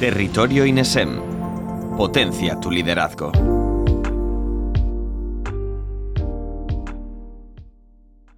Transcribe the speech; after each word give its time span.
Territorio 0.00 0.64
INESEM. 0.64 1.20
Potencia 1.98 2.58
tu 2.58 2.70
liderazgo. 2.70 3.32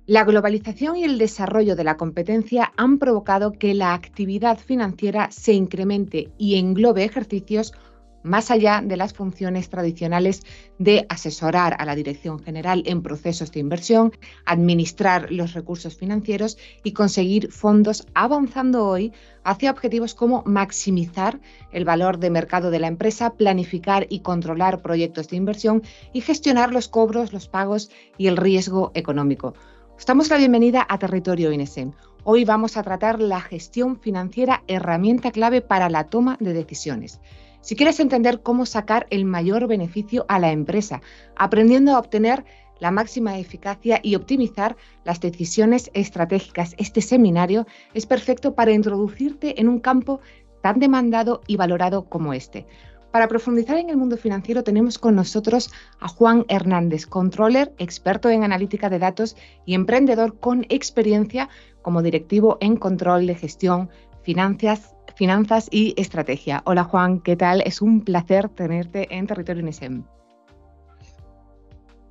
La 0.07 0.25
globalización 0.25 0.97
y 0.97 1.05
el 1.05 1.19
desarrollo 1.19 1.77
de 1.77 1.85
la 1.85 1.97
competencia 1.97 2.73
han 2.77 2.99
provocado 2.99 3.53
que 3.53 3.75
la 3.75 3.95
actividad 3.95 4.59
financiera 4.59 5.31
se 5.31 5.53
incremente 5.53 6.33
y 6.37 6.59
englobe 6.59 7.05
ejercicios 7.05 7.73
más 8.23 8.51
allá 8.51 8.83
de 8.85 8.97
las 8.97 9.13
funciones 9.13 9.69
tradicionales 9.69 10.43
de 10.79 11.07
asesorar 11.09 11.77
a 11.79 11.85
la 11.85 11.95
Dirección 11.95 12.39
General 12.39 12.83
en 12.87 13.03
procesos 13.03 13.53
de 13.53 13.61
inversión, 13.61 14.13
administrar 14.45 15.31
los 15.31 15.55
recursos 15.55 15.97
financieros 15.97 16.59
y 16.85 16.93
conseguir 16.93 17.51
fondos, 17.51 18.07
avanzando 18.15 18.87
hoy 18.87 19.13
hacia 19.45 19.71
objetivos 19.71 20.15
como 20.15 20.43
maximizar 20.47 21.41
el 21.73 21.85
valor 21.85 22.19
de 22.19 22.31
mercado 22.31 22.71
de 22.71 22.81
la 22.81 22.87
empresa, 22.89 23.35
planificar 23.35 24.07
y 24.09 24.21
controlar 24.21 24.83
proyectos 24.83 25.29
de 25.29 25.37
inversión 25.37 25.83
y 26.13 26.21
gestionar 26.21 26.73
los 26.73 26.89
cobros, 26.89 27.33
los 27.33 27.49
pagos 27.49 27.91
y 28.19 28.27
el 28.27 28.37
riesgo 28.37 28.93
económico. 28.95 29.55
Estamos 29.99 30.31
la 30.31 30.37
bienvenida 30.37 30.85
a 30.89 30.99
Territorio 30.99 31.53
INSEM. 31.53 31.93
Hoy 32.25 32.45
vamos 32.45 32.77
a 32.77 32.83
tratar 32.83 33.21
la 33.21 33.41
gestión 33.41 34.01
financiera, 34.01 34.63
herramienta 34.67 35.31
clave 35.31 35.61
para 35.61 35.89
la 35.91 36.09
toma 36.09 36.37
de 36.41 36.53
decisiones. 36.53 37.21
Si 37.63 37.77
quieres 37.77 38.01
entender 38.01 38.43
cómo 38.43 38.67
sacar 38.67 39.07
el 39.11 39.25
mayor 39.25 39.69
beneficio 39.69 40.27
a 40.29 40.41
la 40.41 40.51
empresa, 40.51 41.01
aprendiendo 41.37 41.93
a 41.93 42.01
obtener 42.01 42.45
la 42.81 42.91
máxima 42.91 43.39
eficacia 43.39 44.01
y 44.03 44.17
optimizar 44.17 44.77
las 45.05 45.21
decisiones 45.21 45.89
estratégicas, 45.95 46.75
este 46.77 47.01
seminario 47.01 47.65
es 47.95 48.05
perfecto 48.05 48.57
para 48.57 48.73
introducirte 48.73 49.61
en 49.61 49.69
un 49.69 49.79
campo 49.79 50.19
tan 50.61 50.81
demandado 50.81 51.41
y 51.47 51.57
valorado 51.57 52.07
como 52.07 52.35
este. 52.35 52.67
Para 53.13 53.29
profundizar 53.29 53.77
en 53.77 53.91
el 53.91 53.97
mundo 53.97 54.17
financiero 54.17 54.65
tenemos 54.65 54.99
con 54.99 55.15
nosotros 55.15 55.71
a 56.01 56.09
Juan 56.09 56.45
Hernández, 56.49 57.07
controller, 57.07 57.73
experto 57.79 58.29
en 58.29 58.43
analítica 58.43 58.91
de 58.91 58.99
datos 58.99 59.37
y 59.65 59.75
emprendedor 59.75 60.41
con 60.41 60.67
experiencia 60.69 61.49
como 61.81 62.03
directivo 62.03 62.59
en 62.61 62.77
control 62.77 63.29
de 63.29 63.37
gestión, 63.37 63.89
finanzas, 64.23 64.97
finanzas 65.15 65.69
y 65.71 65.95
estrategia. 65.97 66.63
Hola 66.65 66.85
Juan, 66.85 67.21
¿qué 67.21 67.37
tal? 67.37 67.63
Es 67.63 67.83
un 67.83 68.03
placer 68.03 68.49
tenerte 68.49 69.07
en 69.15 69.27
Territorio 69.27 69.63
NSM. 69.65 70.05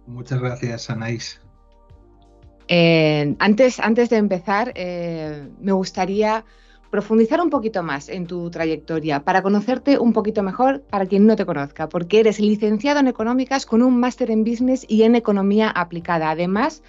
Muchas 0.08 0.40
gracias, 0.40 0.90
Anaís. 0.90 1.42
Eh, 2.68 3.36
antes, 3.40 3.80
antes 3.80 4.10
de 4.10 4.18
empezar, 4.18 4.72
eh, 4.76 5.48
me 5.60 5.72
gustaría 5.74 6.46
profundizar 6.90 7.42
un 7.42 7.50
poquito 7.50 7.84
más 7.84 8.10
en 8.10 8.28
tu 8.28 8.52
trayectoria 8.52 9.24
para 9.24 9.42
conocerte 9.42 9.98
un 9.98 10.12
poquito 10.14 10.44
mejor 10.44 10.82
para 10.82 11.06
quien 11.06 11.26
no 11.26 11.36
te 11.36 11.46
conozca, 11.46 11.88
porque 11.88 12.20
eres 12.20 12.40
licenciado 12.40 13.00
en 13.00 13.08
económicas 13.08 13.66
con 13.66 13.82
un 13.82 14.00
máster 14.00 14.30
en 14.30 14.44
business 14.44 14.86
y 14.88 15.04
en 15.04 15.16
economía 15.16 15.70
aplicada. 15.70 16.30
Además, 16.30 16.84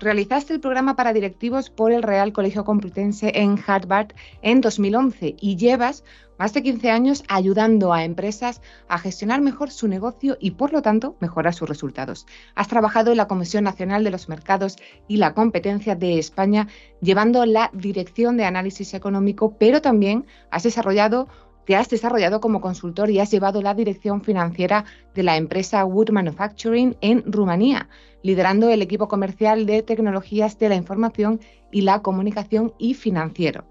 realizaste 0.00 0.54
el 0.54 0.60
programa 0.60 0.96
para 0.96 1.12
directivos 1.12 1.70
por 1.70 1.92
el 1.92 2.02
Real 2.02 2.32
Colegio 2.32 2.64
Complutense 2.64 3.32
en 3.34 3.58
Harvard 3.66 4.12
en 4.42 4.60
2011 4.60 5.36
y 5.40 5.56
llevas 5.56 6.04
más 6.38 6.54
de 6.54 6.62
15 6.62 6.90
años 6.90 7.24
ayudando 7.28 7.92
a 7.92 8.04
empresas 8.04 8.62
a 8.88 8.98
gestionar 8.98 9.40
mejor 9.40 9.70
su 9.70 9.88
negocio 9.88 10.36
y, 10.40 10.52
por 10.52 10.72
lo 10.72 10.82
tanto, 10.82 11.16
mejorar 11.20 11.52
sus 11.52 11.68
resultados. 11.68 12.26
Has 12.54 12.68
trabajado 12.68 13.10
en 13.10 13.16
la 13.16 13.26
Comisión 13.26 13.64
Nacional 13.64 14.04
de 14.04 14.12
los 14.12 14.28
Mercados 14.28 14.76
y 15.08 15.16
la 15.16 15.34
Competencia 15.34 15.96
de 15.96 16.18
España, 16.18 16.68
llevando 17.00 17.44
la 17.44 17.70
Dirección 17.74 18.36
de 18.36 18.44
Análisis 18.44 18.94
Económico, 18.94 19.56
pero 19.58 19.82
también 19.82 20.26
has 20.50 20.62
desarrollado 20.62 21.28
te 21.68 21.76
has 21.76 21.90
desarrollado 21.90 22.40
como 22.40 22.62
consultor 22.62 23.10
y 23.10 23.20
has 23.20 23.30
llevado 23.30 23.60
la 23.60 23.74
dirección 23.74 24.22
financiera 24.22 24.86
de 25.14 25.22
la 25.22 25.36
empresa 25.36 25.84
Wood 25.84 26.08
Manufacturing 26.12 26.96
en 27.02 27.30
Rumanía, 27.30 27.90
liderando 28.22 28.70
el 28.70 28.80
equipo 28.80 29.06
comercial 29.06 29.66
de 29.66 29.82
tecnologías 29.82 30.58
de 30.58 30.70
la 30.70 30.76
información 30.76 31.40
y 31.70 31.82
la 31.82 32.00
comunicación 32.00 32.72
y 32.78 32.94
financiero. 32.94 33.66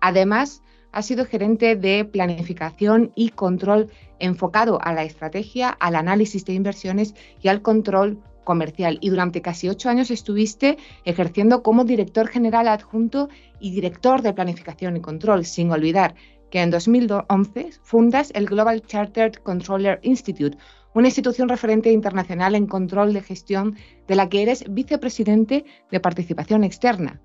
Además, 0.00 0.62
ha 0.92 1.02
sido 1.02 1.24
gerente 1.24 1.74
de 1.74 2.04
planificación 2.04 3.10
y 3.16 3.30
control 3.30 3.90
enfocado 4.20 4.78
a 4.80 4.92
la 4.92 5.02
estrategia, 5.02 5.70
al 5.70 5.96
análisis 5.96 6.44
de 6.44 6.52
inversiones 6.52 7.16
y 7.42 7.48
al 7.48 7.62
control 7.62 8.22
comercial. 8.44 8.98
Y 9.00 9.10
durante 9.10 9.42
casi 9.42 9.68
ocho 9.68 9.88
años 9.88 10.12
estuviste 10.12 10.78
ejerciendo 11.04 11.64
como 11.64 11.82
director 11.82 12.28
general 12.28 12.68
adjunto 12.68 13.28
y 13.58 13.72
director 13.72 14.22
de 14.22 14.34
planificación 14.34 14.96
y 14.96 15.00
control, 15.00 15.44
sin 15.44 15.72
olvidar 15.72 16.14
que 16.50 16.60
en 16.60 16.70
2011 16.70 17.70
fundas 17.82 18.30
el 18.34 18.46
Global 18.46 18.82
Chartered 18.82 19.34
Controller 19.34 20.00
Institute, 20.02 20.58
una 20.94 21.08
institución 21.08 21.48
referente 21.48 21.92
internacional 21.92 22.54
en 22.54 22.66
control 22.66 23.12
de 23.12 23.22
gestión 23.22 23.76
de 24.08 24.16
la 24.16 24.28
que 24.28 24.42
eres 24.42 24.64
vicepresidente 24.68 25.64
de 25.90 26.00
participación 26.00 26.64
externa. 26.64 27.20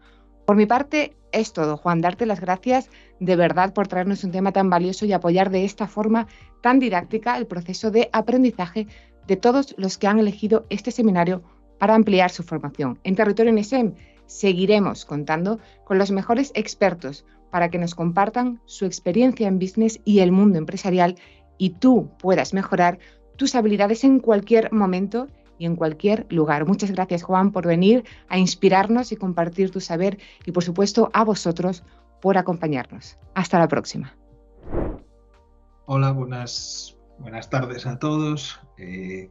Por 0.45 0.55
mi 0.55 0.67
parte, 0.67 1.17
es 1.31 1.53
todo, 1.53 1.75
Juan, 1.75 2.01
darte 2.01 2.27
las 2.27 2.39
gracias 2.39 2.89
de 3.19 3.35
verdad 3.35 3.73
por 3.73 3.87
traernos 3.87 4.23
un 4.23 4.31
tema 4.31 4.51
tan 4.51 4.69
valioso 4.69 5.05
y 5.05 5.13
apoyar 5.13 5.49
de 5.49 5.65
esta 5.65 5.87
forma 5.87 6.27
tan 6.61 6.79
didáctica 6.79 7.37
el 7.37 7.47
proceso 7.47 7.89
de 7.89 8.09
aprendizaje 8.13 8.87
de 9.27 9.35
todos 9.35 9.73
los 9.77 9.97
que 9.97 10.07
han 10.07 10.19
elegido 10.19 10.67
este 10.69 10.91
seminario 10.91 11.41
para 11.79 11.95
ampliar 11.95 12.29
su 12.29 12.43
formación. 12.43 12.99
En 13.03 13.15
Territorio 13.15 13.51
NSM 13.51 13.95
seguiremos 14.27 15.05
contando 15.05 15.59
con 15.83 15.97
los 15.97 16.11
mejores 16.11 16.51
expertos 16.55 17.25
para 17.51 17.69
que 17.69 17.77
nos 17.77 17.95
compartan 17.95 18.61
su 18.65 18.85
experiencia 18.85 19.47
en 19.47 19.59
business 19.59 20.01
y 20.03 20.19
el 20.19 20.31
mundo 20.31 20.57
empresarial 20.57 21.15
y 21.57 21.71
tú 21.71 22.09
puedas 22.19 22.53
mejorar 22.53 22.99
tus 23.37 23.55
habilidades 23.55 24.03
en 24.03 24.19
cualquier 24.19 24.71
momento 24.71 25.27
y 25.57 25.65
en 25.65 25.75
cualquier 25.75 26.25
lugar. 26.29 26.65
Muchas 26.65 26.91
gracias 26.91 27.23
Juan 27.23 27.51
por 27.51 27.65
venir 27.65 28.03
a 28.27 28.37
inspirarnos 28.37 29.11
y 29.11 29.15
compartir 29.15 29.71
tu 29.71 29.79
saber 29.79 30.17
y 30.45 30.51
por 30.51 30.63
supuesto 30.63 31.09
a 31.13 31.23
vosotros 31.23 31.83
por 32.21 32.37
acompañarnos. 32.37 33.17
Hasta 33.33 33.59
la 33.59 33.67
próxima. 33.67 34.15
Hola, 35.85 36.11
buenas, 36.11 36.97
buenas 37.19 37.49
tardes 37.49 37.85
a 37.85 37.99
todos. 37.99 38.59
Eh, 38.77 39.29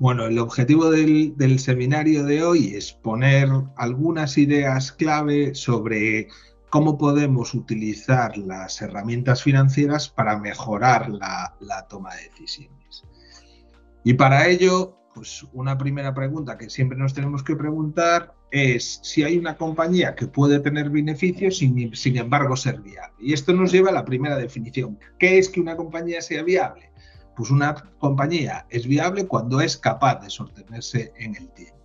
bueno, 0.00 0.24
el 0.24 0.38
objetivo 0.38 0.90
del, 0.90 1.58
seminario 1.58 2.24
de 2.24 2.42
hoy 2.42 2.74
es 2.74 2.92
poner 2.92 3.48
algunas 3.76 4.38
ideas 4.38 4.92
clave 4.92 5.54
sobre 5.54 6.28
cómo 6.70 6.96
podemos 6.96 7.54
utilizar 7.54 8.36
las 8.38 8.80
herramientas 8.80 9.42
financieras 9.42 10.08
para 10.08 10.38
mejorar 10.38 11.10
la, 11.10 11.54
la 11.60 11.86
toma 11.86 12.14
de 12.16 12.30
decisiones. 12.30 13.04
Y 14.02 14.14
para 14.14 14.48
ello 14.48 14.96
pues 15.14 15.44
una 15.52 15.76
primera 15.76 16.14
pregunta 16.14 16.56
que 16.56 16.70
siempre 16.70 16.96
nos 16.96 17.14
tenemos 17.14 17.42
que 17.42 17.56
preguntar 17.56 18.34
es 18.50 19.00
si 19.02 19.22
hay 19.22 19.36
una 19.36 19.56
compañía 19.56 20.14
que 20.14 20.26
puede 20.26 20.60
tener 20.60 20.88
beneficios 20.90 21.58
sin, 21.58 21.94
sin 21.94 22.16
embargo 22.16 22.56
ser 22.56 22.80
viable. 22.80 23.14
Y 23.18 23.32
esto 23.32 23.52
nos 23.52 23.72
lleva 23.72 23.90
a 23.90 23.92
la 23.92 24.04
primera 24.04 24.36
definición. 24.36 24.98
¿Qué 25.18 25.38
es 25.38 25.48
que 25.48 25.60
una 25.60 25.76
compañía 25.76 26.22
sea 26.22 26.42
viable? 26.42 26.90
Pues 27.40 27.50
una 27.50 27.74
compañía 27.98 28.66
es 28.68 28.86
viable 28.86 29.26
cuando 29.26 29.62
es 29.62 29.78
capaz 29.78 30.16
de 30.16 30.28
sostenerse 30.28 31.10
en 31.16 31.34
el 31.36 31.48
tiempo. 31.52 31.80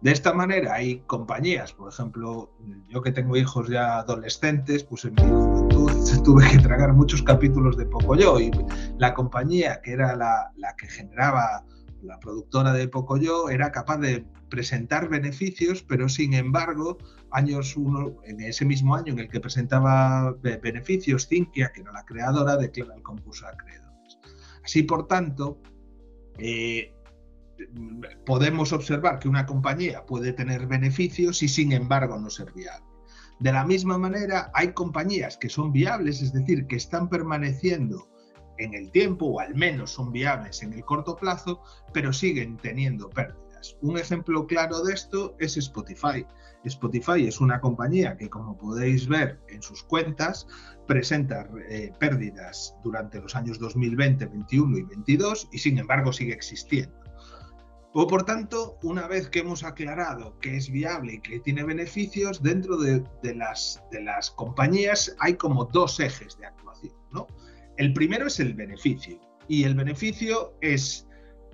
De 0.00 0.10
esta 0.10 0.32
manera 0.32 0.74
hay 0.74 0.98
compañías, 1.06 1.72
por 1.72 1.92
ejemplo, 1.92 2.50
yo 2.88 3.00
que 3.00 3.12
tengo 3.12 3.36
hijos 3.36 3.68
ya 3.68 3.98
adolescentes, 3.98 4.82
pues 4.82 5.04
en 5.04 5.14
mi 5.14 5.22
juventud 5.22 5.92
tuve 6.24 6.50
que 6.50 6.58
tragar 6.58 6.94
muchos 6.94 7.22
capítulos 7.22 7.76
de 7.76 7.86
Pocoyo 7.86 8.40
y 8.40 8.50
la 8.98 9.14
compañía 9.14 9.80
que 9.82 9.92
era 9.92 10.16
la, 10.16 10.50
que 10.76 10.88
generaba 10.88 11.64
la 12.02 12.18
productora 12.18 12.72
de 12.72 12.88
Pocoyo 12.88 13.50
era 13.50 13.70
capaz 13.70 13.98
de 13.98 14.26
presentar 14.50 15.08
beneficios, 15.08 15.84
pero 15.84 16.08
sin 16.08 16.34
embargo, 16.34 16.98
años 17.30 17.76
uno, 17.76 18.16
en 18.24 18.40
ese 18.40 18.64
mismo 18.64 18.96
año 18.96 19.12
en 19.12 19.20
el 19.20 19.28
que 19.28 19.38
presentaba 19.38 20.32
beneficios, 20.42 21.28
Cinquia, 21.28 21.70
que 21.72 21.82
era 21.82 21.92
la 21.92 22.04
creadora, 22.04 22.56
declara 22.56 22.96
el 22.96 23.02
concurso 23.02 23.46
de 23.46 23.52
acreedores. 23.52 23.81
Así, 24.64 24.82
por 24.82 25.06
tanto, 25.08 25.60
eh, 26.38 26.92
podemos 28.24 28.72
observar 28.72 29.18
que 29.18 29.28
una 29.28 29.46
compañía 29.46 30.04
puede 30.06 30.32
tener 30.32 30.66
beneficios 30.66 31.42
y 31.42 31.48
sin 31.48 31.72
embargo 31.72 32.18
no 32.18 32.30
ser 32.30 32.52
viable. 32.52 32.86
De 33.40 33.52
la 33.52 33.64
misma 33.64 33.98
manera, 33.98 34.50
hay 34.54 34.72
compañías 34.72 35.36
que 35.36 35.48
son 35.48 35.72
viables, 35.72 36.22
es 36.22 36.32
decir, 36.32 36.66
que 36.66 36.76
están 36.76 37.08
permaneciendo 37.08 38.08
en 38.58 38.74
el 38.74 38.90
tiempo 38.92 39.26
o 39.26 39.40
al 39.40 39.54
menos 39.54 39.90
son 39.90 40.12
viables 40.12 40.62
en 40.62 40.72
el 40.72 40.84
corto 40.84 41.16
plazo, 41.16 41.60
pero 41.92 42.12
siguen 42.12 42.56
teniendo 42.58 43.10
pérdidas. 43.10 43.76
Un 43.80 43.98
ejemplo 43.98 44.46
claro 44.46 44.82
de 44.84 44.94
esto 44.94 45.36
es 45.38 45.56
Spotify. 45.56 46.24
Spotify 46.64 47.26
es 47.26 47.40
una 47.40 47.60
compañía 47.60 48.16
que, 48.16 48.30
como 48.30 48.56
podéis 48.56 49.08
ver 49.08 49.40
en 49.48 49.62
sus 49.62 49.82
cuentas, 49.82 50.46
presenta 50.92 51.48
eh, 51.70 51.90
pérdidas 51.98 52.76
durante 52.84 53.18
los 53.18 53.34
años 53.34 53.58
2020, 53.58 54.26
2021 54.26 54.76
y 54.76 54.80
2022 54.82 55.48
y 55.50 55.58
sin 55.58 55.78
embargo 55.78 56.12
sigue 56.12 56.34
existiendo. 56.34 56.94
O 57.94 58.06
por 58.06 58.24
tanto, 58.24 58.76
una 58.82 59.08
vez 59.08 59.30
que 59.30 59.38
hemos 59.38 59.64
aclarado 59.64 60.38
que 60.40 60.54
es 60.54 60.70
viable 60.70 61.14
y 61.14 61.20
que 61.20 61.40
tiene 61.40 61.64
beneficios, 61.64 62.42
dentro 62.42 62.76
de, 62.76 63.02
las, 63.34 63.82
de 63.90 64.02
las 64.02 64.32
compañías 64.32 65.16
hay 65.18 65.32
como 65.36 65.64
dos 65.64 65.98
ejes 65.98 66.36
de 66.36 66.44
actuación. 66.44 66.94
¿no? 67.10 67.26
El 67.78 67.94
primero 67.94 68.26
es 68.26 68.38
el 68.38 68.52
beneficio 68.52 69.18
y 69.48 69.64
el 69.64 69.74
beneficio 69.74 70.52
es 70.60 71.08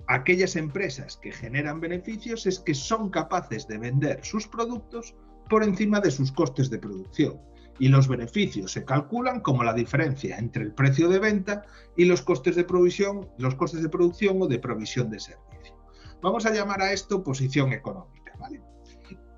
aquellas 0.07 0.57
empresas 0.57 1.15
que 1.15 1.31
generan 1.31 1.79
beneficios 1.79 2.45
es 2.45 2.59
que 2.59 2.73
son 2.73 3.09
capaces 3.09 3.69
de 3.69 3.77
vender 3.77 4.19
sus 4.21 4.45
productos 4.49 5.15
por 5.49 5.63
encima 5.63 6.01
de 6.01 6.11
sus 6.11 6.29
costes 6.29 6.69
de 6.69 6.79
producción 6.79 7.39
y 7.79 7.87
los 7.87 8.07
beneficios 8.07 8.73
se 8.73 8.85
calculan 8.85 9.39
como 9.39 9.63
la 9.63 9.73
diferencia 9.73 10.37
entre 10.37 10.63
el 10.63 10.73
precio 10.73 11.09
de 11.09 11.19
venta 11.19 11.63
y 11.95 12.05
los 12.05 12.21
costes 12.21 12.55
de 12.55 12.65
provisión, 12.65 13.29
los 13.37 13.55
costes 13.55 13.81
de 13.81 13.89
producción 13.89 14.41
o 14.41 14.47
de 14.47 14.59
provisión 14.59 15.09
de 15.09 15.19
servicio. 15.19 15.75
Vamos 16.21 16.45
a 16.45 16.53
llamar 16.53 16.81
a 16.81 16.91
esto 16.91 17.23
posición 17.23 17.71
económica, 17.71 18.33
¿vale? 18.37 18.61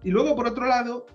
Y 0.03 0.09
luego 0.09 0.35
por 0.35 0.47
otro 0.47 0.65
lado 0.65 1.05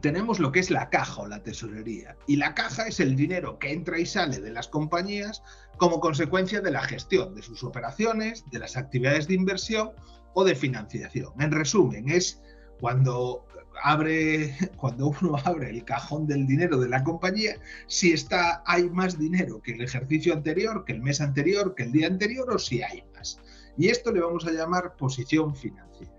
tenemos 0.00 0.40
lo 0.40 0.52
que 0.52 0.60
es 0.60 0.70
la 0.70 0.88
caja 0.88 1.22
o 1.22 1.26
la 1.26 1.42
tesorería. 1.42 2.16
Y 2.26 2.36
la 2.36 2.54
caja 2.54 2.86
es 2.86 2.98
el 3.00 3.14
dinero 3.14 3.58
que 3.58 3.72
entra 3.72 3.98
y 3.98 4.06
sale 4.06 4.40
de 4.40 4.50
las 4.50 4.68
compañías 4.68 5.42
como 5.76 6.00
consecuencia 6.00 6.62
de 6.62 6.70
la 6.70 6.82
gestión 6.82 7.34
de 7.34 7.42
sus 7.42 7.62
operaciones, 7.62 8.44
de 8.50 8.58
las 8.58 8.76
actividades 8.78 9.28
de 9.28 9.34
inversión 9.34 9.90
o 10.34 10.44
de 10.44 10.54
financiación. 10.54 11.32
En 11.40 11.52
resumen, 11.52 12.08
es 12.08 12.40
cuando 12.80 13.46
abre, 13.82 14.56
cuando 14.76 15.08
uno 15.08 15.36
abre 15.44 15.70
el 15.70 15.84
cajón 15.84 16.26
del 16.26 16.46
dinero 16.46 16.78
de 16.78 16.88
la 16.88 17.04
compañía, 17.04 17.56
si 17.86 18.12
está, 18.12 18.62
hay 18.66 18.88
más 18.90 19.18
dinero 19.18 19.60
que 19.62 19.72
el 19.72 19.82
ejercicio 19.82 20.32
anterior, 20.32 20.84
que 20.84 20.92
el 20.92 21.02
mes 21.02 21.20
anterior, 21.20 21.74
que 21.74 21.84
el 21.84 21.92
día 21.92 22.06
anterior, 22.06 22.50
o 22.50 22.58
si 22.58 22.82
hay 22.82 23.04
más. 23.14 23.40
Y 23.76 23.88
esto 23.88 24.12
le 24.12 24.20
vamos 24.20 24.46
a 24.46 24.52
llamar 24.52 24.96
posición 24.96 25.56
financiera. 25.56 26.12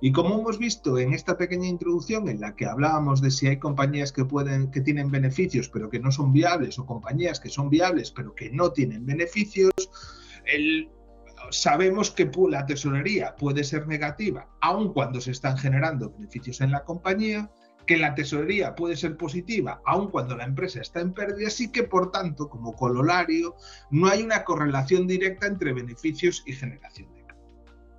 Y 0.00 0.12
como 0.12 0.38
hemos 0.38 0.58
visto 0.58 0.98
en 0.98 1.14
esta 1.14 1.38
pequeña 1.38 1.68
introducción 1.68 2.28
en 2.28 2.40
la 2.40 2.54
que 2.54 2.66
hablábamos 2.66 3.22
de 3.22 3.30
si 3.30 3.46
hay 3.46 3.58
compañías 3.58 4.12
que 4.12 4.26
pueden 4.26 4.70
que 4.70 4.82
tienen 4.82 5.10
beneficios 5.10 5.70
pero 5.70 5.88
que 5.88 5.98
no 5.98 6.12
son 6.12 6.34
viables 6.34 6.78
o 6.78 6.84
compañías 6.84 7.40
que 7.40 7.48
son 7.48 7.70
viables 7.70 8.10
pero 8.10 8.34
que 8.34 8.50
no 8.50 8.72
tienen 8.72 9.06
beneficios, 9.06 9.72
el, 10.44 10.90
sabemos 11.50 12.10
que 12.10 12.30
la 12.48 12.66
tesorería 12.66 13.36
puede 13.36 13.64
ser 13.64 13.86
negativa 13.86 14.48
aun 14.60 14.92
cuando 14.92 15.20
se 15.20 15.30
están 15.30 15.56
generando 15.56 16.10
beneficios 16.10 16.60
en 16.60 16.70
la 16.70 16.84
compañía, 16.84 17.50
que 17.86 17.96
la 17.96 18.14
tesorería 18.14 18.74
puede 18.74 18.96
ser 18.96 19.16
positiva 19.16 19.80
aun 19.86 20.10
cuando 20.10 20.36
la 20.36 20.44
empresa 20.44 20.80
está 20.80 21.00
en 21.00 21.12
pérdida, 21.12 21.48
y 21.58 21.68
que 21.68 21.84
por 21.84 22.10
tanto, 22.10 22.48
como 22.48 22.74
cololario, 22.74 23.56
no 23.90 24.08
hay 24.08 24.22
una 24.22 24.44
correlación 24.44 25.06
directa 25.06 25.46
entre 25.46 25.72
beneficios 25.72 26.42
y 26.46 26.52
generación 26.52 27.12
de 27.14 27.22
caja. 27.22 27.40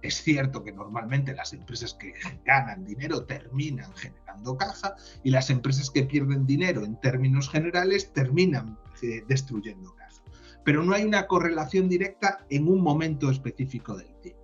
Es 0.02 0.22
cierto 0.22 0.64
que 0.64 0.74
normalmente 0.74 1.34
las 1.34 1.54
empresas 1.54 1.94
que 1.94 2.14
ganan 2.46 2.86
dinero 2.86 3.26
terminan 3.26 3.94
generando 3.96 4.58
caja 4.58 4.96
y 5.24 5.32
las 5.32 5.50
empresas 5.50 5.90
que 5.90 6.04
pierden 6.04 6.46
dinero 6.46 6.84
en 6.84 7.00
términos 7.00 7.50
generales 7.50 8.14
terminan 8.14 8.78
eh, 9.02 9.24
destruyendo 9.28 9.97
pero 10.68 10.84
no 10.84 10.94
hay 10.94 11.06
una 11.06 11.28
correlación 11.28 11.88
directa 11.88 12.46
en 12.50 12.68
un 12.68 12.82
momento 12.82 13.32
específico 13.32 13.96
del 13.96 14.14
tiempo. 14.20 14.44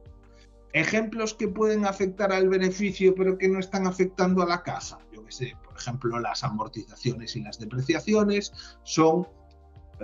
Ejemplos 0.72 1.34
que 1.34 1.50
pueden 1.50 1.84
afectar 1.84 2.32
al 2.32 2.48
beneficio 2.48 3.14
pero 3.14 3.38
que 3.38 3.50
no 3.50 3.60
están 3.60 3.88
afectando 3.88 4.42
a 4.42 4.46
la 4.46 4.64
caja. 4.64 5.00
Yo 5.12 5.26
que 5.26 5.34
sé, 5.34 5.58
por 5.66 5.76
ejemplo, 5.76 6.18
las 6.22 6.46
amortizaciones 6.46 7.36
y 7.36 7.42
las 7.42 7.60
depreciaciones 7.60 8.54
son 8.84 9.28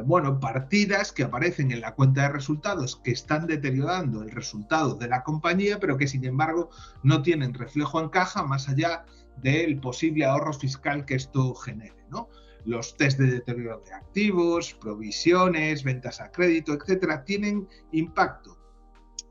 bueno, 0.03 0.41
partidas 0.41 1.13
que 1.13 1.23
aparecen 1.23 1.71
en 1.71 1.79
la 1.79 1.95
cuenta 1.95 2.23
de 2.23 2.33
resultados 2.33 2.97
que 2.97 3.11
están 3.11 3.47
deteriorando 3.47 4.21
el 4.21 4.31
resultado 4.31 4.95
de 4.95 5.07
la 5.07 5.23
compañía, 5.23 5.79
pero 5.79 5.95
que 5.95 6.09
sin 6.09 6.25
embargo 6.25 6.69
no 7.01 7.21
tienen 7.21 7.53
reflejo 7.53 8.01
en 8.01 8.09
caja 8.09 8.43
más 8.43 8.67
allá 8.67 9.05
del 9.37 9.79
posible 9.79 10.25
ahorro 10.25 10.51
fiscal 10.51 11.05
que 11.05 11.15
esto 11.15 11.55
genere, 11.55 12.03
¿no? 12.09 12.27
Los 12.69 12.95
test 12.95 13.17
de 13.19 13.31
deterioro 13.31 13.81
de 13.81 13.93
activos, 13.93 14.75
provisiones, 14.75 15.83
ventas 15.83 16.21
a 16.21 16.31
crédito, 16.31 16.73
etcétera, 16.73 17.23
tienen 17.25 17.67
impacto 17.91 18.57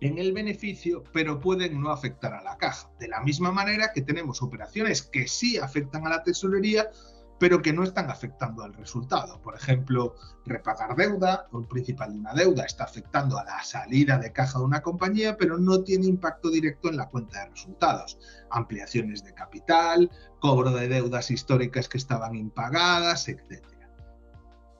en 0.01 0.19
el 0.19 0.33
beneficio, 0.33 1.05
pero 1.13 1.39
pueden 1.39 1.81
no 1.81 1.91
afectar 1.91 2.35
a 2.35 2.43
la 2.43 2.57
caja. 2.57 2.91
De 2.99 3.07
la 3.07 3.21
misma 3.21 3.53
manera 3.53 3.93
que 3.93 4.03
tenemos 4.03 4.43
operaciones 4.43 5.03
que 5.03 5.29
sí 5.29 5.57
afectan 5.57 6.05
a 6.07 6.11
la 6.11 6.23
tesorería, 6.25 6.91
pero 7.39 7.63
que 7.63 7.73
no 7.73 7.85
están 7.85 8.11
afectando 8.11 8.63
al 8.63 8.75
resultado. 8.75 9.41
Por 9.41 9.55
ejemplo, 9.55 10.15
repagar 10.45 10.97
deuda, 10.97 11.49
el 11.53 11.67
principal 11.67 12.13
de 12.13 12.19
una 12.19 12.35
deuda 12.35 12.65
está 12.65 12.85
afectando 12.85 13.39
a 13.39 13.45
la 13.45 13.63
salida 13.63 14.19
de 14.19 14.33
caja 14.33 14.59
de 14.59 14.65
una 14.65 14.83
compañía, 14.83 15.37
pero 15.37 15.59
no 15.59 15.83
tiene 15.83 16.07
impacto 16.07 16.51
directo 16.51 16.89
en 16.89 16.97
la 16.97 17.09
cuenta 17.09 17.41
de 17.41 17.51
resultados. 17.51 18.19
Ampliaciones 18.51 19.23
de 19.25 19.35
capital, 19.35 20.11
cobro 20.41 20.71
de 20.71 20.89
deudas 20.89 21.31
históricas 21.31 21.89
que 21.89 21.99
estaban 21.99 22.35
impagadas, 22.35 23.29
etc. 23.29 23.65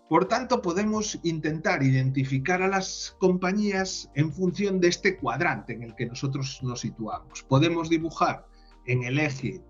Por 0.09 0.27
tanto, 0.27 0.63
podemos 0.63 1.21
intentar 1.23 1.83
identificar 1.83 2.63
a 2.63 2.69
las 2.69 3.15
compañías 3.19 4.11
en 4.15 4.33
función 4.33 4.81
de 4.81 4.89
este 4.89 5.19
cuadrante 5.19 5.75
en 5.75 5.83
el 5.83 5.95
que 5.95 6.07
nosotros 6.07 6.61
nos 6.63 6.81
situamos. 6.81 7.43
Podemos 7.43 7.91
dibujar 7.91 8.47
en 8.87 9.05
el 9.05 9.19
eje 9.19 9.63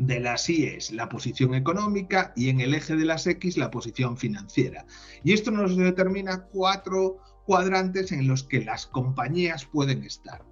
de 0.00 0.18
las 0.18 0.48
Y 0.48 0.64
es 0.64 0.90
la 0.92 1.08
posición 1.08 1.54
económica 1.54 2.32
y 2.34 2.48
en 2.48 2.60
el 2.60 2.74
eje 2.74 2.96
de 2.96 3.04
las 3.04 3.26
X 3.26 3.58
la 3.58 3.70
posición 3.70 4.16
financiera. 4.16 4.86
Y 5.22 5.32
esto 5.32 5.50
nos 5.50 5.76
determina 5.76 6.46
cuatro 6.46 7.18
cuadrantes 7.44 8.10
en 8.10 8.26
los 8.26 8.44
que 8.44 8.64
las 8.64 8.86
compañías 8.86 9.66
pueden 9.66 10.02
estar. 10.04 10.42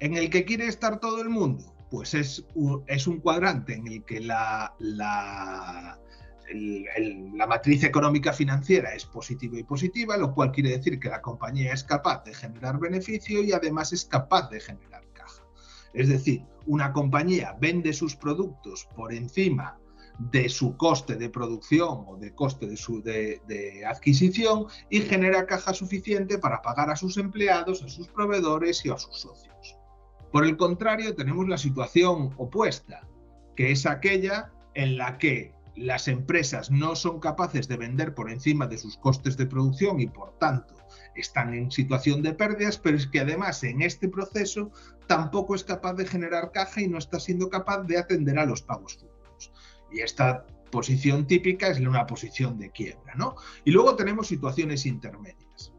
En 0.00 0.14
el 0.14 0.30
que 0.30 0.44
quiere 0.44 0.66
estar 0.66 0.98
todo 0.98 1.22
el 1.22 1.28
mundo, 1.28 1.76
pues 1.90 2.14
es 2.14 2.44
un, 2.54 2.82
es 2.88 3.06
un 3.06 3.20
cuadrante 3.20 3.74
en 3.74 3.86
el 3.86 4.04
que 4.04 4.18
la, 4.18 4.74
la, 4.80 6.00
la 6.52 7.46
matriz 7.46 7.84
económica 7.84 8.32
financiera 8.32 8.94
es 8.94 9.04
positiva 9.04 9.58
y 9.58 9.62
positiva, 9.62 10.16
lo 10.16 10.34
cual 10.34 10.50
quiere 10.50 10.70
decir 10.70 10.98
que 10.98 11.08
la 11.08 11.22
compañía 11.22 11.72
es 11.72 11.84
capaz 11.84 12.24
de 12.24 12.34
generar 12.34 12.80
beneficio 12.80 13.44
y 13.44 13.52
además 13.52 13.92
es 13.92 14.04
capaz 14.04 14.50
de 14.50 14.58
generar. 14.58 15.01
Es 15.94 16.08
decir, 16.08 16.44
una 16.66 16.92
compañía 16.92 17.56
vende 17.60 17.92
sus 17.92 18.16
productos 18.16 18.88
por 18.94 19.12
encima 19.12 19.78
de 20.18 20.48
su 20.48 20.76
coste 20.76 21.16
de 21.16 21.30
producción 21.30 22.04
o 22.06 22.16
de 22.16 22.34
coste 22.34 22.66
de, 22.66 22.76
su, 22.76 23.02
adquisición 23.86 24.66
y 24.90 25.00
genera 25.00 25.46
caja 25.46 25.72
suficiente 25.72 26.38
para 26.38 26.62
pagar 26.62 26.90
a 26.90 26.96
sus 26.96 27.16
empleados, 27.16 27.82
a 27.82 27.88
sus 27.88 28.08
proveedores 28.08 28.84
y 28.84 28.90
a 28.90 28.98
sus 28.98 29.16
socios. 29.16 29.76
Por 30.30 30.44
el 30.44 30.56
contrario, 30.56 31.14
tenemos 31.14 31.48
la 31.48 31.58
situación 31.58 32.34
opuesta, 32.36 33.06
que 33.56 33.72
es 33.72 33.86
aquella 33.86 34.52
en 34.74 34.96
la 34.96 35.18
que 35.18 35.52
las 35.76 36.08
empresas 36.08 36.70
no 36.70 36.94
son 36.94 37.18
capaces 37.18 37.66
de 37.68 37.76
vender 37.76 38.14
por 38.14 38.30
encima 38.30 38.66
de 38.66 38.78
sus 38.78 38.96
costes 38.98 39.36
de 39.36 39.46
producción 39.46 40.00
y 40.00 40.06
por 40.06 40.38
tanto 40.38 40.81
están 41.14 41.54
en 41.54 41.70
situación 41.70 42.22
de 42.22 42.34
pérdidas, 42.34 42.78
pero 42.78 42.96
es 42.96 43.06
que 43.06 43.20
además 43.20 43.62
en 43.64 43.82
este 43.82 44.08
proceso 44.08 44.70
tampoco 45.06 45.54
es 45.54 45.64
capaz 45.64 45.94
de 45.94 46.06
generar 46.06 46.52
caja 46.52 46.80
y 46.80 46.88
no 46.88 46.98
está 46.98 47.20
siendo 47.20 47.50
capaz 47.50 47.82
de 47.82 47.98
atender 47.98 48.38
a 48.38 48.46
los 48.46 48.62
pagos 48.62 48.94
futuros. 48.94 49.52
Y 49.90 50.00
esta 50.00 50.46
posición 50.70 51.26
típica 51.26 51.68
es 51.68 51.78
una 51.80 52.06
posición 52.06 52.58
de 52.58 52.70
quiebra, 52.70 53.14
¿no? 53.14 53.36
Y 53.64 53.70
luego 53.70 53.94
tenemos 53.94 54.28
situaciones 54.28 54.86
intermedias. 54.86 55.72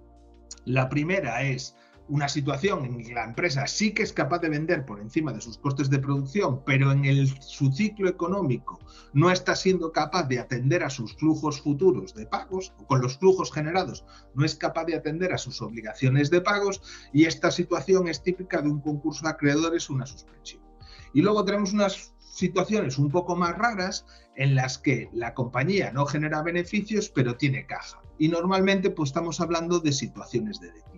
La 0.66 0.88
primera 0.88 1.42
es 1.42 1.75
una 2.10 2.27
situación 2.27 2.86
en 2.86 3.03
que 3.03 3.13
la 3.13 3.24
empresa 3.24 3.65
sí 3.67 3.91
que 3.91 4.03
es 4.03 4.12
capaz 4.12 4.39
de 4.39 4.50
vender 4.50 4.86
por 4.86 5.00
encima 5.00 5.31
de 5.31 5.41
sus 5.41 5.57
costes 5.57 5.89
de 5.89 6.00
producción, 6.00 6.63
pero 6.65 6.91
en 6.91 7.05
el, 7.05 7.27
su 7.41 7.72
ciclo 7.72 8.10
económico 8.10 8.79
no 9.13 9.31
está 9.31 9.55
siendo 9.55 9.91
capaz 9.91 10.24
de 10.24 10.39
atender 10.39 10.83
a 10.83 10.89
sus 10.89 11.15
flujos 11.15 11.62
futuros 11.62 12.13
de 12.13 12.25
pagos, 12.25 12.74
o 12.77 12.86
con 12.86 13.01
los 13.01 13.17
flujos 13.17 13.51
generados 13.51 14.05
no 14.36 14.43
es 14.45 14.55
capaz 14.55 14.86
de 14.86 14.95
atender 14.95 15.33
a 15.33 15.38
sus 15.38 15.62
obligaciones 15.62 16.29
de 16.29 16.41
pagos, 16.41 16.81
y 17.13 17.25
esta 17.25 17.51
situación 17.51 18.07
es 18.07 18.22
típica 18.22 18.62
de 18.62 18.69
un 18.69 18.81
concurso 18.81 19.24
de 19.24 19.31
acreedores 19.31 19.89
o 19.89 19.93
una 19.93 20.05
suspensión. 20.05 20.62
Y 21.13 21.22
luego 21.22 21.45
tenemos 21.45 21.74
unas 21.74 22.13
situaciones 22.19 22.98
un 22.98 23.12
poco 23.12 23.36
más 23.36 23.55
raras 23.57 24.05
en 24.36 24.55
las 24.55 24.79
que 24.79 25.10
la 25.13 25.33
compañía 25.33 25.91
no 25.91 26.05
genera 26.05 26.41
beneficios, 26.41 27.10
pero 27.10 27.38
tiene 27.38 27.67
caja. 27.67 28.01
Y 28.17 28.27
normalmente 28.27 28.89
pues 28.89 29.10
estamos 29.10 29.39
hablando 29.39 29.79
de 29.79 29.91
situaciones 29.91 30.60
de 30.60 30.72
declive. 30.72 30.93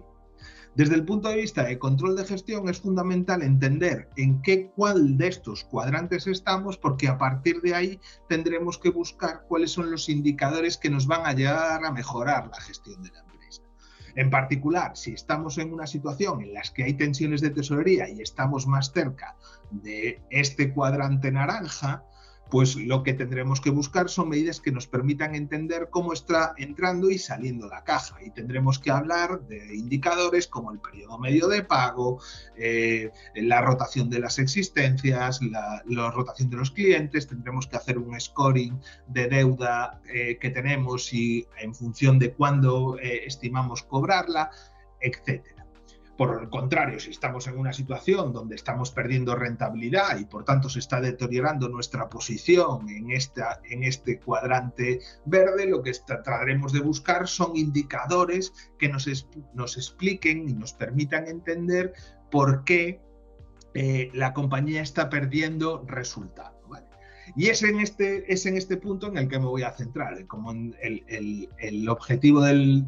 Desde 0.75 0.95
el 0.95 1.05
punto 1.05 1.29
de 1.29 1.37
vista 1.37 1.63
de 1.63 1.79
control 1.79 2.17
de 2.17 2.25
gestión 2.25 2.67
es 2.67 2.81
fundamental 2.81 3.41
entender 3.41 4.09
en 4.17 4.41
qué 4.41 4.71
cuál 4.75 5.17
de 5.17 5.29
estos 5.29 5.63
cuadrantes 5.63 6.27
estamos 6.27 6.77
porque 6.77 7.07
a 7.07 7.17
partir 7.17 7.61
de 7.61 7.73
ahí 7.73 7.99
tendremos 8.27 8.77
que 8.77 8.89
buscar 8.89 9.45
cuáles 9.47 9.71
son 9.71 9.89
los 9.89 10.09
indicadores 10.09 10.75
que 10.75 10.89
nos 10.89 11.07
van 11.07 11.25
a 11.25 11.29
ayudar 11.29 11.85
a 11.85 11.91
mejorar 11.93 12.49
la 12.49 12.59
gestión 12.59 13.01
de 13.01 13.09
la 13.11 13.19
empresa. 13.19 13.61
En 14.15 14.29
particular, 14.29 14.97
si 14.97 15.13
estamos 15.13 15.57
en 15.59 15.71
una 15.71 15.87
situación 15.87 16.41
en 16.41 16.53
la 16.53 16.61
que 16.73 16.83
hay 16.83 16.93
tensiones 16.95 17.39
de 17.39 17.51
tesorería 17.51 18.09
y 18.09 18.19
estamos 18.19 18.67
más 18.67 18.91
cerca 18.91 19.37
de 19.71 20.21
este 20.29 20.73
cuadrante 20.73 21.31
naranja, 21.31 22.03
pues 22.55 22.77
lo 22.77 23.03
que 23.03 23.13
tendremos 23.13 23.59
que 23.59 23.69
buscar 23.69 24.07
son 24.07 24.29
medidas 24.29 24.61
que 24.61 24.71
nos 24.71 24.87
permitan 24.87 25.35
entender 25.35 25.89
cómo 25.91 26.13
está 26.13 26.53
entrando 26.55 27.11
y 27.11 27.17
saliendo 27.17 27.67
la 27.67 27.83
caja. 27.83 28.15
Y 28.25 28.31
tendremos 28.31 28.79
que 28.79 28.91
hablar 28.91 29.41
de 29.41 29.75
indicadores 29.75 30.47
como 30.47 30.71
el 30.71 30.79
periodo 30.79 31.19
medio 31.19 31.49
de 31.49 31.63
pago, 31.63 32.21
eh, 32.55 33.11
la 33.35 33.59
rotación 33.59 34.09
de 34.09 34.19
las 34.19 34.39
existencias, 34.39 35.41
la, 35.41 36.11
rotación 36.11 36.49
de 36.49 36.55
los 36.55 36.71
clientes, 36.71 37.27
tendremos 37.27 37.67
que 37.67 37.75
hacer 37.75 37.97
un 37.97 38.17
scoring 38.17 38.79
de 39.07 39.27
deuda 39.27 39.99
eh, 40.07 40.37
que 40.39 40.49
tenemos 40.49 41.11
y 41.11 41.45
en 41.59 41.75
función 41.75 42.19
de 42.19 42.31
cuándo 42.31 42.97
eh, 42.99 43.23
estimamos 43.25 43.83
cobrarla, 43.83 44.49
etcétera. 45.01 45.54
Por 46.17 46.41
el 46.41 46.49
contrario, 46.49 46.99
si 46.99 47.11
estamos 47.11 47.47
en 47.47 47.57
una 47.57 47.73
situación 47.73 48.31
donde 48.31 48.55
estamos 48.55 48.91
perdiendo 48.91 49.35
rentabilidad 49.35 50.17
y 50.17 50.25
por 50.25 50.45
tanto 50.45 50.69
se 50.69 50.79
está 50.79 51.01
deteriorando 51.01 51.67
nuestra 51.67 52.09
posición 52.09 52.87
en, 52.89 53.11
este 53.11 54.19
cuadrante 54.19 55.01
verde, 55.25 55.65
lo 55.65 55.83
que 55.83 55.91
trataremos 56.05 56.71
de 56.71 56.79
buscar 56.79 57.27
son 57.27 57.57
indicadores 57.57 58.53
que 58.79 58.87
nos, 58.87 59.07
expliquen 59.07 60.47
y 60.47 60.53
nos 60.53 60.71
permitan 60.71 61.27
entender 61.27 61.93
por 62.31 62.63
qué 62.63 63.01
eh, 63.73 64.09
la 64.13 64.33
compañía 64.33 64.81
está 64.81 65.09
perdiendo 65.09 65.83
resultado. 65.85 66.55
Y 67.35 67.47
es 67.47 67.63
en, 67.63 67.79
este, 67.79 68.31
es 68.31 68.45
en 68.45 68.55
este 68.55 68.77
punto 68.77 69.07
en 69.07 69.17
el 69.17 69.27
que 69.27 69.39
me 69.39 69.45
voy 69.45 69.63
a 69.63 69.71
centrar, 69.71 70.27
como 70.27 70.51
el, 70.51 71.89
objetivo 71.89 72.41
del 72.41 72.87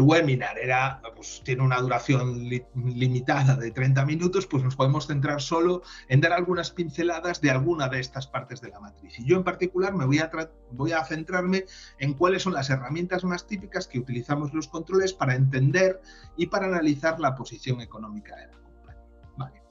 webinar 0.00 0.58
era, 0.58 1.00
pues, 1.14 1.42
tiene 1.44 1.62
una 1.62 1.78
duración 1.80 2.48
limitada 2.74 3.56
de 3.56 3.70
30 3.70 4.04
minutos, 4.06 4.46
pues 4.46 4.62
nos 4.62 4.76
podemos 4.76 5.06
centrar 5.06 5.40
solo 5.42 5.82
en 6.08 6.20
dar 6.20 6.32
algunas 6.32 6.70
pinceladas 6.70 7.40
de 7.40 7.50
alguna 7.50 7.88
de 7.88 8.00
estas 8.00 8.26
partes 8.26 8.60
de 8.60 8.70
la 8.70 8.80
matriz. 8.80 9.18
Y 9.18 9.26
yo 9.26 9.36
en 9.36 9.44
particular 9.44 9.94
me 9.94 10.06
voy 10.06 10.18
a, 10.18 10.30
voy 10.72 10.92
a 10.92 11.04
centrarme 11.04 11.64
en 11.98 12.14
cuáles 12.14 12.42
son 12.42 12.54
las 12.54 12.70
herramientas 12.70 13.24
más 13.24 13.46
típicas 13.46 13.86
que 13.86 13.98
utilizamos 13.98 14.54
los 14.54 14.68
controles 14.68 15.12
para 15.12 15.34
entender 15.34 16.00
y 16.36 16.46
para 16.46 16.66
analizar 16.66 17.20
la 17.20 17.34
posición 17.34 17.80
económica 17.80 18.36
de 18.36 18.46
la 18.46 18.52
compañía. 18.52 19.62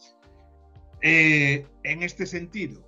Eh, 1.01 1.68
en 1.84 2.01
este 2.01 2.25
sentido, 2.25 2.82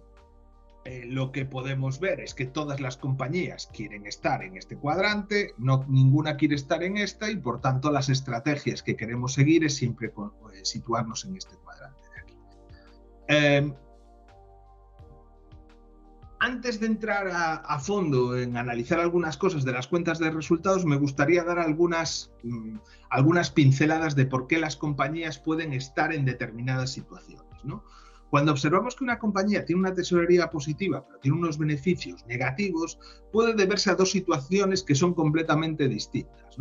eh, 0.88 1.04
lo 1.08 1.32
que 1.32 1.46
podemos 1.46 2.00
ver 2.00 2.20
es 2.20 2.36
que 2.36 2.46
todas 2.46 2.80
las 2.80 2.96
compañías 2.96 3.68
quieren 3.74 4.06
estar 4.06 4.44
en 4.44 4.56
este 4.56 4.77
cuadrante, 4.77 5.56
no 5.58 5.84
ninguna 5.88 6.38
quiere 6.38 6.54
estar 6.54 6.84
en 6.84 6.98
esta 6.98 7.32
y 7.32 7.38
por 7.38 7.60
tanto 7.60 7.92
las 7.92 8.08
estrategias 8.10 8.84
que 8.84 8.96
queremos 8.96 9.34
seguir 9.34 9.63
es 9.63 9.75
siempre 9.75 10.10
eh, 10.10 10.60
situarnos 10.62 11.25
en 11.25 11.38
este 11.38 11.56
cuadrante 11.58 12.01
de 12.13 12.22
aquí. 12.22 12.38
Em, 13.30 13.74
antes 16.39 16.80
de 16.80 16.86
entrar 16.86 17.32
a, 17.34 17.80
fondo 17.80 18.38
en 18.38 18.56
analizar 18.56 19.00
algunas 19.00 19.38
cosas 19.38 19.65
de 19.65 19.72
las 19.72 19.88
cuentas 19.88 20.20
de 20.20 20.30
resultados, 20.30 20.86
me 20.86 20.98
gustaría 20.98 21.44
dar 21.44 21.58
algunas, 21.58 22.32
mm, 22.44 22.77
algunas 23.10 23.50
pinceladas 23.50 24.15
de 24.15 24.27
por 24.27 24.46
qué 24.46 24.60
las 24.60 24.75
compañías 24.75 25.39
pueden 25.39 25.74
estar 25.74 26.13
en 26.13 26.25
determinadas 26.25 26.92
situaciones. 26.92 27.44
¿no? 27.63 27.84
Cuando 28.29 28.51
observamos 28.51 28.96
que 28.96 29.03
una 29.03 29.20
compañía 29.20 29.65
tiene 29.65 29.82
una 29.82 29.94
tesorería 29.94 30.50
positiva, 30.50 31.05
pero 31.05 31.20
tiene 31.20 31.38
unos 31.38 31.58
beneficios 31.58 32.25
negativos, 32.25 32.98
puede 33.32 33.53
deberse 33.53 33.91
a 33.91 33.96
dos 33.96 34.12
situaciones 34.12 34.84
que 34.84 34.96
son 34.96 35.13
completamente 35.13 35.88
distintas. 35.88 36.58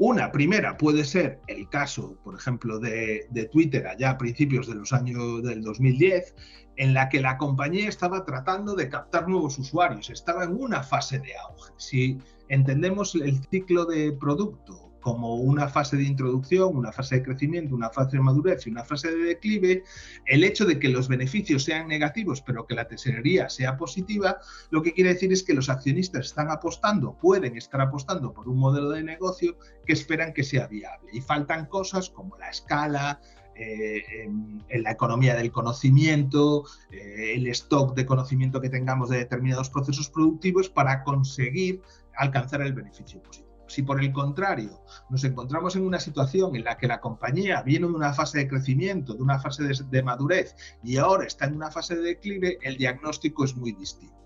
Una 0.00 0.30
primera 0.30 0.76
puede 0.76 1.04
ser 1.04 1.40
el 1.48 1.68
caso, 1.68 2.16
por 2.22 2.36
ejemplo, 2.36 2.78
de, 2.78 3.26
de, 3.30 3.46
Twitter 3.46 3.84
allá 3.88 4.10
a 4.10 4.18
principios 4.18 4.68
de 4.68 4.76
los 4.76 4.92
años 4.92 5.42
del 5.42 5.60
2010, 5.62 6.36
en 6.76 6.94
la 6.94 7.08
que 7.08 7.20
la 7.20 7.36
compañía 7.36 7.88
estaba 7.88 8.24
tratando 8.24 8.76
de 8.76 8.88
captar 8.88 9.28
nuevos 9.28 9.58
usuarios, 9.58 10.08
estaba 10.10 10.44
en 10.44 10.54
una 10.54 10.84
fase 10.84 11.18
de 11.18 11.36
auge. 11.36 11.72
Si 11.78 12.18
entendemos 12.48 13.16
el 13.16 13.42
ciclo 13.50 13.84
de 13.86 14.12
producto 14.12 14.87
como 15.00 15.36
una 15.36 15.68
fase 15.68 15.96
de 15.96 16.04
introducción, 16.04 16.76
una 16.76 16.92
fase 16.92 17.16
de 17.16 17.22
crecimiento, 17.22 17.74
una 17.74 17.90
fase 17.90 18.16
de 18.16 18.22
madurez 18.22 18.66
y 18.66 18.70
una 18.70 18.84
fase 18.84 19.10
de 19.10 19.24
declive, 19.24 19.84
el 20.26 20.44
hecho 20.44 20.64
de 20.64 20.78
que 20.78 20.88
los 20.88 21.08
beneficios 21.08 21.64
sean 21.64 21.88
negativos 21.88 22.42
pero 22.42 22.66
que 22.66 22.74
la 22.74 22.86
tesorería 22.88 23.48
sea 23.48 23.76
positiva, 23.76 24.38
lo 24.70 24.82
que 24.82 24.92
quiere 24.92 25.14
decir 25.14 25.32
es 25.32 25.42
que 25.42 25.54
los 25.54 25.68
accionistas 25.68 26.26
están 26.26 26.50
apostando, 26.50 27.16
pueden 27.18 27.56
estar 27.56 27.80
apostando 27.80 28.32
por 28.32 28.48
un 28.48 28.58
modelo 28.58 28.90
de 28.90 29.02
negocio 29.02 29.56
que 29.86 29.92
esperan 29.92 30.32
que 30.32 30.44
sea 30.44 30.66
viable. 30.66 31.10
Y 31.12 31.20
faltan 31.20 31.66
cosas 31.66 32.10
como 32.10 32.36
la 32.38 32.50
escala, 32.50 33.20
eh, 33.58 34.04
en, 34.22 34.62
la 34.84 34.92
economía 34.92 35.34
del 35.34 35.50
conocimiento, 35.50 36.64
eh, 36.92 37.32
el 37.34 37.48
stock 37.48 37.96
de 37.96 38.06
conocimiento 38.06 38.60
que 38.60 38.70
tengamos 38.70 39.08
de 39.08 39.18
determinados 39.18 39.68
procesos 39.68 40.08
productivos 40.10 40.68
para 40.68 41.02
conseguir 41.02 41.82
alcanzar 42.14 42.62
el 42.62 42.72
beneficio 42.72 43.20
positivo. 43.20 43.47
Si 43.68 43.82
por 43.82 44.02
el 44.02 44.12
contrario 44.12 44.82
nos 45.10 45.22
encontramos 45.24 45.76
en 45.76 45.86
una 45.86 46.00
situación 46.00 46.56
en 46.56 46.64
la 46.64 46.76
que 46.76 46.88
la 46.88 47.00
compañía 47.00 47.62
viene 47.62 47.86
de 47.86 47.92
una 47.92 48.12
fase 48.12 48.38
de 48.38 48.48
crecimiento, 48.48 49.14
de 49.14 49.22
una 49.22 49.38
fase 49.38 49.62
de, 49.64 50.02
madurez 50.02 50.56
y 50.82 50.96
ahora 50.96 51.26
está 51.26 51.44
en 51.44 51.56
una 51.56 51.70
fase 51.70 51.94
de 51.96 52.02
declive, 52.02 52.58
el 52.62 52.76
diagnóstico 52.76 53.44
es 53.44 53.54
muy 53.54 53.72
distinto. 53.72 54.16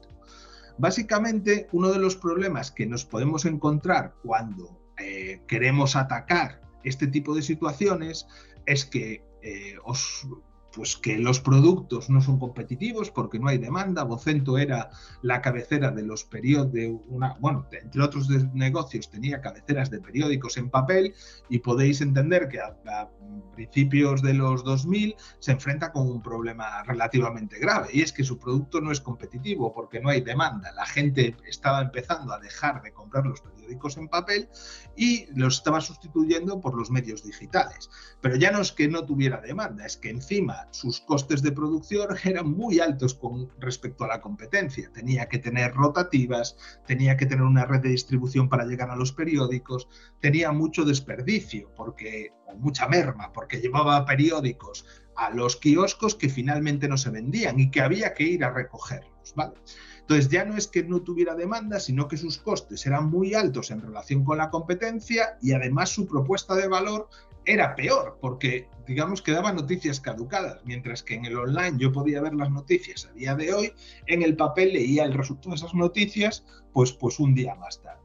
Básicamente, 0.79 1.69
uno 1.73 1.91
de 1.91 1.99
los 1.99 2.17
problemas 2.17 2.71
que 2.71 2.87
nos 2.87 3.05
podemos 3.05 3.45
encontrar 3.45 4.15
cuando 4.23 4.81
eh, 4.99 5.43
queremos 5.47 5.97
atacar 5.97 6.63
este 6.85 7.07
tipo 7.09 7.35
de 7.35 7.43
situaciones 7.43 8.27
es 8.65 8.85
que 8.85 9.25
eh, 9.43 9.75
os 9.85 10.27
pues 10.75 10.97
que 10.97 11.19
los 11.19 11.41
productos 11.41 12.09
no 12.11 12.21
son 12.21 12.39
competitivos 12.39 13.11
porque 13.11 13.39
no 13.39 13.49
hay 13.49 13.59
demanda. 13.59 14.05
Vocento 14.05 14.59
era 14.59 14.91
la 15.23 15.41
cabecera 15.41 15.91
de 15.91 16.03
los 16.03 16.25
periódicos, 16.25 16.73
de 16.73 16.99
una, 17.09 17.37
bueno, 17.41 17.67
entre 17.73 18.03
otros 18.03 18.29
negocios 18.55 19.11
tenía 19.11 19.41
cabeceras 19.41 19.91
de 19.91 20.01
periódicos 20.01 20.57
en 20.57 20.71
papel 20.71 21.15
y 21.49 21.59
podéis 21.59 22.01
entender 22.01 22.49
que 22.49 22.61
a, 22.61 23.09
principios 23.55 24.23
de 24.23 24.35
los 24.35 24.65
2000 24.65 25.15
se 25.39 25.53
enfrenta 25.53 25.93
con 25.93 26.09
un 26.09 26.23
problema 26.23 26.83
relativamente 26.85 27.59
grave 27.59 27.89
y 27.93 28.03
es 28.03 28.13
que 28.13 28.25
su 28.25 28.39
producto 28.39 28.81
no 28.81 28.91
es 28.91 29.01
competitivo 29.01 29.73
porque 29.73 30.01
no 30.01 30.09
hay 30.09 30.21
demanda. 30.21 30.73
La 30.73 30.87
gente 30.87 31.37
estaba 31.47 31.83
empezando 31.83 32.33
a 32.33 32.41
dejar 32.41 32.83
de 32.83 32.93
comprar 32.93 33.27
los 33.27 33.41
periódicos 33.41 33.62
en 33.97 34.09
papel 34.09 34.49
y 34.97 35.27
los 35.35 35.57
estaba 35.57 35.81
sustituyendo 35.81 36.61
por 36.61 36.77
los 36.77 36.91
medios 36.91 37.25
digitales. 37.25 37.91
Pero 38.21 38.37
ya 38.37 38.51
no 38.51 38.61
es 38.61 38.73
que 38.73 38.89
no 38.89 39.05
tuviera 39.05 39.41
demanda, 39.41 39.87
es 39.87 39.97
que 39.97 40.11
encima 40.11 40.69
sus 40.71 41.01
costes 41.01 41.43
de 41.43 41.53
producción 41.53 42.17
eran 42.25 42.51
muy 42.51 42.81
altos 42.81 43.15
con 43.15 43.51
respecto 43.59 44.05
a 44.05 44.09
la 44.09 44.21
competencia. 44.21 44.91
Tenía 44.93 45.29
que 45.29 45.39
tener 45.39 45.75
rotativas, 45.75 46.57
tenía 46.87 47.17
que 47.17 47.27
tener 47.27 47.45
una 47.45 47.65
red 47.65 47.81
de 47.81 47.91
distribución 47.91 48.49
para 48.49 48.65
llegar 48.65 48.91
a 48.91 48.97
los 48.97 49.13
periódicos, 49.13 49.89
tenía 50.21 50.53
mucho 50.53 50.85
desperdicio 50.85 51.73
porque, 51.75 52.33
o 52.47 52.55
mucha 52.57 52.87
merma, 52.89 53.33
porque 53.33 53.61
llevaba 53.61 54.05
periódicos 54.05 54.85
a 55.17 55.31
los 55.31 55.57
kioscos 55.57 56.15
que 56.15 56.29
finalmente 56.29 56.89
no 56.89 56.97
se 56.97 57.11
vendían 57.11 57.59
y 57.61 57.71
que 57.71 57.81
había 57.81 58.15
que 58.15 58.25
ir 58.25 58.45
a 58.45 58.51
recogerlos. 58.51 59.35
¿vale? 59.35 59.55
Entonces 60.01 60.29
ya 60.29 60.45
no 60.45 60.57
es 60.57 60.67
que 60.67 60.83
no 60.83 61.01
tuviera 61.01 61.35
demanda, 61.35 61.81
sino 61.81 62.09
que 62.09 62.17
sus 62.17 62.39
costes 62.39 62.85
eran 62.87 63.09
muy 63.09 63.35
altos 63.35 63.71
en 63.71 63.81
relación 63.81 64.25
con 64.25 64.39
la 64.39 64.51
competencia 64.51 65.39
y 65.41 65.53
además 65.53 65.91
su 65.91 66.07
propuesta 66.07 66.55
de 66.55 66.69
valor 66.69 67.09
era 67.45 67.75
peor, 67.75 68.19
porque 68.21 68.69
digamos 68.87 69.23
que 69.23 69.33
daba 69.33 69.53
noticias 69.53 70.01
caducadas, 70.01 70.61
mientras 70.65 71.03
que 71.03 71.15
en 71.15 71.25
el 71.25 71.37
online 71.37 71.77
yo 71.79 71.93
podía 71.93 72.21
ver 72.21 72.35
las 72.35 72.51
noticias 72.51 73.07
a 73.07 73.13
día 73.13 73.35
de 73.35 73.53
hoy, 73.53 73.73
en 74.07 74.23
el 74.23 74.37
papel 74.37 74.73
leía 74.73 75.05
el 75.05 75.15
resultado 75.15 75.51
de 75.51 75.57
esas 75.57 75.75
noticias 75.75 76.45
pues, 76.73 76.93
pues 76.93 77.19
un 77.19 77.35
día 77.35 77.55
más 77.55 77.81
tarde. 77.83 78.02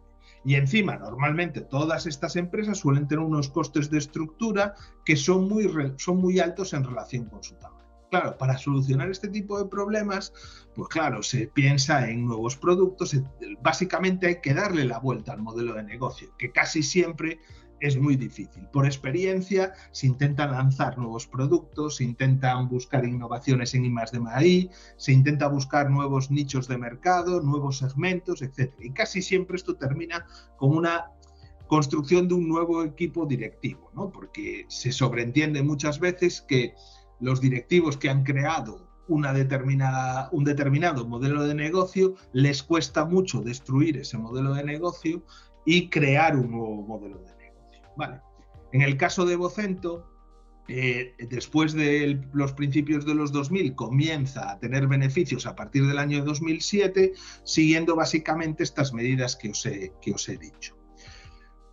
Y 0.48 0.56
encima, 0.56 0.96
normalmente 0.96 1.60
todas 1.60 2.06
estas 2.06 2.38
empresas 2.38 2.78
suelen 2.78 3.06
tener 3.06 3.26
unos 3.26 3.50
costes 3.50 3.90
de 3.90 3.98
estructura 3.98 4.76
que 5.04 5.18
son 5.18 5.50
muy, 5.50 6.40
altos 6.40 6.72
en 6.72 6.86
relación 6.86 7.26
con 7.26 7.44
su 7.44 7.56
tamaño. 7.56 7.84
Claro, 8.10 8.38
para 8.38 8.58
solucionar 8.58 9.12
este 9.12 9.28
tipo 9.28 9.62
de 9.62 9.70
problemas, 9.70 10.32
pues 10.74 10.88
claro, 10.88 11.22
se 11.22 11.48
piensa 11.48 12.10
en 12.10 12.26
nuevos 12.26 12.56
productos, 12.56 13.14
básicamente 13.62 14.28
hay 14.28 14.40
que 14.40 14.54
darle 14.54 14.86
la 14.86 15.00
vuelta 15.00 15.34
al 15.34 15.42
modelo 15.42 15.74
de 15.74 15.84
negocio, 15.84 16.34
que 16.38 16.50
casi 16.54 16.82
siempre 16.82 17.42
es 17.80 17.98
muy 17.98 18.16
difícil. 18.16 18.68
Por 18.72 18.86
experiencia, 18.86 19.74
se 19.92 20.08
intentan 20.08 20.52
lanzar 20.52 20.98
nuevos 20.98 21.28
productos, 21.28 21.98
se 21.98 22.04
intentan 22.04 22.68
buscar 22.70 23.06
innovaciones 23.06 23.74
en 23.74 23.86
I 23.86 23.90
de 23.90 24.70
se 24.98 25.12
intenta 25.12 25.48
buscar 25.48 25.90
nuevos 25.90 26.32
nichos 26.32 26.68
de 26.68 26.78
mercado, 26.78 27.42
nuevos 27.42 27.80
segmentos, 27.80 28.42
etc. 28.42 28.74
Y 28.80 28.92
casi 28.92 29.22
siempre 29.22 29.58
esto 29.58 29.76
termina 29.76 30.26
con 30.58 30.76
una 30.76 31.12
construcción 31.68 32.28
de 32.28 32.36
un 32.36 32.48
nuevo 32.48 32.84
equipo 32.84 33.26
directivo, 33.26 33.92
¿no? 33.94 34.12
porque 34.12 34.66
se 34.70 34.92
sobreentiende 34.92 35.64
muchas 35.64 36.00
veces 36.00 36.42
que 36.42 36.74
los 37.20 37.42
directivos 37.42 37.98
que 37.98 38.10
han 38.10 38.24
creado 38.24 38.88
una 39.08 39.34
determinada, 39.34 40.30
un 40.32 40.44
determinado 40.44 41.08
modelo 41.08 41.44
de 41.46 41.56
negocio 41.56 42.16
les 42.34 42.64
cuesta 42.64 43.06
mucho 43.06 43.42
destruir 43.42 43.98
ese 43.98 44.18
modelo 44.18 44.54
de 44.54 44.64
negocio 44.64 45.24
y 45.66 45.90
crear 45.90 46.36
un 46.36 46.52
nuevo 46.52 46.82
modelo 46.84 47.18
de 47.18 47.26
negocio. 47.26 47.37
Vale. 47.98 48.22
En 48.72 48.82
el 48.82 48.96
caso 48.96 49.26
de 49.26 49.36
Vocento, 49.36 50.06
eh, 50.70 51.16
después 51.30 51.74
de 51.74 52.22
los 52.34 52.52
principios 52.52 53.06
de 53.06 53.16
los 53.16 53.32
2000 53.32 53.74
comienza 53.76 54.52
a 54.52 54.60
tener 54.60 54.88
beneficios 54.88 55.46
a 55.46 55.56
partir 55.56 55.88
del 55.88 55.98
año 55.98 56.24
2007, 56.24 57.14
siguiendo 57.44 57.96
básicamente 57.96 58.64
estas 58.64 58.94
medidas 58.94 59.36
que 59.36 59.50
os 59.50 59.66
he, 60.30 60.38
dicho. 60.38 60.78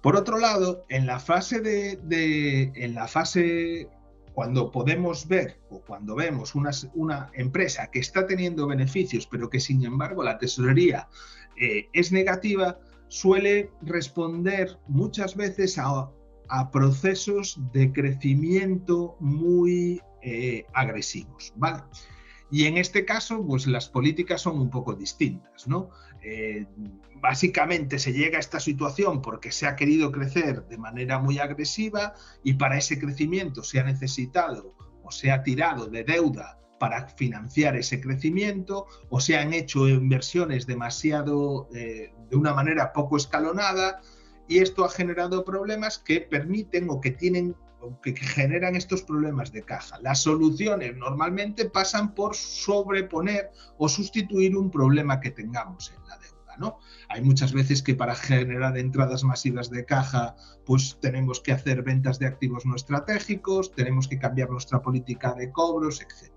Por 0.00 0.16
otro 0.16 0.38
lado, 0.38 0.84
en 0.88 1.06
la 1.06 1.18
fase 1.18 1.60
de, 1.60 2.72
en 2.74 2.94
la 2.94 3.08
fase 3.08 3.88
cuando 4.32 4.70
podemos 4.70 5.28
ver 5.28 5.60
o 5.70 5.80
cuando 5.80 6.14
vemos 6.14 6.54
una, 6.54 6.70
una, 6.94 7.30
empresa 7.34 7.90
que 7.90 8.00
está 8.00 8.26
teniendo 8.26 8.66
beneficios, 8.66 9.26
pero 9.26 9.48
que 9.48 9.60
sin 9.60 9.84
embargo 9.84 10.24
la 10.24 10.38
tesorería 10.38 11.08
eh, 11.56 11.88
es 11.92 12.10
negativa, 12.10 12.78
suele 13.14 13.70
responder 13.82 14.78
muchas 14.88 15.36
veces 15.36 15.78
a 15.78 16.10
a 16.48 16.70
procesos 16.70 17.58
de 17.72 17.92
crecimiento 17.92 19.16
muy 19.20 20.00
eh, 20.22 20.66
agresivos, 20.72 21.52
¿vale? 21.56 21.82
Y 22.50 22.66
en 22.66 22.76
este 22.76 23.04
caso, 23.04 23.44
pues 23.46 23.66
las 23.66 23.88
políticas 23.88 24.42
son 24.42 24.58
un 24.60 24.70
poco 24.70 24.94
distintas, 24.94 25.66
¿no? 25.66 25.90
Eh, 26.22 26.66
básicamente 27.16 27.98
se 27.98 28.12
llega 28.12 28.36
a 28.36 28.40
esta 28.40 28.60
situación 28.60 29.22
porque 29.22 29.50
se 29.50 29.66
ha 29.66 29.76
querido 29.76 30.12
crecer 30.12 30.66
de 30.66 30.78
manera 30.78 31.18
muy 31.18 31.38
agresiva 31.38 32.14
y 32.42 32.54
para 32.54 32.78
ese 32.78 32.98
crecimiento 32.98 33.62
se 33.62 33.80
ha 33.80 33.84
necesitado 33.84 34.74
o 35.02 35.10
se 35.10 35.30
ha 35.30 35.42
tirado 35.42 35.86
de 35.86 36.04
deuda 36.04 36.58
para 36.78 37.08
financiar 37.08 37.76
ese 37.76 38.00
crecimiento 38.00 38.86
o 39.08 39.20
se 39.20 39.36
han 39.36 39.52
hecho 39.54 39.88
inversiones 39.88 40.66
demasiado, 40.66 41.68
eh, 41.74 42.12
de 42.28 42.36
una 42.36 42.54
manera 42.54 42.92
poco 42.92 43.16
escalonada 43.16 44.00
y 44.48 44.58
esto 44.58 44.84
ha 44.84 44.90
generado 44.90 45.44
problemas 45.44 45.98
que 45.98 46.20
permiten 46.20 46.90
o 46.90 47.00
que 47.00 47.10
tienen 47.10 47.56
que 48.02 48.14
generan 48.16 48.76
estos 48.76 49.02
problemas 49.02 49.52
de 49.52 49.62
caja. 49.62 49.98
Las 50.00 50.22
soluciones 50.22 50.96
normalmente 50.96 51.68
pasan 51.68 52.14
por 52.14 52.34
sobreponer 52.34 53.50
o 53.76 53.88
sustituir 53.88 54.56
un 54.56 54.70
problema 54.70 55.20
que 55.20 55.30
tengamos 55.30 55.92
en 55.92 56.08
la 56.08 56.18
deuda. 56.18 56.56
¿no? 56.58 56.78
Hay 57.08 57.22
muchas 57.22 57.52
veces 57.52 57.82
que 57.82 57.94
para 57.94 58.14
generar 58.14 58.78
entradas 58.78 59.24
masivas 59.24 59.70
de 59.70 59.84
caja, 59.84 60.36
pues 60.64 60.98
tenemos 61.00 61.40
que 61.40 61.52
hacer 61.52 61.82
ventas 61.82 62.18
de 62.18 62.26
activos 62.26 62.64
no 62.64 62.76
estratégicos, 62.76 63.72
tenemos 63.72 64.08
que 64.08 64.18
cambiar 64.18 64.50
nuestra 64.50 64.80
política 64.80 65.34
de 65.34 65.50
cobros, 65.50 66.00
etc. 66.00 66.32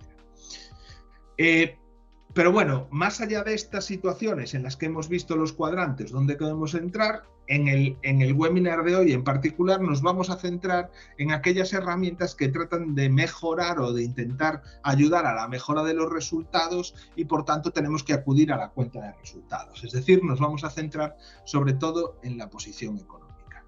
pero 2.34 2.52
bueno, 2.52 2.88
más 2.92 3.22
allá 3.22 3.44
de 3.44 3.54
estas 3.54 3.86
situaciones 3.86 4.54
en 4.54 4.64
las 4.64 4.78
que 4.78 4.88
hemos 4.88 5.10
visto 5.10 5.36
los 5.36 5.54
cuadrantes 5.54 6.12
donde 6.12 6.36
podemos 6.36 6.76
entrar, 6.76 7.24
en 7.48 7.68
el, 7.68 7.98
en 8.02 8.22
el 8.22 8.34
webinar 8.34 8.84
de 8.84 8.96
hoy 8.96 9.14
en 9.14 9.24
particular 9.24 9.82
nos 9.82 10.02
vamos 10.02 10.30
a 10.30 10.38
centrar 10.38 10.92
en 11.18 11.32
aquellas 11.32 11.74
herramientas 11.74 12.36
que 12.36 12.50
tratan 12.50 12.94
de 12.94 13.10
mejorar 13.10 13.80
o 13.80 13.94
de 13.94 14.04
intentar 14.04 14.62
ayudar 14.84 15.26
a 15.26 15.34
la 15.34 15.48
mejora 15.48 15.84
de 15.84 15.94
los 15.94 16.12
resultados 16.12 16.94
y 17.16 17.26
por 17.26 17.46
tanto 17.46 17.72
tenemos 17.72 18.04
que 18.04 18.14
acudir 18.14 18.52
a 18.52 18.58
la 18.58 18.70
cuenta 18.70 19.02
de 19.02 19.14
resultados. 19.14 19.84
Es 19.84 19.94
decir, 19.94 20.24
nos 20.24 20.40
vamos 20.40 20.64
a 20.64 20.70
centrar 20.70 21.18
sobre 21.46 21.74
todo 21.74 22.20
en 22.22 22.38
la 22.38 22.50
posición 22.50 22.98
económica. 22.98 23.64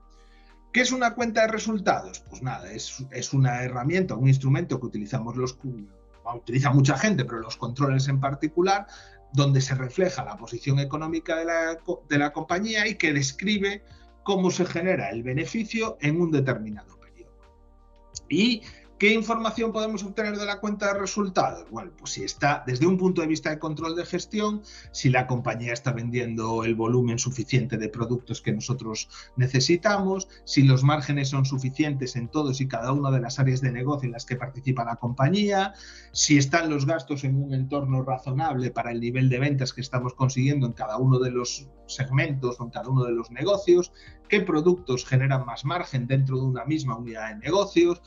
¿Qué 0.73 0.81
es 0.81 0.91
una 0.91 1.15
cuenta 1.15 1.41
de 1.41 1.47
resultados? 1.47 2.19
Pues 2.19 2.43
nada, 2.43 2.71
es, 2.71 3.05
es 3.11 3.33
una 3.33 3.63
herramienta, 3.63 4.15
un 4.15 4.27
instrumento 4.27 4.79
que 4.79 4.87
utilizamos 4.87 5.35
los 5.35 5.53
utiliza 6.35 6.71
mucha 6.71 6.97
gente, 6.97 7.25
pero 7.25 7.39
los 7.39 7.57
controles 7.57 8.07
en 8.07 8.19
particular, 8.19 8.87
donde 9.33 9.61
se 9.61 9.75
refleja 9.75 10.23
la 10.23 10.37
posición 10.37 10.79
económica 10.79 11.35
de 11.35 11.45
la, 11.45 11.77
de 12.09 12.17
la 12.17 12.33
compañía 12.33 12.87
y 12.87 12.95
que 12.95 13.13
describe 13.13 13.83
cómo 14.23 14.51
se 14.51 14.65
genera 14.65 15.09
el 15.09 15.23
beneficio 15.23 15.97
en 16.01 16.19
un 16.21 16.31
determinado 16.31 16.97
periodo. 16.99 17.33
Y 18.29 18.61
¿Qué 18.99 19.13
información 19.13 19.71
podemos 19.71 20.03
obtener 20.03 20.35
de 20.35 20.45
la 20.45 20.59
cuenta 20.59 20.91
de 20.91 20.99
resultados? 20.99 21.71
Bueno, 21.71 21.91
pues 21.97 22.11
si 22.11 22.25
está 22.25 22.65
desde 22.67 22.85
un 22.85 22.97
punto 22.97 23.21
de 23.21 23.27
vista 23.27 23.49
de 23.49 23.57
control 23.57 23.95
de 23.95 24.05
gestión, 24.05 24.61
si 24.91 25.09
la 25.09 25.25
compañía 25.25 25.71
está 25.71 25.93
vendiendo 25.93 26.65
el 26.65 26.75
volumen 26.75 27.17
suficiente 27.17 27.77
de 27.77 27.87
productos 27.87 28.41
que 28.41 28.51
nosotros 28.51 29.07
necesitamos, 29.37 30.27
si 30.43 30.63
los 30.63 30.83
márgenes 30.83 31.29
son 31.29 31.45
suficientes 31.45 32.17
en 32.17 32.27
todos 32.27 32.59
y 32.59 32.67
cada 32.67 32.91
una 32.91 33.09
de 33.09 33.21
las 33.21 33.39
áreas 33.39 33.61
de 33.61 33.71
negocio 33.71 34.05
en 34.05 34.11
las 34.11 34.25
que 34.25 34.35
participa 34.35 34.83
la 34.83 34.97
compañía, 34.97 35.75
si 36.11 36.37
están 36.37 36.69
los 36.69 36.85
gastos 36.85 37.23
en 37.23 37.41
un 37.41 37.53
entorno 37.53 38.03
razonable 38.03 38.69
para 38.69 38.91
el 38.91 38.99
nivel 38.99 39.29
de 39.29 39.39
ventas 39.39 39.71
que 39.71 39.79
estamos 39.79 40.13
consiguiendo 40.13 40.67
en 40.67 40.73
cada 40.73 40.97
uno 40.97 41.19
de 41.19 41.31
los 41.31 41.69
segmentos 41.87 42.59
o 42.59 42.65
en 42.65 42.69
cada 42.69 42.89
uno 42.89 43.05
de 43.05 43.13
los 43.13 43.31
negocios, 43.31 43.93
qué 44.27 44.41
productos 44.41 45.05
generan 45.05 45.45
más 45.45 45.63
margen 45.65 46.05
dentro 46.05 46.37
de 46.37 46.43
una 46.43 46.65
misma 46.65 46.97
unidad 46.97 47.29
de 47.29 47.37
negocios, 47.37 48.01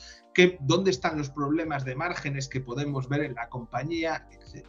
dónde 0.60 0.90
están 0.90 1.18
los 1.18 1.30
problemas 1.30 1.84
de 1.84 1.94
márgenes 1.94 2.48
que 2.48 2.60
podemos 2.60 3.08
ver 3.08 3.22
en 3.22 3.34
la 3.34 3.48
compañía, 3.48 4.26
etc. 4.30 4.66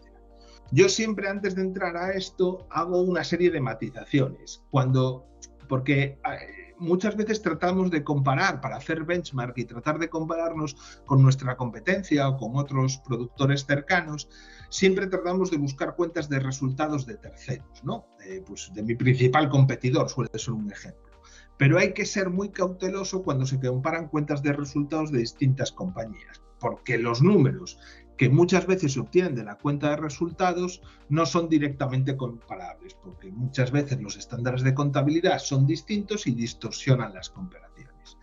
Yo 0.72 0.90
siempre 0.90 1.30
antes 1.30 1.56
de 1.56 1.62
entrar 1.62 1.96
a 1.98 2.12
esto 2.12 2.68
hago 2.70 3.02
una 3.02 3.24
serie 3.24 3.52
de 3.52 3.62
matizaciones, 3.62 4.64
cuando, 4.72 5.26
porque 5.68 6.20
eh, 6.26 6.64
muchas 6.80 7.16
veces 7.16 7.42
tratamos 7.42 7.92
de 7.92 8.04
comparar 8.04 8.60
para 8.62 8.78
hacer 8.78 9.04
benchmark 9.04 9.58
y 9.58 9.66
tratar 9.66 10.00
de 10.00 10.10
compararnos 10.10 10.76
con 11.06 11.22
nuestra 11.22 11.56
competencia 11.56 12.28
o 12.28 12.38
con 12.38 12.56
otros 12.56 12.98
productores 13.06 13.66
cercanos, 13.66 14.30
siempre 14.70 15.08
tratamos 15.08 15.52
de 15.52 15.58
buscar 15.58 15.96
cuentas 15.96 16.30
de 16.30 16.40
resultados 16.40 17.06
de 17.06 17.18
terceros, 17.18 17.84
¿no? 17.84 18.08
pues 18.46 18.72
de 18.74 18.84
mi 18.84 18.96
principal 18.96 19.50
competidor 19.50 20.10
suele 20.10 20.32
ser 20.36 20.54
un 20.54 20.72
ejemplo. 20.72 21.03
Pero 21.58 21.78
hay 21.78 21.94
que 21.94 22.06
ser 22.06 22.30
muy 22.30 22.50
cauteloso 22.50 23.24
cuando 23.24 23.46
se 23.46 23.60
comparan 23.60 24.08
cuentas 24.08 24.42
de 24.42 24.54
resultados 24.54 25.12
de 25.12 25.20
distintas 25.20 25.72
compañías, 25.72 26.42
porque 26.60 26.98
los 26.98 27.22
números 27.22 27.78
que 28.18 28.30
muchas 28.30 28.68
veces 28.68 28.94
se 28.94 29.00
obtienen 29.00 29.36
de 29.36 29.44
la 29.44 29.58
cuenta 29.58 29.90
de 29.90 29.98
resultados 29.98 30.82
no 31.10 31.26
son 31.26 31.50
directamente 31.50 32.16
comparables, 32.16 32.96
porque 32.96 33.32
muchas 33.32 33.72
veces 33.72 34.02
los 34.02 34.18
estándares 34.18 34.64
de 34.64 34.74
contabilidad 34.74 35.40
son 35.40 35.66
distintos 35.66 36.28
y 36.28 36.32
distorsionan 36.32 37.14
las 37.14 37.30
comparaciones. 37.30 38.18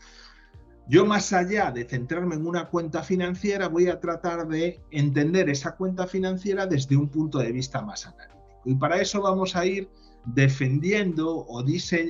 Yo 0.88 1.06
más 1.06 1.32
allá 1.32 1.70
de 1.70 1.84
centrarme 1.84 2.34
en 2.34 2.46
una 2.46 2.68
cuenta 2.68 3.02
financiera, 3.02 3.68
voy 3.68 3.88
a 3.88 4.00
tratar 4.00 4.48
de 4.48 4.80
entender 4.90 5.48
esa 5.48 5.76
cuenta 5.76 6.06
financiera 6.06 6.66
desde 6.66 6.96
un 6.96 7.08
punto 7.08 7.38
de 7.38 7.52
vista 7.52 7.80
más 7.80 8.06
analítico. 8.06 8.40
Y 8.64 8.74
para 8.74 9.00
eso 9.00 9.22
vamos 9.22 9.54
a 9.54 9.64
ir 9.64 9.88
defendiendo 10.24 11.37
o, 11.37 11.64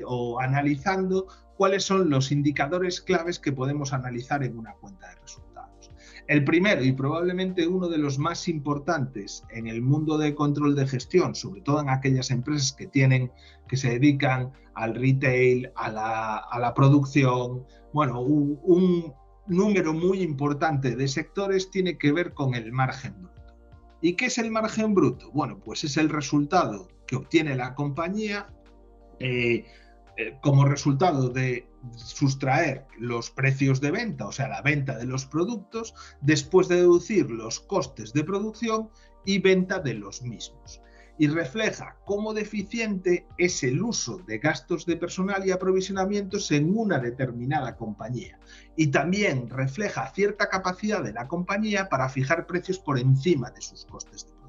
o 0.06 0.40
analizando 0.40 1.26
cuáles 1.56 1.84
son 1.84 2.08
los 2.08 2.32
indicadores 2.32 3.00
claves 3.00 3.38
que 3.38 3.52
podemos 3.52 3.92
analizar 3.92 4.42
en 4.42 4.58
una 4.58 4.72
cuenta 4.74 5.08
de 5.08 5.16
resultados. 5.16 5.90
El 6.26 6.44
primero 6.44 6.82
y 6.82 6.92
probablemente 6.92 7.66
uno 7.66 7.88
de 7.88 7.98
los 7.98 8.18
más 8.18 8.48
importantes 8.48 9.44
en 9.50 9.66
el 9.66 9.82
mundo 9.82 10.16
de 10.16 10.34
control 10.34 10.74
de 10.74 10.86
gestión, 10.86 11.34
sobre 11.34 11.60
todo 11.60 11.80
en 11.80 11.90
aquellas 11.90 12.30
empresas 12.30 12.72
que 12.72 12.86
tienen, 12.86 13.32
que 13.68 13.76
se 13.76 13.90
dedican 13.90 14.52
al 14.74 14.94
retail, 14.94 15.70
a 15.76 15.90
la, 15.90 16.72
producción, 16.74 17.66
bueno, 17.92 18.20
un 18.20 19.12
número 19.46 19.92
muy 19.92 20.22
importante 20.22 20.94
de 20.94 21.08
sectores 21.08 21.70
tiene 21.70 21.98
que 21.98 22.12
ver 22.12 22.32
con 22.32 22.54
el 22.54 22.72
margen 22.72 23.14
bruto. 23.20 23.54
¿Y 24.00 24.14
qué 24.14 24.26
es 24.26 24.38
el 24.38 24.50
margen 24.50 24.94
bruto? 24.94 25.30
Bueno, 25.32 25.58
pues 25.58 25.84
es 25.84 25.96
el 25.96 26.08
resultado 26.08 26.88
que 27.10 27.16
obtiene 27.16 27.56
la 27.56 27.74
compañía 27.74 28.46
eh, 29.18 29.66
eh, 30.16 30.38
como 30.40 30.64
resultado 30.64 31.28
de 31.28 31.66
sustraer 31.96 32.86
los 33.00 33.32
precios 33.32 33.80
de 33.80 33.90
venta, 33.90 34.28
o 34.28 34.32
sea, 34.32 34.46
la 34.46 34.62
venta 34.62 34.96
de 34.96 35.06
los 35.06 35.26
productos, 35.26 35.92
después 36.20 36.68
de 36.68 36.76
deducir 36.76 37.28
los 37.28 37.58
costes 37.58 38.12
de 38.12 38.22
producción 38.22 38.90
y 39.26 39.40
venta 39.40 39.80
de 39.80 39.94
los 39.94 40.22
mismos. 40.22 40.80
Y 41.18 41.26
refleja 41.26 41.96
cómo 42.06 42.32
deficiente 42.32 43.26
es 43.38 43.64
el 43.64 43.82
uso 43.82 44.18
de 44.18 44.38
gastos 44.38 44.86
de 44.86 44.96
personal 44.96 45.44
y 45.44 45.50
aprovisionamientos 45.50 46.52
en 46.52 46.78
una 46.78 47.00
determinada 47.00 47.76
compañía. 47.76 48.38
Y 48.76 48.86
también 48.86 49.50
refleja 49.50 50.08
cierta 50.14 50.48
capacidad 50.48 51.02
de 51.02 51.12
la 51.12 51.26
compañía 51.26 51.88
para 51.88 52.08
fijar 52.08 52.46
precios 52.46 52.78
por 52.78 53.00
encima 53.00 53.50
de 53.50 53.62
sus 53.62 53.84
costes 53.84 54.28
de 54.28 54.39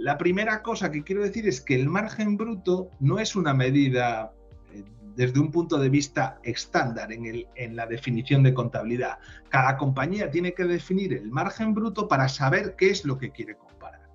la 0.00 0.16
primera 0.16 0.62
cosa 0.62 0.90
que 0.90 1.04
quiero 1.04 1.22
decir 1.22 1.46
es 1.46 1.60
que 1.60 1.74
el 1.74 1.86
margen 1.86 2.38
bruto 2.38 2.88
no 3.00 3.18
es 3.18 3.36
una 3.36 3.52
medida 3.52 4.32
eh, 4.72 4.82
desde 5.14 5.40
un 5.40 5.50
punto 5.50 5.78
de 5.78 5.90
vista 5.90 6.40
estándar 6.42 7.10
en, 7.12 7.76
la 7.76 7.86
definición 7.86 8.42
de 8.42 8.54
contabilidad. 8.54 9.18
Cada 9.50 9.76
compañía 9.76 10.30
tiene 10.30 10.54
que 10.54 10.64
definir 10.64 11.12
el 11.12 11.30
margen 11.30 11.74
bruto 11.74 12.08
para 12.08 12.30
saber 12.30 12.76
qué 12.76 12.88
es 12.88 13.04
lo 13.04 13.18
que 13.18 13.30
quiere 13.30 13.58
comparar. 13.58 14.08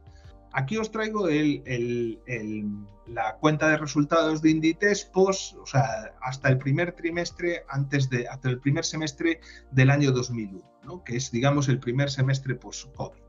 Aquí 0.53 0.75
os 0.77 0.89
traigo 0.89 1.27
la 1.27 3.37
cuenta 3.39 3.69
de 3.69 3.77
resultados 3.77 4.41
de 4.41 4.49
Inditex 4.49 5.05
post, 5.05 5.55
o 5.57 5.67
sea, 5.67 6.15
hasta 6.19 6.49
el 6.49 6.57
primer 6.57 6.93
trimestre, 6.93 7.63
antes 7.69 8.09
de, 8.09 8.27
hasta 8.27 8.49
el 8.49 8.59
primer 8.59 8.85
semestre 8.85 9.39
del 9.69 9.91
año 9.91 10.11
2001, 10.11 11.03
que 11.03 11.17
es, 11.17 11.29
digamos, 11.29 11.69
el 11.69 11.79
primer 11.79 12.09
semestre 12.09 12.55
post-COVID. 12.55 13.24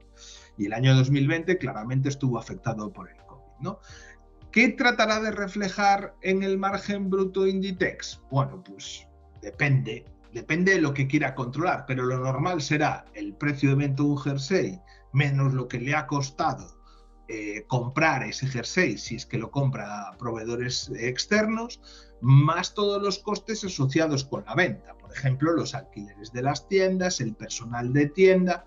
Y 0.57 0.67
el 0.67 0.73
año 0.73 0.95
2020 0.95 1.59
claramente 1.59 2.09
estuvo 2.09 2.39
afectado 2.39 2.93
por 2.93 3.11
el 3.11 3.17
COVID. 3.27 3.43
¿no? 3.61 3.79
¿Qué 4.53 4.71
tratará 4.71 5.21
de 5.21 5.31
reflejar 5.31 6.15
en 6.23 6.43
el 6.43 6.59
margen 6.59 7.11
bruto 7.11 7.47
Inditex? 7.47 8.21
Bueno, 8.31 8.63
pues 8.63 9.07
depende. 9.43 10.05
depende 10.33 10.73
de 10.75 10.81
lo 10.81 10.95
que 10.95 11.07
quiera 11.07 11.35
controlar, 11.35 11.85
pero 11.87 12.05
lo 12.05 12.19
normal 12.19 12.63
será 12.63 13.05
el 13.15 13.35
precio 13.35 13.71
de 13.71 13.77
venta 13.77 14.03
de 14.03 14.09
un 14.09 14.19
jersey 14.19 14.81
menos 15.13 15.55
lo 15.55 15.69
que 15.69 15.81
le 15.81 15.95
ha 15.95 16.07
costado 16.07 16.77
eh, 17.29 17.65
comprar 17.67 18.23
ese 18.23 18.47
jersey, 18.47 18.99
si 18.99 19.17
es 19.17 19.27
que 19.27 19.37
lo 19.37 19.51
compra 19.51 20.09
a 20.09 20.17
proveedores 20.17 20.93
externos, 20.97 21.81
más 22.21 22.73
todos 22.73 23.03
los 23.03 23.19
costes 23.19 23.65
asociados 23.65 24.25
con 24.25 24.45
la 24.45 24.55
venta. 24.55 24.95
Por 24.97 25.13
ejemplo, 25.13 25.53
los 25.53 25.75
alquileres 25.75 26.33
de 26.33 26.43
las 26.43 26.69
tiendas, 26.69 27.21
el 27.21 27.35
personal 27.35 27.93
de 27.93 28.07
tienda, 28.11 28.65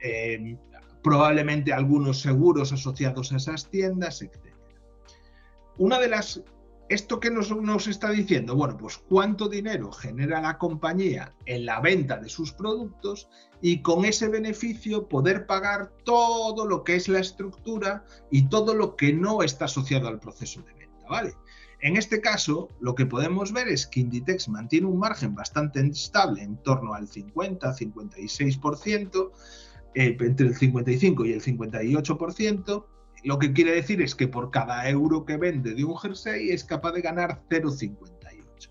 eh, 0.00 0.56
probablemente 1.02 1.72
algunos 1.72 2.20
seguros 2.20 2.72
asociados 2.72 3.32
a 3.32 3.36
esas 3.36 3.70
tiendas, 3.70 4.22
etc. 4.22 4.54
Una 5.78 5.98
de 5.98 6.08
las 6.08 6.42
¿Esto 6.88 7.20
qué 7.20 7.30
nos, 7.30 7.54
nos, 7.54 7.86
está 7.86 8.08
diciendo? 8.10 8.56
Bueno, 8.56 8.78
pues 8.78 8.96
cuánto 8.96 9.50
dinero 9.50 9.92
genera 9.92 10.40
la 10.40 10.56
compañía 10.56 11.34
en 11.44 11.66
la 11.66 11.80
venta 11.80 12.16
de 12.16 12.30
sus 12.30 12.52
productos 12.52 13.28
y 13.60 13.82
con 13.82 14.06
ese 14.06 14.28
beneficio 14.28 15.06
poder 15.06 15.44
pagar 15.44 15.92
todo 16.04 16.66
lo 16.66 16.84
que 16.84 16.96
es 16.96 17.08
la 17.08 17.18
estructura 17.18 18.06
y 18.30 18.48
todo 18.48 18.72
lo 18.72 18.96
que 18.96 19.12
no 19.12 19.42
está 19.42 19.66
asociado 19.66 20.08
al 20.08 20.18
proceso 20.18 20.62
de 20.62 20.72
venta, 20.72 21.06
¿vale? 21.10 21.34
En 21.80 21.98
este 21.98 22.22
caso, 22.22 22.70
lo 22.80 22.94
que 22.94 23.04
podemos 23.04 23.52
ver 23.52 23.68
es 23.68 23.86
que 23.86 24.00
Inditex 24.00 24.48
mantiene 24.48 24.86
un 24.86 24.98
margen 24.98 25.34
bastante 25.34 25.80
estable 25.80 26.42
en 26.42 26.56
torno 26.62 26.94
al 26.94 27.06
50-56%, 27.06 29.30
eh, 29.94 30.16
entre 30.20 30.48
el 30.48 30.54
55 30.54 31.24
y 31.26 31.32
el 31.32 31.42
58%, 31.42 32.86
lo 33.24 33.38
que 33.38 33.52
quiere 33.52 33.72
decir 33.72 34.00
es 34.00 34.14
que 34.14 34.28
por 34.28 34.50
cada 34.50 34.88
euro 34.88 35.24
que 35.24 35.36
vende 35.36 35.74
de 35.74 35.84
un 35.84 35.96
jersey 35.96 36.50
es 36.50 36.64
capaz 36.64 36.92
de 36.92 37.02
ganar 37.02 37.42
0,58. 37.50 38.70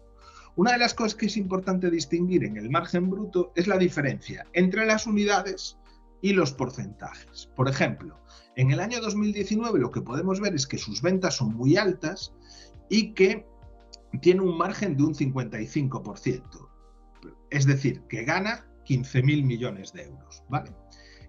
Una 0.56 0.72
de 0.72 0.80
las 0.80 0.94
cosas 0.94 1.16
que 1.16 1.28
es 1.28 1.38
importante 1.38 1.92
distinguir 1.92 2.44
en 2.44 2.58
el 2.58 2.70
margen 2.70 3.10
bruto 3.10 3.52
es 3.56 3.68
la 3.68 3.78
diferencia 3.78 4.48
entre 4.54 4.86
las 4.86 5.06
unidades 5.06 5.78
y 6.22 6.34
los 6.34 6.52
porcentajes. 6.52 7.50
Por 7.56 7.70
ejemplo, 7.70 8.20
en 8.56 8.72
el 8.72 8.80
año 8.80 9.00
2019 9.02 9.80
lo 9.80 9.92
que 9.92 10.02
podemos 10.02 10.40
ver 10.40 10.56
es 10.56 10.66
que 10.66 10.80
sus 10.80 11.02
ventas 11.02 11.36
son 11.36 11.54
muy 11.56 11.78
altas 11.78 12.34
y 12.90 13.14
que 13.14 13.46
tiene 14.22 14.42
un 14.42 14.58
margen 14.58 14.98
de 14.98 15.04
un 15.04 15.14
55%. 15.14 16.70
Es 17.52 17.66
decir, 17.66 18.02
que 18.10 18.24
gana 18.24 18.68
15.000 18.88 19.44
millones 19.44 19.94
de 19.94 20.06
euros. 20.06 20.44
¿vale? 20.50 20.72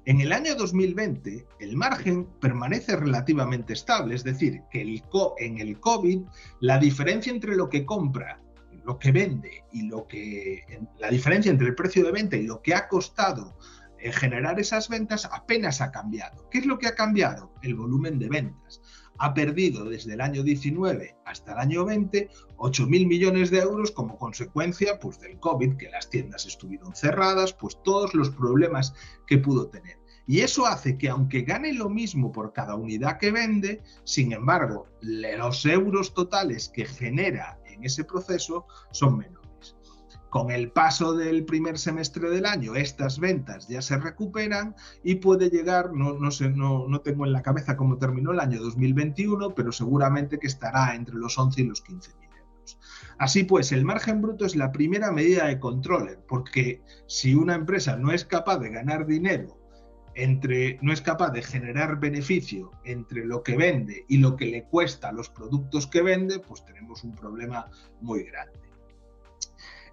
En 0.08 0.22
el 0.22 0.32
año 0.32 0.54
2020, 0.54 1.46
el 1.60 1.76
margen 1.76 2.24
permanece 2.40 2.96
relativamente 2.96 3.74
estable, 3.74 4.14
es 4.14 4.24
decir, 4.24 4.62
que 4.70 4.80
en 4.80 5.58
el 5.58 5.80
COVID 5.80 6.22
la 6.60 6.78
diferencia 6.78 7.30
entre 7.30 7.54
lo 7.54 7.68
que 7.68 7.84
compra, 7.84 8.40
lo 8.86 8.98
que 8.98 9.12
vende 9.12 9.64
y 9.70 9.82
lo 9.82 10.06
que 10.06 10.64
la 10.98 11.10
diferencia 11.10 11.50
entre 11.50 11.66
el 11.66 11.74
precio 11.74 12.02
de 12.06 12.12
venta 12.12 12.36
y 12.38 12.44
lo 12.44 12.62
que 12.62 12.74
ha 12.74 12.88
costado 12.88 13.58
eh, 13.98 14.10
generar 14.10 14.58
esas 14.58 14.88
ventas 14.88 15.28
apenas 15.30 15.82
ha 15.82 15.90
cambiado. 15.90 16.48
¿Qué 16.48 16.56
es 16.56 16.64
lo 16.64 16.78
que 16.78 16.86
ha 16.86 16.94
cambiado? 16.94 17.52
El 17.60 17.74
volumen 17.74 18.18
de 18.18 18.30
ventas. 18.30 18.80
Ha 19.18 19.34
perdido 19.34 19.84
desde 19.84 20.14
el 20.14 20.20
año 20.20 20.42
19 20.42 21.16
hasta 21.24 21.52
el 21.52 21.58
año 21.58 21.84
20 21.84 22.28
8.000 22.58 23.06
millones 23.06 23.50
de 23.50 23.58
euros 23.58 23.90
como 23.90 24.18
consecuencia 24.18 24.98
pues, 24.98 25.20
del 25.20 25.38
COVID, 25.38 25.76
que 25.76 25.90
las 25.90 26.10
tiendas 26.10 26.46
estuvieron 26.46 26.94
cerradas, 26.94 27.52
pues 27.52 27.78
todos 27.84 28.14
los 28.14 28.30
problemas 28.30 28.94
que 29.26 29.38
pudo 29.38 29.68
tener. 29.68 29.98
Y 30.26 30.40
eso 30.40 30.66
hace 30.66 30.98
que 30.98 31.08
aunque 31.08 31.42
gane 31.42 31.72
lo 31.72 31.88
mismo 31.88 32.32
por 32.32 32.52
cada 32.52 32.74
unidad 32.74 33.18
que 33.18 33.30
vende, 33.30 33.82
sin 34.04 34.32
embargo, 34.32 34.86
los 35.00 35.64
euros 35.64 36.12
totales 36.12 36.68
que 36.68 36.84
genera 36.84 37.58
en 37.64 37.84
ese 37.84 38.04
proceso 38.04 38.66
son 38.90 39.16
menores. 39.16 39.37
Con 40.30 40.50
el 40.50 40.70
paso 40.70 41.14
del 41.14 41.44
primer 41.44 41.78
semestre 41.78 42.28
del 42.28 42.44
año, 42.44 42.74
estas 42.74 43.18
ventas 43.18 43.66
ya 43.66 43.80
se 43.80 43.96
recuperan 43.96 44.76
y 45.02 45.16
puede 45.16 45.48
llegar, 45.48 45.92
no, 45.94 46.14
no, 46.14 46.30
sé, 46.30 46.50
no, 46.50 46.86
no 46.86 47.00
tengo 47.00 47.24
en 47.24 47.32
la 47.32 47.42
cabeza 47.42 47.76
cómo 47.76 47.96
terminó 47.96 48.32
el 48.32 48.40
año 48.40 48.60
2021, 48.60 49.54
pero 49.54 49.72
seguramente 49.72 50.38
que 50.38 50.46
estará 50.46 50.94
entre 50.94 51.16
los 51.16 51.38
11 51.38 51.62
y 51.62 51.64
los 51.64 51.80
15 51.80 52.10
mil 52.16 52.28
euros. 52.38 52.78
Así 53.18 53.44
pues, 53.44 53.72
el 53.72 53.86
margen 53.86 54.20
bruto 54.20 54.44
es 54.44 54.54
la 54.54 54.70
primera 54.70 55.12
medida 55.12 55.46
de 55.46 55.58
control, 55.58 56.18
porque 56.28 56.82
si 57.06 57.34
una 57.34 57.54
empresa 57.54 57.96
no 57.96 58.12
es 58.12 58.26
capaz 58.26 58.58
de 58.58 58.68
ganar 58.68 59.06
dinero 59.06 59.58
entre, 60.14 60.78
no 60.82 60.92
es 60.92 61.00
capaz 61.00 61.30
de 61.30 61.42
generar 61.42 62.00
beneficio 62.00 62.72
entre 62.84 63.24
lo 63.24 63.42
que 63.42 63.56
vende 63.56 64.04
y 64.08 64.18
lo 64.18 64.36
que 64.36 64.46
le 64.46 64.64
cuesta 64.64 65.12
los 65.12 65.30
productos 65.30 65.86
que 65.86 66.02
vende, 66.02 66.40
pues 66.40 66.64
tenemos 66.64 67.04
un 67.04 67.14
problema 67.14 67.70
muy 68.00 68.24
grande. 68.24 68.67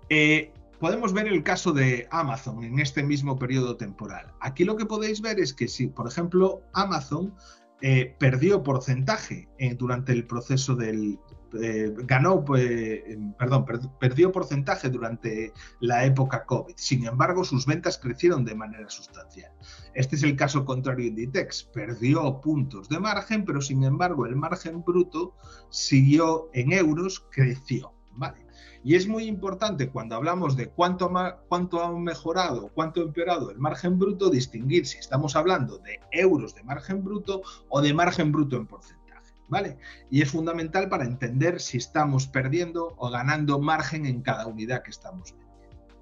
Eh, 0.10 0.52
podemos 0.80 1.14
ver 1.14 1.28
el 1.28 1.44
caso 1.44 1.72
de 1.72 2.08
Amazon 2.12 2.64
en 2.64 2.80
este 2.80 3.04
mismo 3.04 3.38
periodo 3.38 3.78
temporal. 3.78 4.32
Aquí 4.42 4.64
lo 4.64 4.76
que 4.76 4.86
podéis 4.86 5.22
ver 5.22 5.40
es 5.40 5.54
que 5.54 5.68
si, 5.68 5.88
por 5.88 6.08
ejemplo, 6.08 6.62
Amazon 6.74 7.34
eh, 7.82 8.16
perdió 8.18 8.64
porcentaje 8.64 9.50
eh, 9.58 9.76
durante 9.76 10.12
el 10.12 10.26
proceso 10.26 10.76
del, 10.76 11.20
eh, 11.62 11.94
ganó, 12.04 12.44
pues, 12.44 13.04
perdón, 13.38 13.66
perdió 14.00 14.32
porcentaje 14.32 14.90
durante 14.90 15.54
la 15.80 16.06
época 16.06 16.46
COVID. 16.46 16.74
Sin 16.78 17.06
embargo, 17.06 17.44
sus 17.44 17.66
ventas 17.66 17.98
crecieron 17.98 18.46
de 18.46 18.56
manera 18.56 18.90
sustancial. 18.90 19.52
Este 19.94 20.16
es 20.16 20.24
el 20.24 20.36
caso 20.36 20.66
contrario 20.66 21.06
de 21.06 21.10
Inditex. 21.10 21.64
Perdió 21.66 22.42
puntos 22.42 22.90
de 22.90 23.00
margen, 23.00 23.46
pero 23.46 23.62
sin 23.62 23.84
embargo 23.84 24.26
el 24.26 24.36
margen 24.36 24.84
bruto 24.84 25.36
siguió 25.70 26.50
en 26.54 26.72
euros, 26.72 27.26
creció. 27.32 27.94
¿vale? 28.14 28.45
Y 28.86 28.94
es 28.94 29.08
muy 29.08 29.24
importante 29.24 29.90
cuando 29.90 30.16
hablamos 30.16 30.56
de 30.56 30.68
cuánto, 30.68 31.12
cuánto 31.50 31.82
ha 31.82 31.92
mejorado, 31.92 32.70
cuánto 32.76 33.02
ha 33.02 33.06
empeorado 33.06 33.50
el 33.50 33.58
margen 33.58 33.98
bruto, 33.98 34.30
distinguir 34.30 34.86
si 34.86 35.00
estamos 35.00 35.36
hablando 35.36 35.80
de 35.80 36.00
euros 36.12 36.54
de 36.54 36.62
margen 36.62 37.04
bruto 37.04 37.42
o 37.68 37.82
de 37.82 37.96
margen 37.96 38.32
bruto 38.32 38.58
en 38.58 38.68
porcentaje. 38.68 39.34
¿vale? 39.48 39.80
Y 40.12 40.22
es 40.22 40.30
fundamental 40.30 40.88
para 40.88 41.04
entender 41.04 41.62
si 41.62 41.78
estamos 41.78 42.28
perdiendo 42.28 42.94
o 42.98 43.10
ganando 43.10 43.60
margen 43.60 44.06
en 44.06 44.22
cada 44.22 44.46
unidad 44.46 44.84
que 44.84 44.92
estamos 44.92 45.32
vendiendo. 45.32 45.96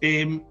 Em, 0.00 0.42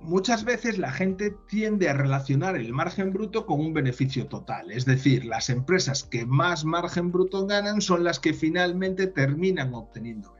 muchas 0.00 0.44
veces 0.44 0.78
la 0.78 0.92
gente 0.92 1.34
tiende 1.48 1.88
a 1.88 1.94
relacionar 1.94 2.54
el 2.54 2.72
margen 2.72 3.12
bruto 3.12 3.44
con 3.44 3.58
un 3.58 3.74
beneficio 3.74 4.28
total, 4.28 4.70
es 4.70 4.84
decir, 4.84 5.24
las 5.24 5.50
empresas 5.50 6.04
que 6.04 6.26
más 6.26 6.64
margen 6.64 7.10
bruto 7.10 7.44
ganan 7.48 7.80
son 7.80 8.04
las 8.04 8.20
que 8.20 8.34
finalmente 8.34 9.08
terminan 9.08 9.74
obteniendo. 9.74 10.38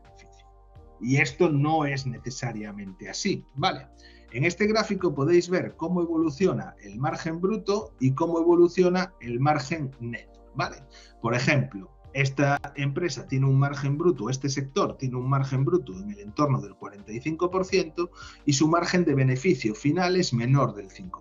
Y 1.00 1.16
esto 1.16 1.48
no 1.48 1.84
es 1.84 2.06
necesariamente 2.06 3.08
así, 3.08 3.44
¿vale? 3.54 3.88
En 4.32 4.44
este 4.44 4.66
gráfico 4.66 5.14
podéis 5.14 5.48
ver 5.48 5.74
cómo 5.76 6.02
evoluciona 6.02 6.74
el 6.82 6.98
margen 6.98 7.40
bruto 7.40 7.94
y 7.98 8.12
cómo 8.12 8.38
evoluciona 8.38 9.12
el 9.20 9.40
margen 9.40 9.90
neto. 9.98 10.30
¿vale? 10.54 10.76
Por 11.20 11.34
ejemplo, 11.34 11.90
esta 12.12 12.58
empresa 12.76 13.26
tiene 13.26 13.46
un 13.46 13.58
margen 13.58 13.96
bruto, 13.96 14.30
este 14.30 14.48
sector 14.48 14.96
tiene 14.96 15.16
un 15.16 15.28
margen 15.28 15.64
bruto 15.64 15.92
en 15.92 16.10
el 16.10 16.20
entorno 16.20 16.60
del 16.60 16.74
45% 16.74 18.10
y 18.46 18.52
su 18.52 18.68
margen 18.68 19.04
de 19.04 19.14
beneficio 19.14 19.74
final 19.74 20.16
es 20.16 20.32
menor 20.32 20.74
del 20.74 20.88
5%. 20.88 21.20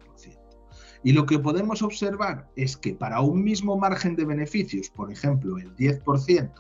Y 1.02 1.14
lo 1.14 1.26
que 1.26 1.40
podemos 1.40 1.82
observar 1.82 2.50
es 2.58 2.76
que 2.76 2.94
para 2.94 3.22
un 3.22 3.42
mismo 3.42 3.78
margen 3.78 4.18
de 4.18 4.26
beneficios, 4.26 4.90
por 4.90 5.12
ejemplo 5.12 5.58
el 5.58 5.74
10%, 5.76 6.52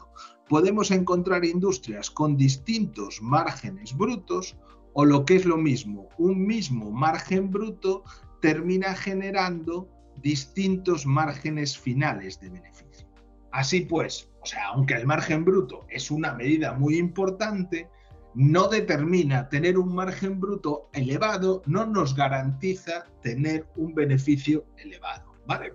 podemos 0.49 0.91
encontrar 0.91 1.45
industrias 1.45 2.09
con 2.09 2.35
distintos 2.35 3.21
márgenes 3.21 3.95
brutos 3.95 4.57
o 4.93 5.05
lo 5.05 5.23
que 5.23 5.35
es 5.35 5.45
lo 5.45 5.57
mismo, 5.57 6.09
un 6.17 6.45
mismo 6.45 6.91
margen 6.91 7.51
bruto 7.51 8.03
termina 8.41 8.95
generando 8.95 9.87
distintos 10.17 11.05
márgenes 11.05 11.77
finales 11.77 12.39
de 12.41 12.49
beneficio. 12.49 13.07
Así 13.51 13.81
pues, 13.81 14.29
o 14.41 14.45
sea, 14.45 14.69
aunque 14.69 14.95
el 14.95 15.05
margen 15.05 15.45
bruto 15.45 15.85
es 15.89 16.11
una 16.11 16.33
medida 16.33 16.73
muy 16.73 16.97
importante, 16.97 17.87
no 18.33 18.67
determina 18.67 19.49
tener 19.49 19.77
un 19.77 19.93
margen 19.93 20.39
bruto 20.39 20.89
elevado, 20.93 21.61
no 21.65 21.85
nos 21.85 22.15
garantiza 22.15 23.05
tener 23.21 23.67
un 23.75 23.93
beneficio 23.93 24.65
elevado. 24.77 25.28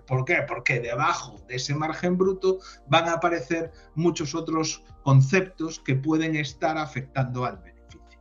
¿Por 0.07 0.25
qué? 0.25 0.37
Porque 0.47 0.79
debajo 0.79 1.39
de 1.47 1.55
ese 1.55 1.75
margen 1.75 2.17
bruto 2.17 2.59
van 2.87 3.09
a 3.09 3.13
aparecer 3.13 3.71
muchos 3.95 4.33
otros 4.33 4.83
conceptos 5.03 5.79
que 5.79 5.95
pueden 5.95 6.35
estar 6.35 6.77
afectando 6.77 7.45
al 7.45 7.57
beneficio. 7.57 8.19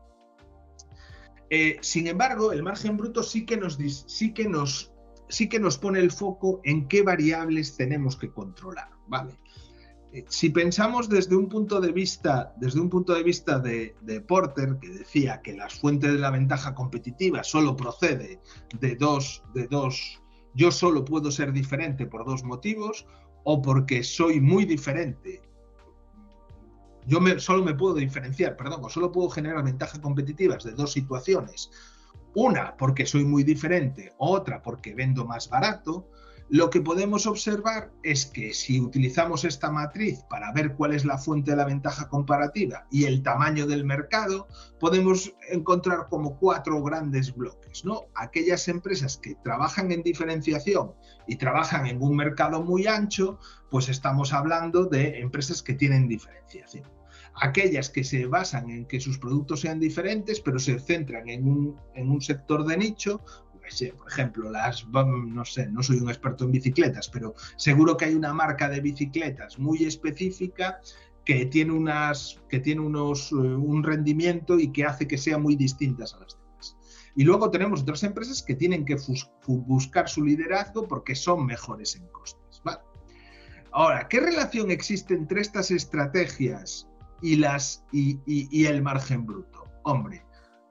Eh, 1.51 1.79
sin 1.81 2.09
embargo, 2.09 2.53
el 2.53 2.63
margen 2.63 2.97
bruto 2.97 3.23
sí 3.23 3.47
que 3.47 3.57
nos, 3.57 3.79
sí 4.07 4.35
que 4.35 4.49
nos 4.49 4.91
sí 5.29 5.49
que 5.49 5.59
nos 5.59 5.79
pone 5.79 6.01
el 6.01 6.11
foco 6.11 6.61
en 6.65 6.87
qué 6.87 7.03
variables 7.03 7.77
tenemos 7.77 8.17
que 8.17 8.31
controlar, 8.31 8.91
¿vale? 9.07 9.39
Eh, 10.13 10.25
si 10.29 10.51
pensamos 10.51 11.09
desde 11.09 11.35
un 11.35 11.49
punto 11.49 11.81
de 11.81 11.93
vista, 11.93 12.55
desde 12.57 12.81
un 12.81 12.89
punto 12.89 13.15
de 13.15 13.23
vista 13.23 13.59
de, 13.59 13.95
Porter, 14.29 14.79
que 14.81 14.89
decía 14.91 15.41
que 15.43 15.55
las 15.55 15.75
fuentes 15.75 16.13
de 16.13 16.19
la 16.19 16.31
ventaja 16.31 16.75
competitiva 16.75 17.43
solo 17.43 17.75
procede 17.75 18.41
de 18.79 18.95
dos, 18.97 19.43
de 19.55 19.67
dos, 19.67 20.23
yo 20.55 20.71
solo 20.71 21.05
puedo 21.05 21.31
ser 21.31 21.53
diferente 21.53 22.07
por 22.07 22.25
dos 22.25 22.45
motivos, 22.45 23.07
o 23.45 23.61
porque 23.61 24.03
soy 24.03 24.41
muy 24.41 24.65
diferente 24.65 25.43
yo 27.07 27.21
me, 27.21 27.39
solo 27.39 27.63
me 27.63 27.75
puedo 27.75 27.95
diferenciar, 27.95 28.57
perdón, 28.57 28.81
o 28.83 28.89
solo 28.89 29.13
puedo 29.13 29.29
generar 29.29 29.63
ventajas 29.63 30.01
competitivas 30.01 30.65
de 30.65 30.73
dos 30.73 30.93
situaciones. 30.93 31.71
Una 32.35 32.77
porque 32.77 33.07
soy 33.07 33.25
muy 33.25 33.45
diferente, 33.45 34.13
otra 34.19 34.63
porque 34.63 34.95
vendo 34.95 35.25
más 35.25 35.49
barato 35.49 36.09
lo 36.51 36.69
que 36.69 36.81
podemos 36.81 37.27
observar 37.27 37.91
es 38.03 38.27
que 38.27 38.53
si 38.53 38.81
utilizamos 38.81 39.45
esta 39.45 39.71
matriz 39.71 40.21
para 40.29 40.53
ver 40.53 40.75
cuál 40.75 40.93
es 40.95 41.05
la 41.05 41.17
fuente 41.17 41.53
de 41.53 41.57
la 41.57 41.65
ventaja 41.65 42.09
comparativa 42.09 42.87
y 42.91 43.05
el 43.05 43.23
tamaño 43.23 43.67
del 43.67 43.85
mercado, 43.85 44.47
podemos 44.79 45.33
encontrar 45.51 46.07
como 46.11 46.39
cuatro 46.39 46.83
grandes 46.83 47.35
bloques. 47.35 47.85
¿no? 47.85 48.03
Aquellas 48.15 48.69
empresas 48.69 49.17
que 49.17 49.37
trabajan 49.43 49.91
en 49.91 50.03
diferenciación 50.03 50.93
y 51.27 51.37
trabajan 51.37 51.87
en 51.87 52.03
un 52.03 52.15
mercado 52.15 52.63
muy 52.63 52.87
ancho, 52.87 53.39
pues 53.71 53.89
estamos 53.89 54.33
hablando 54.33 54.85
de 54.85 55.21
empresas 55.21 55.63
que 55.63 55.75
tienen 55.75 56.09
diferenciación 56.09 56.85
aquellas 57.37 57.91
que 57.91 58.05
se 58.05 58.27
basan 58.27 58.71
en 58.71 58.87
que 58.87 59.01
sus 59.01 59.19
productos 59.19 59.61
sean 59.61 59.81
diferentes, 59.81 60.41
pero 60.41 60.59
se 60.59 60.79
centran 60.79 61.29
en 61.29 61.47
un, 61.47 61.77
en 61.95 62.11
un 62.11 62.21
sector 62.21 62.65
de 62.65 62.77
nicho, 62.77 63.21
por 63.97 64.09
ejemplo, 64.09 64.51
las, 64.51 64.87
no 64.87 65.45
sé, 65.45 65.67
no 65.69 65.83
soy 65.83 65.99
un 65.99 66.09
experto 66.09 66.45
en 66.45 66.53
bicicletas, 66.53 67.09
pero 67.09 67.35
seguro 67.57 67.97
que 67.97 68.07
hay 68.07 68.15
una 68.15 68.33
marca 68.33 68.69
de 68.69 68.81
bicicletas 68.81 69.59
muy 69.59 69.85
específica 69.85 70.81
que 71.25 71.47
tiene, 71.47 71.73
unas, 71.73 72.41
que 72.49 72.61
tiene 72.61 72.83
unos, 72.83 73.33
eh, 73.33 73.37
un 73.37 73.83
rendimiento 73.83 74.59
y 74.59 74.71
que 74.71 74.85
hace 74.85 75.09
que 75.09 75.17
sean 75.17 75.43
muy 75.43 75.57
distintas 75.57 76.15
a 76.15 76.21
las 76.21 76.37
demás. 76.37 76.77
Y 77.17 77.25
luego 77.25 77.51
tenemos 77.51 77.83
otras 77.83 78.03
empresas 78.03 78.43
que 78.43 78.55
tienen 78.55 78.85
que 78.85 78.97
buscar 79.47 80.09
su 80.09 80.25
liderazgo 80.25 80.87
porque 80.87 81.15
son 81.15 81.47
mejores 81.47 81.97
en 81.97 82.07
costes. 82.09 82.43
Ahora, 83.77 84.07
¿qué 84.09 84.21
relación 84.21 84.71
existe 84.71 85.15
entre 85.15 85.41
estas 85.41 85.73
estrategias 85.73 86.89
y, 87.23 87.35
las, 87.35 87.85
y, 87.91 88.21
y 88.27 88.67
el 88.67 88.83
margen 88.83 89.27
bruto? 89.27 89.65
Hombre, 89.83 90.25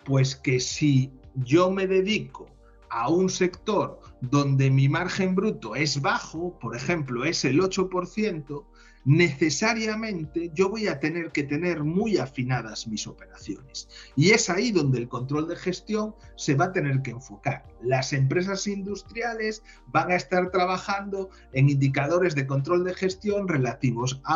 pues 0.05 0.37
que 0.37 0.59
si 0.61 1.11
yo 1.35 1.69
me 1.69 1.85
dedico 1.85 2.47
a 2.93 3.09
un 3.09 3.27
sector 3.27 3.99
donde 4.21 4.69
mi 4.69 4.87
margen 4.87 5.33
bruto 5.33 5.75
es 5.75 5.99
bajo, 5.99 6.59
por 6.59 6.75
ejemplo, 6.75 7.25
es 7.25 7.43
el 7.43 7.59
8%, 7.59 8.65
necesariamente 9.05 10.51
yo 10.53 10.69
voy 10.69 10.87
a 10.87 10.99
tener 10.99 11.31
que 11.31 11.43
tener 11.43 11.83
muy 11.83 12.17
afinadas 12.17 12.87
mis 12.87 13.07
operaciones. 13.07 13.89
Y 14.15 14.31
es 14.31 14.49
ahí 14.49 14.71
donde 14.71 14.99
el 14.99 15.09
control 15.09 15.47
de 15.47 15.55
gestión 15.55 16.15
se 16.35 16.55
va 16.55 16.65
a 16.65 16.71
tener 16.71 17.01
que 17.01 17.11
enfocar. 17.11 17.65
Las 17.81 18.13
empresas 18.13 18.65
industriales 18.67 19.63
van 19.87 20.11
a 20.11 20.15
estar 20.15 20.51
trabajando 20.51 21.29
en 21.51 21.69
indicadores 21.69 22.33
de 22.35 22.47
control 22.47 22.85
de 22.85 22.93
gestión 22.93 23.47
relativos 23.47 24.21
a, 24.23 24.35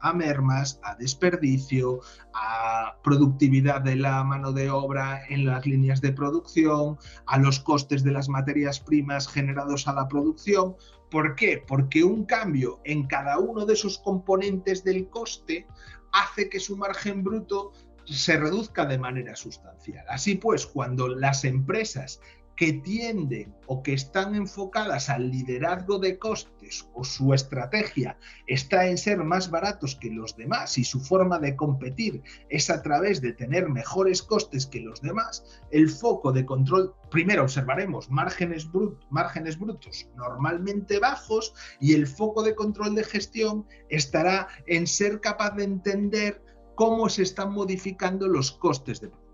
a 0.00 0.12
mermas, 0.12 0.78
a 0.82 0.94
desperdicio, 0.94 2.00
a 2.32 2.96
productividad 3.02 3.80
de 3.80 3.96
la 3.96 4.22
mano 4.22 4.52
de 4.52 4.70
obra 4.70 5.22
en 5.28 5.46
las 5.46 5.66
líneas 5.66 6.00
de 6.00 6.12
producción, 6.12 6.98
a 7.26 7.38
los 7.38 7.60
costes 7.60 8.04
de 8.04 8.12
las 8.12 8.28
materias 8.28 8.78
primas 8.78 9.26
generados 9.26 9.88
a 9.88 9.94
la 9.94 10.06
producción, 10.06 10.76
¿Por 11.10 11.36
qué? 11.36 11.62
Porque 11.66 12.02
un 12.02 12.24
cambio 12.24 12.80
en 12.84 13.06
cada 13.06 13.38
uno 13.38 13.64
de 13.64 13.74
esos 13.74 13.98
componentes 13.98 14.84
del 14.84 15.08
coste 15.08 15.66
hace 16.12 16.48
que 16.48 16.60
su 16.60 16.76
margen 16.76 17.22
bruto 17.22 17.72
se 18.04 18.36
reduzca 18.36 18.86
de 18.86 18.98
manera 18.98 19.36
sustancial. 19.36 20.04
Así 20.08 20.36
pues, 20.36 20.66
cuando 20.66 21.08
las 21.08 21.44
empresas 21.44 22.20
que 22.56 22.72
tienden 22.72 23.54
o 23.66 23.82
que 23.82 23.92
están 23.92 24.34
enfocadas 24.34 25.10
al 25.10 25.30
liderazgo 25.30 25.98
de 25.98 26.18
costes 26.18 26.88
o 26.94 27.04
su 27.04 27.34
estrategia 27.34 28.18
está 28.46 28.86
en 28.86 28.96
ser 28.96 29.22
más 29.22 29.50
baratos 29.50 29.94
que 29.96 30.10
los 30.10 30.36
demás 30.36 30.78
y 30.78 30.84
su 30.84 31.00
forma 31.00 31.38
de 31.38 31.54
competir 31.54 32.22
es 32.48 32.70
a 32.70 32.82
través 32.82 33.20
de 33.20 33.34
tener 33.34 33.68
mejores 33.68 34.22
costes 34.22 34.66
que 34.66 34.80
los 34.80 35.02
demás, 35.02 35.44
el 35.70 35.90
foco 35.90 36.32
de 36.32 36.46
control, 36.46 36.94
primero 37.10 37.42
observaremos 37.42 38.10
márgenes, 38.10 38.68
márgenes 39.10 39.58
brutos 39.58 40.08
normalmente 40.16 40.98
bajos 40.98 41.52
y 41.78 41.92
el 41.92 42.06
foco 42.06 42.42
de 42.42 42.54
control 42.54 42.94
de 42.94 43.04
gestión 43.04 43.66
estará 43.90 44.48
en 44.66 44.86
ser 44.86 45.20
capaz 45.20 45.50
de 45.50 45.64
entender 45.64 46.42
cómo 46.74 47.08
se 47.08 47.22
están 47.22 47.52
modificando 47.52 48.28
los 48.28 48.52
costes 48.52 49.00
de 49.00 49.08
producción 49.08 49.25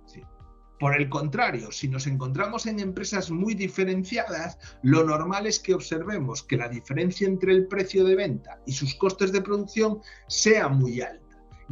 por 0.83 0.97
el 0.97 1.09
contrario, 1.09 1.71
si 1.71 1.87
nos 1.87 2.09
encontramos 2.09 2.66
en 2.66 2.81
empresas 2.81 3.31
muy 3.31 3.55
diferenciadas, 3.55 4.59
lo 4.83 5.05
normal 5.05 5.47
es 5.47 5.61
que 5.61 5.75
observemos 5.75 6.42
que 6.42 6.57
la 6.57 6.68
diferencia 6.68 7.29
entre 7.29 7.53
el 7.53 7.68
precio 7.68 8.05
de 8.05 8.16
venta 8.16 8.59
y 8.66 8.73
sus 8.73 8.97
costes 8.97 9.31
de 9.31 9.42
producción 9.42 10.01
sea 10.27 10.66
muy 10.66 11.01
alta. 11.01 11.22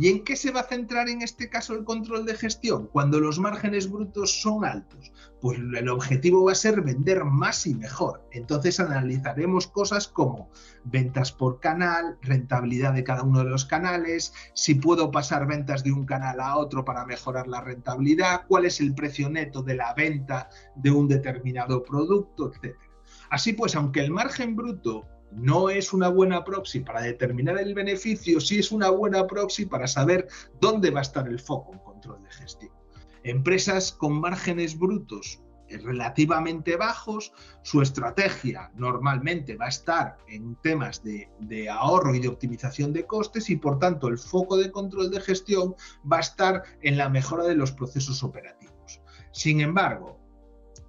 ¿Y 0.01 0.09
en 0.09 0.25
qué 0.25 0.35
se 0.35 0.51
va 0.51 0.61
a 0.61 0.67
centrar 0.67 1.11
en 1.11 1.21
este 1.21 1.51
caso 1.51 1.75
el 1.75 1.85
control 1.85 2.25
de 2.25 2.35
gestión? 2.35 2.87
Cuando 2.87 3.21
los 3.21 3.39
márgenes 3.39 3.91
brutos 3.91 4.41
son 4.41 4.65
altos. 4.65 5.13
Pues 5.43 5.59
el 5.59 5.91
objetivo 5.91 6.43
va 6.43 6.53
a 6.53 6.55
ser 6.55 6.81
vender 6.81 7.27
más 7.27 7.67
y 7.67 7.75
mejor. 7.75 8.27
Entonces 8.33 8.81
analizaremos 8.81 9.67
cosas 9.67 10.09
como 10.09 10.49
ventas 10.85 11.33
por 11.33 11.61
canal, 11.61 12.17
rentabilidad 12.23 12.95
de 12.95 13.05
cada 13.05 13.25
uno 13.25 13.41
de 13.41 13.51
los 13.51 13.67
canales, 13.67 14.33
si 14.55 14.75
puedo 14.75 15.11
pasar 15.11 15.47
ventas 15.47 15.85
de 15.85 15.93
un 15.93 16.07
canal 16.07 16.41
a 16.41 16.57
otro 16.57 16.83
para 16.83 17.05
mejorar 17.05 17.47
la 17.47 17.61
rentabilidad, 17.61 18.47
cuál 18.49 18.65
es 18.65 18.81
el 18.81 18.95
precio 18.95 19.29
neto 19.29 19.63
de 19.63 19.75
la 19.75 19.93
venta 19.93 20.49
de 20.77 20.91
un 20.93 21.09
determinado 21.09 21.85
producto, 21.85 22.51
etc. 22.51 22.75
Así 23.29 23.53
pues, 23.53 23.77
aunque 23.77 24.01
el 24.01 24.13
margen 24.13 24.57
bruto 24.57 25.07
no 25.33 25.71
es 25.71 25.93
una 25.93 26.09
buena 26.09 26.45
proxy 26.45 26.81
para 26.81 27.03
determinar 27.03 27.59
el 27.59 27.75
beneficio, 27.75 28.40
sí 28.40 28.59
es 28.59 28.73
una 28.73 28.90
buena 28.90 29.27
proxy 29.27 29.66
para 29.66 29.87
saber 29.87 30.29
dónde 30.61 30.90
va 30.90 31.01
a 31.01 31.03
estar 31.03 31.29
el 31.29 31.38
foco 31.38 31.73
en 31.73 31.79
control 31.81 32.23
de 32.23 32.31
gestión. 32.31 32.73
Empresas 33.23 33.93
con 33.93 34.21
márgenes 34.21 34.79
brutos 34.79 35.43
relativamente 35.79 36.77
bajos, 36.77 37.33
su 37.62 37.81
estrategia 37.81 38.71
normalmente 38.75 39.57
va 39.57 39.66
a 39.66 39.69
estar 39.69 40.19
en 40.29 40.57
temas 40.57 41.03
de, 41.03 41.31
de, 41.38 41.69
ahorro 41.71 42.14
y 42.14 42.21
de 42.21 42.29
optimización 42.29 42.93
de 42.93 43.07
costes 43.07 43.51
y 43.51 43.57
por 43.57 43.79
tanto 43.79 44.09
el 44.09 44.19
foco 44.19 44.57
de 44.57 44.71
control 44.71 45.11
de 45.11 45.21
gestión 45.21 45.75
va 46.11 46.19
a 46.19 46.21
estar 46.21 46.62
en 46.83 46.97
la 46.97 47.09
mejora 47.09 47.45
de 47.45 47.55
los 47.55 47.73
procesos 47.73 48.23
operativos. 48.23 49.01
Sin 49.33 49.61
embargo, 49.61 50.19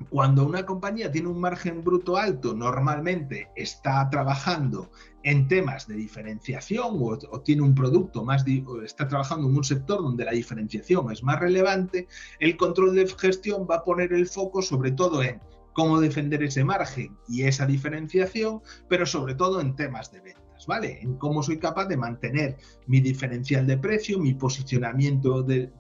cuando 0.09 0.45
una 0.45 0.65
compañía 0.65 1.11
tiene 1.11 1.27
un 1.27 1.39
margen 1.39 1.83
bruto 1.83 2.17
alto, 2.17 2.53
normalmente 2.53 3.49
está 3.55 4.09
trabajando 4.09 4.89
en 5.23 5.47
temas 5.47 5.87
de 5.87 5.95
diferenciación 5.95 6.97
o, 6.99 7.41
tiene 7.41 7.61
un 7.61 7.75
producto 7.75 8.23
más, 8.23 8.45
está 8.83 9.07
trabajando 9.07 9.47
en 9.47 9.55
un 9.55 9.63
sector 9.63 10.01
donde 10.01 10.25
la 10.25 10.31
diferenciación 10.31 11.11
es 11.11 11.23
más 11.23 11.39
relevante, 11.39 12.07
el 12.39 12.57
control 12.57 12.95
de 12.95 13.07
gestión 13.07 13.67
va 13.69 13.77
a 13.77 13.83
poner 13.83 14.13
el 14.13 14.27
foco 14.27 14.61
sobre 14.61 14.91
todo 14.91 15.21
en 15.23 15.39
cómo 15.73 15.99
defender 15.99 16.43
ese 16.43 16.63
margen 16.63 17.17
y 17.27 17.43
esa 17.43 17.65
diferenciación, 17.65 18.61
pero 18.89 19.05
sobre 19.05 19.35
todo 19.35 19.61
en 19.61 19.75
temas 19.75 20.11
de 20.11 20.21
venta. 20.21 20.40
¿Vale? 20.67 21.00
En 21.02 21.17
cómo 21.17 21.43
soy 21.43 21.58
capaz 21.58 21.86
de 21.86 21.97
mantener 21.97 22.58
mi 22.88 23.00
diferencial 23.02 23.67
de 23.67 23.78
precio, 23.78 24.19
mi 24.19 24.34
posicionamiento 24.34 25.43
de, 25.43 25.71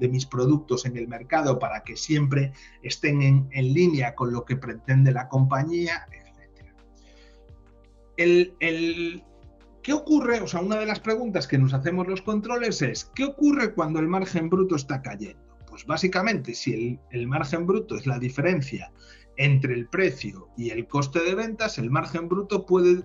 mis 0.00 0.26
productos 0.26 0.86
en 0.86 0.96
el 0.96 1.08
mercado 1.08 1.58
para 1.58 1.82
que 1.82 1.96
siempre 1.96 2.52
estén 2.82 3.22
en, 3.22 3.48
línea 3.52 4.14
con 4.14 4.32
lo 4.32 4.44
que 4.44 4.56
pretende 4.56 5.12
la 5.12 5.28
compañía, 5.28 6.06
etc. 8.16 8.52
¿Qué 9.82 9.92
ocurre? 9.92 10.40
O 10.40 10.46
sea, 10.46 10.60
una 10.60 10.76
de 10.76 10.86
las 10.86 11.00
preguntas 11.00 11.46
que 11.46 11.58
nos 11.58 11.74
hacemos 11.74 12.06
los 12.06 12.22
controles 12.22 12.80
es, 12.80 13.04
¿qué 13.14 13.24
ocurre 13.24 13.74
cuando 13.74 14.00
el 14.00 14.08
margen 14.08 14.48
bruto 14.48 14.76
está 14.76 15.02
cayendo? 15.02 15.42
Pues 15.68 15.84
básicamente, 15.84 16.54
si 16.54 16.98
el 17.10 17.26
margen 17.26 17.66
bruto 17.66 17.96
es 17.96 18.06
la 18.06 18.18
diferencia 18.18 18.90
entre 19.36 19.74
el 19.74 19.88
precio 19.88 20.48
y 20.56 20.70
el 20.70 20.86
coste 20.86 21.20
de 21.20 21.34
ventas, 21.34 21.78
el 21.78 21.90
margen 21.90 22.28
bruto 22.28 22.66
puede 22.66 23.04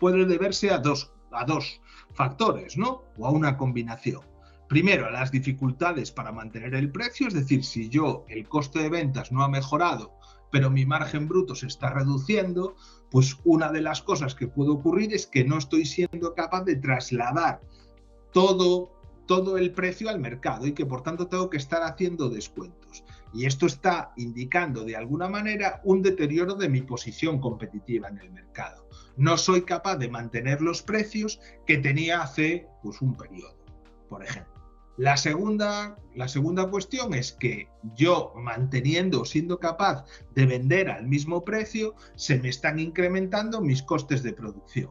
puede 0.00 0.24
deberse 0.24 0.70
a 0.70 0.78
dos, 0.78 1.12
a 1.30 1.44
dos 1.44 1.80
factores, 2.14 2.76
¿no? 2.76 3.04
O 3.16 3.26
a 3.26 3.30
una 3.30 3.56
combinación. 3.56 4.22
Primero, 4.68 5.06
a 5.06 5.10
las 5.10 5.30
dificultades 5.30 6.10
para 6.10 6.32
mantener 6.32 6.74
el 6.74 6.90
precio, 6.90 7.28
es 7.28 7.34
decir, 7.34 7.64
si 7.64 7.88
yo 7.88 8.24
el 8.28 8.48
coste 8.48 8.80
de 8.80 8.88
ventas 8.88 9.30
no 9.30 9.44
ha 9.44 9.48
mejorado, 9.48 10.14
pero 10.50 10.70
mi 10.70 10.86
margen 10.86 11.28
bruto 11.28 11.54
se 11.54 11.66
está 11.66 11.90
reduciendo, 11.90 12.76
pues 13.10 13.36
una 13.44 13.70
de 13.70 13.82
las 13.82 14.02
cosas 14.02 14.34
que 14.34 14.48
puede 14.48 14.70
ocurrir 14.70 15.14
es 15.14 15.26
que 15.26 15.44
no 15.44 15.58
estoy 15.58 15.84
siendo 15.84 16.34
capaz 16.34 16.64
de 16.64 16.76
trasladar 16.76 17.60
todo, 18.32 18.92
todo 19.30 19.58
el 19.58 19.70
precio 19.70 20.10
al 20.10 20.18
mercado 20.18 20.66
y 20.66 20.72
que 20.72 20.84
por 20.84 21.04
tanto 21.04 21.28
tengo 21.28 21.48
que 21.50 21.56
estar 21.56 21.84
haciendo 21.84 22.28
descuentos. 22.28 23.04
Y 23.32 23.46
esto 23.46 23.66
está 23.66 24.12
indicando 24.16 24.82
de 24.82 24.96
alguna 24.96 25.28
manera 25.28 25.80
un 25.84 26.02
deterioro 26.02 26.56
de 26.56 26.68
mi 26.68 26.82
posición 26.82 27.38
competitiva 27.38 28.08
en 28.08 28.18
el 28.18 28.32
mercado. 28.32 28.88
No 29.16 29.38
soy 29.38 29.62
capaz 29.62 29.98
de 29.98 30.08
mantener 30.08 30.60
los 30.60 30.82
precios 30.82 31.40
que 31.64 31.78
tenía 31.78 32.22
hace 32.22 32.66
pues, 32.82 33.00
un 33.02 33.16
periodo, 33.16 33.56
por 34.08 34.24
ejemplo. 34.24 34.52
La 34.96 35.16
segunda, 35.16 35.96
la 36.16 36.26
segunda 36.26 36.68
cuestión 36.68 37.14
es 37.14 37.30
que 37.30 37.68
yo 37.94 38.32
manteniendo, 38.34 39.24
siendo 39.24 39.60
capaz 39.60 40.06
de 40.34 40.46
vender 40.46 40.90
al 40.90 41.06
mismo 41.06 41.44
precio, 41.44 41.94
se 42.16 42.40
me 42.40 42.48
están 42.48 42.80
incrementando 42.80 43.60
mis 43.60 43.80
costes 43.84 44.24
de 44.24 44.32
producción. 44.32 44.90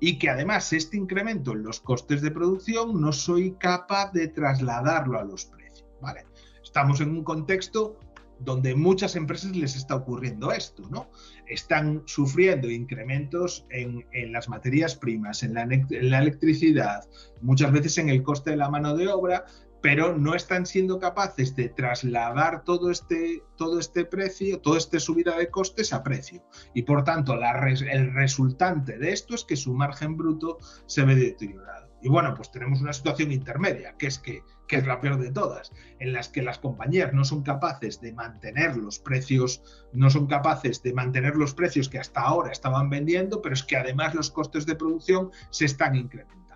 Y 0.00 0.18
que 0.18 0.30
además 0.30 0.72
este 0.72 0.96
incremento 0.96 1.52
en 1.52 1.62
los 1.62 1.80
costes 1.80 2.22
de 2.22 2.30
producción 2.30 3.00
no 3.00 3.12
soy 3.12 3.52
capaz 3.52 4.12
de 4.12 4.28
trasladarlo 4.28 5.18
a 5.18 5.24
los 5.24 5.46
precios. 5.46 5.86
¿vale? 6.00 6.26
Estamos 6.62 7.00
en 7.00 7.10
un 7.10 7.24
contexto 7.24 7.98
donde 8.40 8.74
muchas 8.74 9.16
empresas 9.16 9.56
les 9.56 9.74
está 9.74 9.96
ocurriendo 9.96 10.52
esto, 10.52 10.84
¿no? 10.90 11.10
Están 11.46 12.02
sufriendo 12.06 12.70
incrementos 12.70 13.66
en, 13.70 14.06
las 14.32 14.48
materias 14.48 14.94
primas, 14.94 15.42
en 15.42 15.54
la, 15.54 15.62
en 15.62 16.10
la, 16.10 16.20
electricidad, 16.20 17.04
muchas 17.40 17.72
veces 17.72 17.98
en 17.98 18.10
el 18.10 18.22
coste 18.22 18.50
de 18.50 18.56
la 18.56 18.70
mano 18.70 18.96
de 18.96 19.08
obra, 19.08 19.44
pero 19.80 20.16
no 20.16 20.34
están 20.34 20.66
siendo 20.66 20.98
capaces 20.98 21.54
de 21.54 21.68
trasladar 21.68 22.64
todo 22.64 22.90
este, 22.90 23.42
todo 23.56 23.78
este 23.78 24.04
precio, 24.04 24.60
toda 24.60 24.78
esta 24.78 24.98
subida 24.98 25.36
de 25.36 25.50
costes 25.50 25.92
a 25.92 26.02
precio. 26.02 26.42
Y 26.74 26.82
por 26.82 27.04
tanto, 27.04 27.34
el 27.34 28.14
resultante 28.14 28.98
de 28.98 29.12
esto 29.12 29.34
es 29.34 29.44
que 29.44 29.56
su 29.56 29.74
margen 29.74 30.16
bruto 30.16 30.58
se 30.86 31.04
ve 31.04 31.14
deteriorado. 31.14 31.88
Y 32.00 32.08
bueno, 32.08 32.32
pues 32.34 32.52
tenemos 32.52 32.80
una 32.80 32.92
situación 32.92 33.32
intermedia, 33.32 33.96
que 33.98 34.06
es 34.06 34.18
que, 34.18 34.42
que 34.68 34.76
es 34.76 34.86
la 34.86 35.00
peor 35.00 35.18
de 35.18 35.32
todas, 35.32 35.72
en 35.98 36.12
las 36.12 36.28
que 36.28 36.42
las 36.42 36.58
compañías 36.58 37.12
no 37.12 37.24
son 37.24 37.42
capaces 37.42 38.00
de 38.00 38.12
mantener 38.12 38.76
los 38.76 39.00
precios, 39.00 39.62
no 39.92 40.08
son 40.08 40.28
capaces 40.28 40.80
de 40.82 40.92
mantener 40.92 41.36
los 41.36 41.54
precios 41.54 41.88
que 41.88 41.98
hasta 41.98 42.20
ahora 42.20 42.52
estaban 42.52 42.88
vendiendo, 42.88 43.42
pero 43.42 43.54
es 43.54 43.64
que 43.64 43.76
además 43.76 44.14
los 44.14 44.30
costes 44.30 44.64
de 44.64 44.76
producción 44.76 45.30
se 45.50 45.64
están 45.64 45.96
incrementando. 45.96 46.47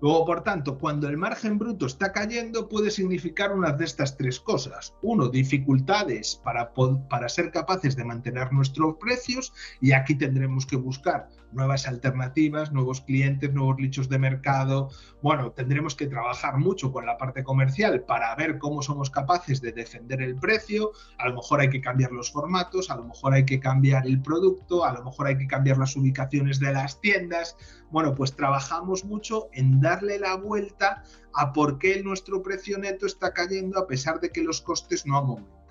Luego, 0.00 0.26
por 0.26 0.42
tanto, 0.42 0.78
cuando 0.78 1.08
el 1.08 1.16
margen 1.16 1.58
bruto 1.58 1.86
está 1.86 2.12
cayendo, 2.12 2.68
puede 2.68 2.90
significar 2.90 3.52
una 3.52 3.72
de 3.72 3.84
estas 3.84 4.16
tres 4.16 4.38
cosas. 4.38 4.94
Uno, 5.02 5.28
dificultades 5.28 6.40
para, 6.44 6.72
para 7.08 7.28
ser 7.28 7.50
capaces 7.50 7.96
de 7.96 8.04
mantener 8.04 8.52
nuestros 8.52 8.96
precios 9.00 9.52
y 9.80 9.92
aquí 9.92 10.14
tendremos 10.14 10.66
que 10.66 10.76
buscar 10.76 11.28
nuevas 11.56 11.88
alternativas, 11.88 12.72
nuevos 12.72 13.00
clientes, 13.00 13.52
nuevos 13.52 13.78
nichos 13.78 14.08
de 14.08 14.18
mercado. 14.18 14.90
Bueno, 15.22 15.50
tendremos 15.52 15.96
que 15.96 16.06
trabajar 16.06 16.58
mucho 16.58 16.92
con 16.92 17.06
la 17.06 17.16
parte 17.16 17.42
comercial 17.42 18.04
para 18.04 18.34
ver 18.36 18.58
cómo 18.58 18.82
somos 18.82 19.10
capaces 19.10 19.60
de 19.60 19.72
defender 19.72 20.22
el 20.22 20.36
precio. 20.36 20.92
A 21.18 21.28
lo 21.28 21.36
mejor 21.36 21.60
hay 21.60 21.70
que 21.70 21.80
cambiar 21.80 22.12
los 22.12 22.30
formatos, 22.30 22.90
a 22.90 22.96
lo 22.96 23.04
mejor 23.04 23.34
hay 23.34 23.44
que 23.44 23.58
cambiar 23.58 24.06
el 24.06 24.22
producto, 24.22 24.84
a 24.84 24.92
lo 24.92 25.02
mejor 25.02 25.26
hay 25.26 25.38
que 25.38 25.46
cambiar 25.46 25.78
las 25.78 25.96
ubicaciones 25.96 26.60
de 26.60 26.72
las 26.72 27.00
tiendas. 27.00 27.56
Bueno, 27.90 28.14
pues 28.14 28.36
trabajamos 28.36 29.04
mucho 29.04 29.48
en 29.52 29.80
darle 29.80 30.18
la 30.18 30.36
vuelta 30.36 31.02
a 31.34 31.52
por 31.52 31.78
qué 31.78 32.02
nuestro 32.02 32.42
precio 32.42 32.78
neto 32.78 33.06
está 33.06 33.32
cayendo 33.32 33.78
a 33.78 33.86
pesar 33.86 34.20
de 34.20 34.30
que 34.30 34.42
los 34.42 34.60
costes 34.60 35.06
no 35.06 35.18
han 35.18 35.24
aumentado. 35.24 35.65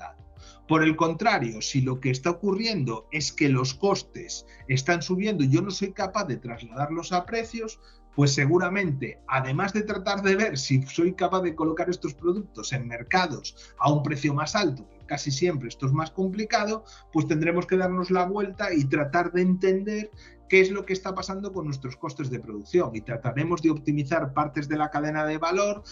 Por 0.67 0.83
el 0.83 0.95
contrario, 0.95 1.61
si 1.61 1.81
lo 1.81 1.99
que 1.99 2.09
está 2.09 2.31
ocurriendo 2.31 3.07
es 3.11 3.31
que 3.31 3.49
los 3.49 3.75
costes 3.75 4.47
están 4.67 5.03
subiendo 5.03 5.43
y 5.43 5.49
yo 5.49 5.61
no 5.61 5.69
soy 5.69 5.91
capaz 5.91 6.25
de 6.25 6.37
trasladarlos 6.37 7.11
a 7.11 7.25
precios, 7.25 7.79
pues 8.15 8.33
seguramente, 8.33 9.19
además 9.27 9.73
de 9.73 9.83
tratar 9.83 10.23
de 10.23 10.35
ver 10.35 10.57
si 10.57 10.81
soy 10.83 11.13
capaz 11.13 11.41
de 11.41 11.53
colocar 11.53 11.89
estos 11.89 12.13
productos 12.13 12.73
en 12.73 12.87
mercados 12.87 13.55
a 13.77 13.91
un 13.91 14.01
precio 14.01 14.33
más 14.33 14.55
alto, 14.55 14.87
casi 15.05 15.31
siempre 15.31 15.67
esto 15.67 15.85
es 15.85 15.91
más 15.91 16.11
complicado, 16.11 16.83
pues 17.13 17.27
tendremos 17.27 17.67
que 17.67 17.77
darnos 17.77 18.09
la 18.09 18.25
vuelta 18.25 18.73
y 18.73 18.85
tratar 18.85 19.33
de 19.33 19.41
entender 19.41 20.11
qué 20.49 20.61
es 20.61 20.71
lo 20.71 20.85
que 20.85 20.93
está 20.93 21.15
pasando 21.15 21.51
con 21.51 21.65
nuestros 21.65 21.95
costes 21.95 22.29
de 22.29 22.39
producción 22.39 22.95
y 22.95 23.01
trataremos 23.01 23.61
de 23.61 23.71
optimizar 23.71 24.33
partes 24.33 24.67
de 24.67 24.77
la 24.77 24.89
cadena 24.89 25.25
de 25.25 25.37
valor, 25.37 25.83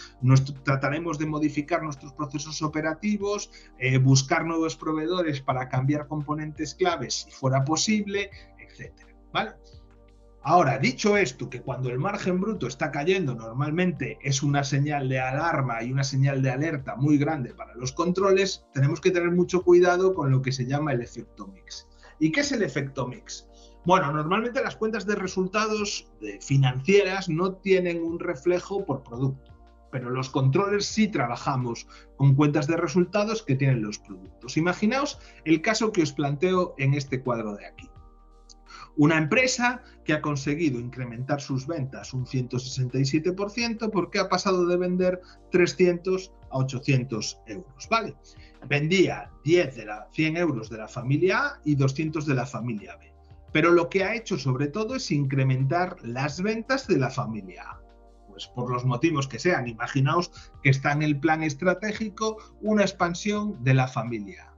trataremos 0.63 1.18
de 1.18 1.26
modificar 1.26 1.84
nuestros 1.84 2.13
procesos 2.13 2.62
operativos, 2.62 3.52
eh, 3.78 3.98
buscar 3.98 4.46
nuevos 4.46 4.76
proveedores 4.76 5.42
para 5.42 5.70
cambiar 5.70 6.08
componentes 6.08 6.76
claves 6.76 7.26
si 7.26 7.32
fuera 7.32 7.63
posible, 7.63 8.30
etcétera. 8.60 9.13
¿Vale? 9.32 9.54
Ahora, 10.46 10.78
dicho 10.78 11.16
esto, 11.16 11.50
que 11.50 11.62
cuando 11.62 11.89
el 11.89 12.00
margen 12.00 12.42
bruto 12.42 12.68
está 12.68 12.92
cayendo 12.92 13.34
normalmente 13.34 14.20
es 14.22 14.44
una 14.44 14.66
señal 14.66 15.08
de 15.08 15.18
alarma 15.18 15.82
y 15.82 15.92
una 15.94 16.04
señal 16.04 16.42
de 16.42 16.52
alerta 16.52 16.98
muy 16.98 17.18
grande 17.18 17.54
para 17.54 17.74
los 17.76 17.94
controles, 17.94 18.66
tenemos 18.74 19.00
que 19.00 19.12
tener 19.12 19.32
mucho 19.32 19.63
cuidado 19.63 20.13
con 20.13 20.32
lo 20.32 20.42
que 20.42 20.52
se 20.52 20.66
llama 20.66 20.92
el 20.92 21.02
efecto 21.02 21.48
mix. 21.48 21.88
¿Y 22.20 22.34
qué 22.34 22.42
es 22.42 22.52
el 22.52 22.62
efecto 22.62 23.08
mix? 23.08 23.48
Bueno, 23.86 24.13
normalmente 24.13 24.63
las 24.63 24.78
cuentas 24.78 25.06
de 25.06 25.15
resultados 25.15 26.08
financieras 26.39 27.28
no 27.28 27.56
tienen 27.56 28.02
un 28.02 28.17
reflejo 28.17 28.86
por 28.86 29.04
producto, 29.04 29.52
pero 29.91 30.10
los 30.10 30.30
controles 30.30 30.86
sí 30.86 31.10
trabajamos 31.10 31.86
con 32.15 32.34
cuentas 32.36 32.67
de 32.67 32.78
resultados 32.78 33.43
que 33.43 33.56
tienen 33.56 33.82
los 33.82 34.00
productos. 34.00 34.56
Imaginaos 34.56 35.19
el 35.43 35.62
caso 35.62 35.91
que 35.91 36.02
os 36.02 36.13
planteo 36.13 36.76
en 36.78 36.93
este 36.93 37.22
cuadro 37.22 37.56
de 37.56 37.65
aquí. 37.65 37.89
Una 38.96 39.17
empresa 39.17 39.82
que 40.06 40.13
ha 40.13 40.22
conseguido 40.22 40.80
incrementar 40.80 41.41
sus 41.41 41.67
ventas 41.67 42.13
un 42.13 42.26
167% 42.26 43.91
porque 43.91 44.19
ha 44.19 44.30
pasado 44.30 44.65
de 44.65 44.78
vender 44.78 45.19
300 45.52 46.32
a 46.52 46.58
800 46.60 47.39
euros, 47.48 47.89
¿vale? 47.89 48.15
Vendía 48.69 49.32
10 49.43 49.76
de 49.76 49.86
la 49.86 50.08
100 50.13 50.38
euros 50.38 50.69
de 50.69 50.78
la 50.78 50.88
familia 50.88 51.39
A 51.39 51.62
y 51.65 51.76
200 51.76 52.26
de 52.26 52.36
la 52.36 52.46
familia 52.46 52.96
B. 52.98 53.12
Pero 53.54 53.72
lo 53.72 53.89
que 53.89 54.04
ha 54.04 54.16
hecho 54.16 54.38
sobre 54.38 54.68
todo 54.68 54.96
es 54.96 55.12
incrementar 55.12 55.96
las 56.02 56.42
ventas 56.42 56.88
de 56.88 56.98
la 56.98 57.10
familia 57.10 57.63
A. 57.63 57.80
Pues 58.28 58.48
por 58.48 58.72
los 58.72 58.84
motivos 58.84 59.28
que 59.28 59.39
sean, 59.39 59.68
imaginaos 59.68 60.32
que 60.63 60.72
está 60.72 60.92
en 60.92 61.04
el 61.04 61.20
plan 61.20 61.44
estratégico 61.44 62.38
una 62.62 62.82
expansión 62.82 63.63
de 63.63 63.76
la 63.76 63.88
familia 63.88 64.50
A. 64.50 64.54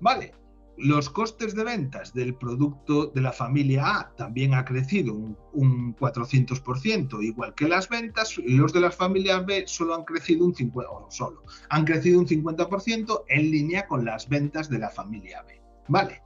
Vale, 0.00 0.32
los 0.78 1.10
costes 1.10 1.56
de 1.56 1.64
ventas 1.64 2.14
del 2.14 2.36
producto 2.36 3.08
de 3.08 3.20
la 3.20 3.32
familia 3.32 3.98
A 3.98 4.14
también 4.16 4.54
ha 4.54 4.64
crecido 4.64 5.12
un, 5.12 5.96
400%, 5.96 7.22
igual 7.24 7.54
que 7.54 7.66
las 7.66 7.88
ventas, 7.88 8.38
los 8.38 8.72
de 8.72 8.80
la 8.80 8.92
familia 8.92 9.40
B 9.40 9.64
solo 9.66 9.96
han 9.96 10.04
crecido 10.04 10.44
un 10.44 10.54
50%, 10.54 11.06
solo, 11.10 11.42
han 11.70 11.84
crecido 11.84 12.20
un 12.20 12.28
50% 12.28 13.24
en 13.28 13.50
línea 13.50 13.88
con 13.88 14.04
las 14.04 14.28
ventas 14.28 14.70
de 14.70 14.78
la 14.78 14.90
familia 14.90 15.42
B. 15.42 15.60
Vale. 15.88 16.22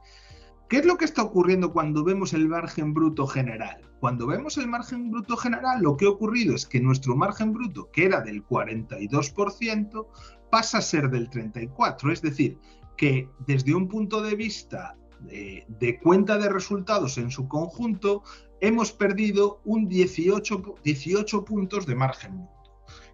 ¿Qué 0.73 0.79
es 0.79 0.87
lo 0.87 0.97
que 0.97 1.05
está 1.05 1.23
ocurriendo 1.23 1.71
cuando 1.71 2.03
vemos 2.03 2.33
el 2.33 2.49
margen 2.49 2.95
bruto 2.95 3.27
general? 3.27 3.91
Cuando 4.01 4.27
vemos 4.27 4.57
el 4.57 4.69
margen 4.69 5.11
bruto 5.11 5.37
general, 5.37 5.83
lo 5.83 5.99
que 5.99 6.07
ha 6.07 6.09
ocurrido 6.09 6.55
es 6.55 6.65
que 6.65 6.81
nuestro 6.81 7.15
margen 7.15 7.53
bruto, 7.53 7.91
que 7.93 8.07
era 8.07 8.23
del 8.23 8.43
42%, 8.43 10.07
pasa 10.51 10.79
a 10.79 10.81
ser 10.81 11.11
del 11.11 11.29
34%. 11.29 12.11
Es 12.11 12.23
decir, 12.23 12.59
que 12.97 13.29
desde 13.47 13.75
un 13.75 13.87
punto 13.87 14.23
de 14.23 14.35
vista 14.35 14.97
de, 15.21 16.01
cuenta 16.03 16.39
de 16.39 16.49
resultados 16.49 17.19
en 17.19 17.31
su 17.31 17.49
conjunto, 17.49 18.23
hemos 18.63 18.93
perdido 18.93 19.61
un 19.67 19.89
18, 19.89 20.77
18 20.83 21.45
puntos 21.45 21.85
de 21.85 21.95
margen 21.97 22.37
bruto. 22.37 22.62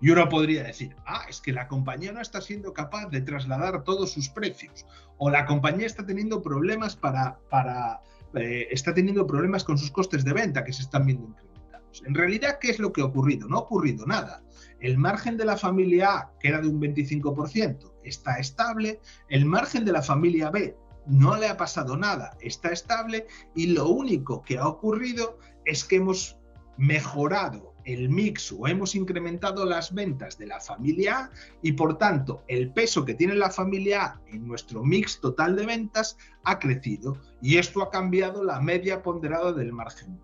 Y 0.01 0.11
uno 0.11 0.29
podría 0.29 0.63
decir, 0.63 0.95
ah, 1.07 1.25
es 1.29 1.41
que 1.41 1.53
la 1.53 1.67
compañía 1.69 2.13
no 2.13 2.21
está 2.21 2.41
siendo 2.41 2.73
capaz 2.73 3.07
de 3.07 3.21
trasladar 3.21 3.83
todos 3.85 4.13
sus 4.13 4.29
precios, 4.29 4.87
o 5.17 5.31
la 5.31 5.47
compañía 5.47 5.87
está 5.87 6.07
teniendo 6.07 6.41
problemas 6.43 6.95
para, 6.97 7.39
para 7.51 8.01
eh, 8.35 8.69
está 8.71 8.95
teniendo 8.95 9.27
problemas 9.27 9.65
con 9.65 9.79
sus 9.79 9.91
costes 9.91 10.25
de 10.25 10.33
venta 10.33 10.65
que 10.65 10.73
se 10.73 10.83
están 10.83 11.07
viendo 11.07 11.27
incrementados. 11.27 12.03
En 12.07 12.15
realidad, 12.15 12.59
¿qué 12.61 12.71
es 12.71 12.79
lo 12.79 12.93
que 12.93 13.01
ha 13.01 13.07
ocurrido? 13.07 13.49
No 13.49 13.57
ha 13.57 13.61
ocurrido 13.61 14.07
nada. 14.07 14.43
El 14.81 14.99
margen 14.99 15.37
de 15.37 15.45
la 15.45 15.57
familia 15.57 16.17
A, 16.17 16.33
que 16.39 16.49
era 16.49 16.61
de 16.61 16.69
un 16.69 16.81
25%, 16.81 17.93
está 18.05 18.39
estable. 18.39 19.01
El 19.29 19.45
margen 19.45 19.85
de 19.85 19.93
la 19.93 20.03
familia 20.03 20.51
B 20.51 20.77
no 21.07 21.37
le 21.37 21.49
ha 21.49 21.57
pasado 21.57 21.97
nada, 21.97 22.37
está 22.41 22.71
estable. 22.71 23.27
Y 23.55 23.69
lo 23.69 23.89
único 23.89 24.43
que 24.43 24.59
ha 24.59 24.69
ocurrido 24.69 25.39
es 25.65 25.85
que 25.85 25.97
hemos 25.97 26.39
mejorado 26.77 27.75
el 27.89 28.11
mix 28.11 28.53
o 28.53 28.69
hemos 28.69 28.95
incrementado 28.95 29.65
las 29.65 29.95
ventas 29.95 30.37
de 30.37 30.47
la 30.47 30.61
familia 30.61 31.19
A 31.19 31.31
y 31.63 31.73
por 31.73 31.97
tanto 31.97 32.45
el 32.47 32.71
peso 32.73 33.05
que 33.05 33.15
tiene 33.15 33.35
la 33.35 33.51
familia 33.51 34.05
A 34.05 34.21
en 34.27 34.47
nuestro 34.47 34.85
mix 34.85 35.21
total 35.21 35.57
de 35.57 35.65
ventas 35.65 36.19
ha 36.45 36.59
crecido 36.59 37.19
y 37.41 37.57
esto 37.57 37.83
ha 37.83 37.91
cambiado 37.91 38.45
la 38.45 38.61
media 38.61 39.03
ponderada 39.03 39.53
del 39.53 39.73
margen. 39.73 40.21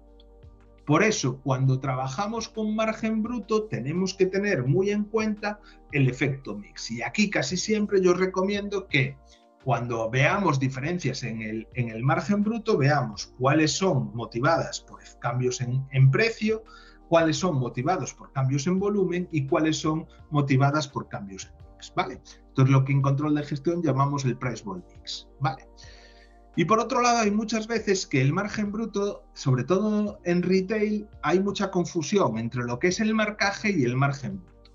Por 0.85 1.03
eso, 1.03 1.41
cuando 1.43 1.81
trabajamos 1.81 2.51
con 2.51 2.77
margen 2.77 3.23
bruto, 3.23 3.65
tenemos 3.65 4.13
que 4.13 4.27
tener 4.27 4.65
muy 4.65 4.91
en 4.91 5.05
cuenta 5.05 5.59
el 5.93 6.11
efecto 6.11 6.59
mix. 6.59 6.91
Y 6.91 7.01
aquí 7.01 7.31
casi 7.31 7.57
siempre 7.57 8.03
yo 8.03 8.13
recomiendo 8.13 8.87
que 8.87 9.17
cuando 9.65 10.11
veamos 10.11 10.61
diferencias 10.61 11.23
en 11.23 11.41
el, 11.41 11.69
en 11.73 11.89
el 11.89 12.03
margen 12.03 12.43
bruto, 12.43 12.77
veamos 12.77 13.33
cuáles 13.39 13.73
son 13.73 14.15
motivadas 14.15 14.81
por 14.81 15.01
cambios 15.21 15.63
en, 15.63 15.87
en 15.91 16.11
precio, 16.11 16.65
cuáles 17.15 17.37
son 17.37 17.61
motivados 17.61 18.13
por 18.13 18.33
cambios 18.33 18.67
en 18.67 18.81
volumen 18.81 19.29
y 19.31 19.47
cuáles 19.47 19.77
son 19.77 20.05
motivadas 20.33 20.89
por 20.89 21.09
cambios 21.09 21.45
en 21.45 21.71
mix. 21.71 21.93
¿vale? 21.95 22.21
Esto 22.25 22.63
es 22.63 22.69
lo 22.69 22.85
que 22.85 22.91
en 22.91 23.03
control 23.03 23.37
de 23.37 23.45
gestión 23.45 23.85
llamamos 23.85 24.25
el 24.25 24.37
price 24.37 24.65
ball 24.65 24.83
mix. 24.97 25.29
¿vale? 25.39 25.69
Y 26.57 26.65
por 26.65 26.81
otro 26.81 27.01
lado, 27.01 27.19
hay 27.19 27.31
muchas 27.31 27.69
veces 27.69 28.05
que 28.09 28.21
el 28.21 28.33
margen 28.33 28.73
bruto, 28.73 29.23
sobre 29.33 29.63
todo 29.63 30.19
en 30.25 30.43
retail, 30.43 31.07
hay 31.23 31.39
mucha 31.39 31.71
confusión 31.71 32.37
entre 32.37 32.65
lo 32.65 32.81
que 32.81 32.89
es 32.89 32.99
el 32.99 33.15
marcaje 33.15 33.71
y 33.71 33.85
el 33.85 33.95
margen 33.95 34.41
bruto. 34.41 34.73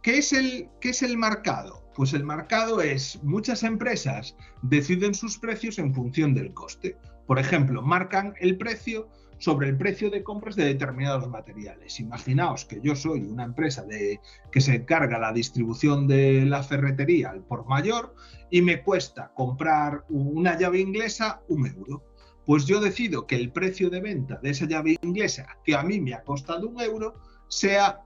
¿Qué 0.00 0.16
es 0.16 0.32
el, 0.32 0.70
qué 0.80 0.88
es 0.88 1.02
el 1.02 1.18
marcado? 1.18 1.84
Pues 1.94 2.14
el 2.14 2.24
marcado 2.24 2.80
es 2.80 3.22
muchas 3.22 3.62
empresas 3.62 4.34
deciden 4.62 5.12
sus 5.12 5.38
precios 5.38 5.78
en 5.78 5.94
función 5.94 6.32
del 6.32 6.54
coste. 6.54 6.96
Por 7.26 7.38
ejemplo, 7.38 7.82
marcan 7.82 8.32
el 8.40 8.56
precio 8.56 9.10
sobre 9.38 9.68
el 9.68 9.76
precio 9.76 10.10
de 10.10 10.22
compras 10.22 10.56
de 10.56 10.64
determinados 10.64 11.28
materiales. 11.28 12.00
Imaginaos 12.00 12.64
que 12.64 12.80
yo 12.80 12.96
soy 12.96 13.20
una 13.20 13.44
empresa 13.44 13.82
de, 13.82 14.20
que 14.50 14.60
se 14.60 14.74
encarga 14.74 15.18
la 15.18 15.32
distribución 15.32 16.06
de 16.06 16.44
la 16.46 16.62
ferretería 16.62 17.30
al 17.30 17.42
por 17.42 17.66
mayor 17.66 18.14
y 18.50 18.62
me 18.62 18.82
cuesta 18.82 19.32
comprar 19.34 20.04
una 20.08 20.58
llave 20.58 20.80
inglesa 20.80 21.42
un 21.48 21.66
euro. 21.66 22.02
Pues 22.46 22.64
yo 22.64 22.80
decido 22.80 23.26
que 23.26 23.36
el 23.36 23.50
precio 23.50 23.90
de 23.90 24.00
venta 24.00 24.38
de 24.40 24.50
esa 24.50 24.66
llave 24.66 24.96
inglesa, 25.02 25.46
que 25.64 25.74
a 25.74 25.82
mí 25.82 26.00
me 26.00 26.14
ha 26.14 26.22
costado 26.22 26.68
un 26.68 26.80
euro, 26.80 27.14
sea 27.48 28.04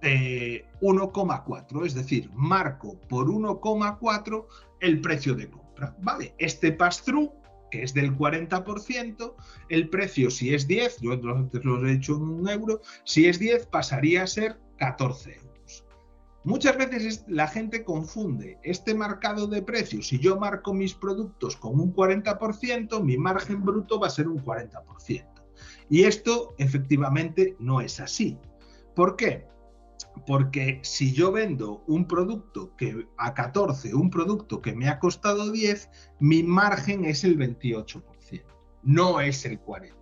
1,4, 0.00 1.82
eh, 1.82 1.86
es 1.86 1.94
decir, 1.94 2.30
marco 2.32 3.00
por 3.08 3.26
1,4 3.26 4.46
el 4.80 5.00
precio 5.00 5.34
de 5.34 5.50
compra. 5.50 5.96
Vale, 6.00 6.34
este 6.38 6.72
pass-through 6.72 7.32
que 7.70 7.82
es 7.82 7.94
del 7.94 8.16
40%, 8.16 9.34
el 9.68 9.88
precio 9.88 10.30
si 10.30 10.54
es 10.54 10.66
10, 10.66 11.00
yo 11.00 11.12
antes 11.12 11.64
lo 11.64 11.86
he 11.86 11.92
hecho 11.92 12.16
en 12.16 12.22
un 12.22 12.48
euro, 12.48 12.80
si 13.04 13.26
es 13.26 13.38
10 13.38 13.66
pasaría 13.66 14.22
a 14.22 14.26
ser 14.26 14.58
14 14.78 15.36
euros. 15.36 15.48
Muchas 16.44 16.78
veces 16.78 17.24
la 17.28 17.46
gente 17.46 17.84
confunde 17.84 18.58
este 18.62 18.94
marcado 18.94 19.46
de 19.48 19.60
precios. 19.60 20.08
Si 20.08 20.18
yo 20.18 20.38
marco 20.38 20.72
mis 20.72 20.94
productos 20.94 21.56
con 21.56 21.78
un 21.78 21.94
40%, 21.94 23.02
mi 23.02 23.18
margen 23.18 23.62
bruto 23.62 24.00
va 24.00 24.06
a 24.06 24.10
ser 24.10 24.28
un 24.28 24.42
40%. 24.42 25.26
Y 25.90 26.04
esto 26.04 26.54
efectivamente 26.58 27.56
no 27.58 27.80
es 27.80 28.00
así. 28.00 28.38
¿Por 28.94 29.16
qué? 29.16 29.46
Porque 30.26 30.80
si 30.82 31.12
yo 31.12 31.32
vendo 31.32 31.84
un 31.86 32.06
producto 32.06 32.74
que 32.76 33.06
a 33.16 33.34
14, 33.34 33.94
un 33.94 34.10
producto 34.10 34.60
que 34.60 34.74
me 34.74 34.88
ha 34.88 34.98
costado 34.98 35.50
10, 35.50 35.90
mi 36.20 36.42
margen 36.42 37.04
es 37.04 37.24
el 37.24 37.38
28%, 37.38 38.02
no 38.82 39.20
es 39.20 39.44
el 39.44 39.60
40%. 39.60 39.94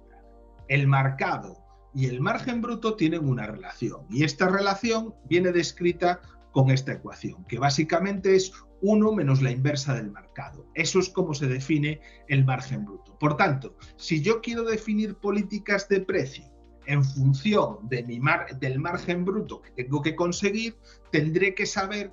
El 0.69 0.87
marcado 0.89 1.59
y 1.95 2.07
el 2.07 2.21
margen 2.21 2.61
bruto 2.61 2.97
tienen 2.97 3.29
una 3.29 3.47
relación 3.47 4.07
y 4.11 4.25
esta 4.25 4.49
relación 4.49 5.15
viene 5.29 5.53
descrita 5.53 6.21
con 6.53 6.71
esta 6.71 6.93
ecuación, 6.93 7.45
que 7.45 7.59
básicamente 7.59 8.35
es 8.35 8.53
1 8.81 9.13
menos 9.13 9.43
la 9.43 9.51
inversa 9.51 9.95
del 9.95 10.11
marcado. 10.11 10.67
Eso 10.75 10.99
es 10.99 11.09
como 11.09 11.35
se 11.35 11.47
define 11.47 12.01
el 12.29 12.45
margen 12.45 12.85
bruto. 12.85 13.17
Por 13.19 13.37
tanto, 13.37 13.77
si 13.97 14.23
yo 14.23 14.41
quiero 14.41 14.65
definir 14.65 15.17
políticas 15.17 15.89
de 15.89 16.01
precio 16.01 16.56
en 16.87 17.05
función 17.05 17.79
del 17.89 18.79
margen 18.79 19.25
bruto 19.25 19.63
que 19.63 19.85
tengo 19.85 20.03
que 20.03 20.15
conseguir, 20.15 20.77
tendré 21.11 21.55
que 21.55 21.67
saber 21.67 22.13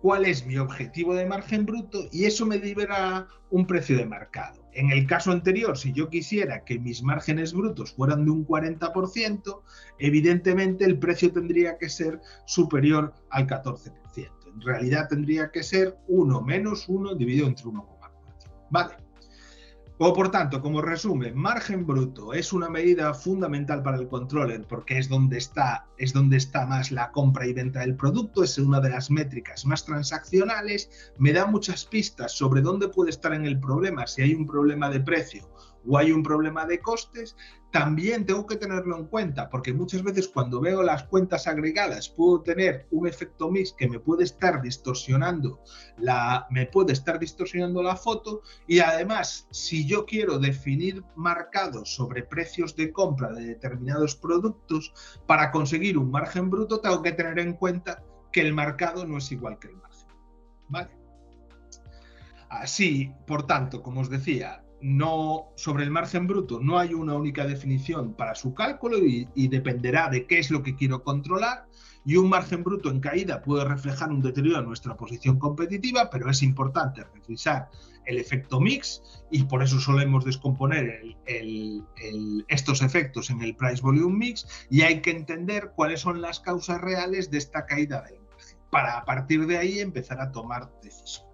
cuál 0.00 0.24
es 0.24 0.46
mi 0.46 0.56
objetivo 0.56 1.14
de 1.14 1.26
margen 1.26 1.66
bruto 1.66 2.08
y 2.10 2.24
eso 2.24 2.46
me 2.46 2.58
liberará 2.58 3.26
un 3.50 3.66
precio 3.66 3.96
de 3.96 4.06
mercado. 4.06 4.64
En 4.72 4.90
el 4.90 5.06
caso 5.06 5.32
anterior, 5.32 5.76
si 5.76 5.92
yo 5.92 6.08
quisiera 6.08 6.64
que 6.64 6.78
mis 6.78 7.02
márgenes 7.02 7.52
brutos 7.52 7.92
fueran 7.92 8.24
de 8.24 8.30
un 8.30 8.46
40%, 8.46 9.62
evidentemente 9.98 10.84
el 10.84 10.98
precio 10.98 11.32
tendría 11.32 11.76
que 11.76 11.88
ser 11.88 12.20
superior 12.46 13.12
al 13.30 13.46
14%. 13.46 13.92
En 14.54 14.60
realidad 14.62 15.08
tendría 15.08 15.50
que 15.50 15.62
ser 15.62 15.96
1 16.08 16.40
menos 16.42 16.88
1 16.88 17.14
dividido 17.14 17.46
entre 17.46 17.66
1,4. 17.66 18.10
Vale. 18.70 19.09
O 20.02 20.14
por 20.14 20.30
tanto, 20.30 20.62
como 20.62 20.80
resumen, 20.80 21.36
margen 21.36 21.86
bruto 21.86 22.32
es 22.32 22.54
una 22.54 22.70
medida 22.70 23.12
fundamental 23.12 23.82
para 23.82 23.98
el 23.98 24.08
controller 24.08 24.66
porque 24.66 24.96
es 24.96 25.10
donde 25.10 25.36
está, 25.36 25.88
es 25.98 26.14
donde 26.14 26.38
está 26.38 26.64
más 26.64 26.90
la 26.90 27.10
compra 27.10 27.46
y 27.46 27.52
venta 27.52 27.80
del 27.80 27.96
producto, 27.96 28.42
es 28.42 28.56
una 28.56 28.80
de 28.80 28.88
las 28.88 29.10
métricas 29.10 29.66
más 29.66 29.84
transaccionales, 29.84 31.12
me 31.18 31.34
da 31.34 31.44
muchas 31.44 31.84
pistas 31.84 32.32
sobre 32.32 32.62
dónde 32.62 32.88
puede 32.88 33.10
estar 33.10 33.34
en 33.34 33.44
el 33.44 33.60
problema, 33.60 34.06
si 34.06 34.22
hay 34.22 34.32
un 34.32 34.46
problema 34.46 34.88
de 34.88 35.00
precio 35.00 35.46
o 35.86 35.98
hay 35.98 36.12
un 36.12 36.22
problema 36.22 36.66
de 36.66 36.80
costes, 36.80 37.36
también 37.70 38.26
tengo 38.26 38.46
que 38.46 38.56
tenerlo 38.56 38.96
en 38.96 39.06
cuenta, 39.06 39.48
porque 39.48 39.72
muchas 39.72 40.02
veces 40.02 40.28
cuando 40.28 40.60
veo 40.60 40.82
las 40.82 41.04
cuentas 41.04 41.46
agregadas 41.46 42.08
puedo 42.08 42.42
tener 42.42 42.88
un 42.90 43.06
efecto 43.06 43.50
mix 43.50 43.72
que 43.72 43.88
me 43.88 44.00
puede 44.00 44.24
estar 44.24 44.60
distorsionando 44.60 45.60
la, 45.96 46.46
me 46.50 46.66
puede 46.66 46.92
estar 46.92 47.18
distorsionando 47.18 47.82
la 47.82 47.94
foto 47.94 48.42
y 48.66 48.80
además 48.80 49.46
si 49.50 49.86
yo 49.86 50.04
quiero 50.04 50.38
definir 50.38 51.04
marcados 51.14 51.94
sobre 51.94 52.24
precios 52.24 52.74
de 52.74 52.92
compra 52.92 53.32
de 53.32 53.44
determinados 53.44 54.16
productos 54.16 54.92
para 55.26 55.52
conseguir 55.52 55.96
un 55.96 56.10
margen 56.10 56.50
bruto 56.50 56.80
tengo 56.80 57.02
que 57.02 57.12
tener 57.12 57.38
en 57.38 57.52
cuenta 57.52 58.02
que 58.32 58.40
el 58.40 58.52
marcado 58.52 59.06
no 59.06 59.18
es 59.18 59.30
igual 59.32 59.58
que 59.58 59.68
el 59.68 59.76
margen. 59.76 60.08
¿Vale? 60.68 60.90
Así, 62.48 63.12
por 63.26 63.46
tanto, 63.46 63.82
como 63.82 64.00
os 64.00 64.10
decía, 64.10 64.64
no 64.82 65.48
sobre 65.56 65.84
el 65.84 65.90
margen 65.90 66.26
bruto 66.26 66.60
no 66.60 66.78
hay 66.78 66.94
una 66.94 67.14
única 67.14 67.46
definición 67.46 68.14
para 68.14 68.34
su 68.34 68.54
cálculo 68.54 68.98
y, 68.98 69.48
dependerá 69.48 70.08
de 70.08 70.26
qué 70.26 70.38
es 70.38 70.50
lo 70.50 70.62
que 70.62 70.76
quiero 70.76 71.02
controlar. 71.02 71.66
Y 72.04 72.16
un 72.16 72.30
margen 72.30 72.64
bruto 72.64 72.90
en 72.90 73.00
caída 73.00 73.42
puede 73.42 73.64
reflejar 73.64 74.10
un 74.10 74.22
deterioro 74.22 74.60
en 74.60 74.66
nuestra 74.66 74.96
posición 74.96 75.38
competitiva, 75.38 76.08
pero 76.08 76.30
es 76.30 76.42
importante 76.42 77.04
revisar 77.04 77.68
el 78.06 78.18
efecto 78.18 78.58
mix 78.58 79.02
y 79.30 79.44
por 79.44 79.62
eso 79.62 79.78
solemos 79.78 80.24
descomponer 80.24 81.02
estos 82.48 82.80
efectos 82.80 83.28
en 83.28 83.42
el 83.42 83.54
price 83.54 83.82
volume 83.82 84.16
mix. 84.16 84.66
Y 84.70 84.80
hay 84.82 85.02
que 85.02 85.10
entender 85.10 85.72
cuáles 85.76 86.00
son 86.00 86.22
las 86.22 86.40
causas 86.40 86.80
reales 86.80 87.30
de 87.30 87.38
esta 87.38 87.66
caída 87.66 88.00
del 88.02 88.18
margen. 88.20 88.58
Para 88.70 88.96
a 88.96 89.04
partir 89.04 89.46
de 89.46 89.58
ahí 89.58 89.80
empezar 89.80 90.20
a 90.20 90.32
tomar 90.32 90.72
decisiones. 90.82 91.29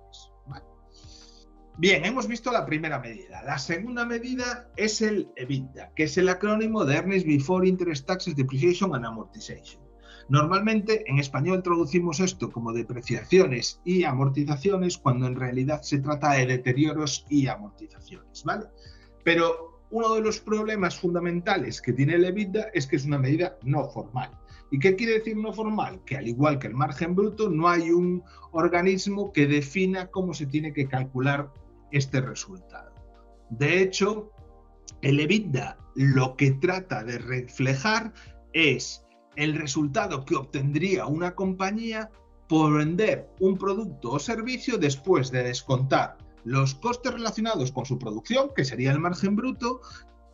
Bien, 1.78 2.06
hemos 2.06 2.26
visto 2.26 2.50
la 2.50 2.64
primera 2.64 2.98
medida. 2.98 3.42
La 3.42 3.58
segunda 3.58 4.06
medida 4.06 4.66
es 4.76 5.02
el 5.02 5.28
EBITDA, 5.36 5.92
que 5.94 6.04
es 6.04 6.16
el 6.16 6.30
acrónimo 6.30 6.86
de 6.86 6.94
Earnings 6.94 7.26
Before 7.26 7.68
Interest 7.68 8.06
Taxes 8.06 8.34
Depreciation 8.34 8.94
and 8.94 9.04
Amortization. 9.04 9.82
Normalmente 10.30 11.04
en 11.06 11.18
español 11.18 11.62
traducimos 11.62 12.20
esto 12.20 12.50
como 12.50 12.72
depreciaciones 12.72 13.82
y 13.84 14.04
amortizaciones 14.04 14.96
cuando 14.96 15.26
en 15.26 15.36
realidad 15.36 15.82
se 15.82 15.98
trata 15.98 16.32
de 16.32 16.46
deterioros 16.46 17.26
y 17.28 17.46
amortizaciones, 17.46 18.42
¿vale? 18.42 18.68
Pero 19.22 19.82
uno 19.90 20.14
de 20.14 20.22
los 20.22 20.40
problemas 20.40 20.98
fundamentales 20.98 21.82
que 21.82 21.92
tiene 21.92 22.14
el 22.14 22.24
EBITDA 22.24 22.70
es 22.72 22.86
que 22.86 22.96
es 22.96 23.04
una 23.04 23.18
medida 23.18 23.58
no 23.62 23.86
formal. 23.90 24.30
¿Y 24.70 24.78
qué 24.78 24.96
quiere 24.96 25.18
decir 25.18 25.36
no 25.36 25.52
formal? 25.52 26.02
Que 26.06 26.16
al 26.16 26.26
igual 26.26 26.58
que 26.58 26.68
el 26.68 26.74
margen 26.74 27.14
bruto, 27.14 27.50
no 27.50 27.68
hay 27.68 27.90
un 27.90 28.24
organismo 28.52 29.30
que 29.30 29.46
defina 29.46 30.06
cómo 30.06 30.32
se 30.32 30.46
tiene 30.46 30.72
que 30.72 30.88
calcular 30.88 31.52
este 31.93 32.20
resultado. 32.20 32.93
De 33.51 33.80
hecho, 33.80 34.32
el 35.03 35.20
EBITDA 35.20 35.78
lo 35.95 36.37
que 36.37 36.53
trata 36.53 37.05
de 37.05 37.18
reflejar 37.18 38.12
es 38.53 39.05
el 39.37 39.55
resultado 39.55 40.24
que 40.24 40.37
obtendría 40.37 41.07
una 41.07 41.34
compañía 41.34 42.11
por 42.49 42.78
vender 42.78 43.28
un 43.41 43.57
producto 43.57 44.12
o 44.12 44.18
servicio 44.18 44.78
después 44.78 45.30
de 45.30 45.43
descontar 45.43 46.16
los 46.45 46.74
costes 46.76 47.12
relacionados 47.12 47.72
con 47.72 47.84
su 47.84 47.99
producción, 47.99 48.51
que 48.55 48.64
sería 48.64 48.93
el 48.93 49.01
margen 49.01 49.34
bruto, 49.34 49.80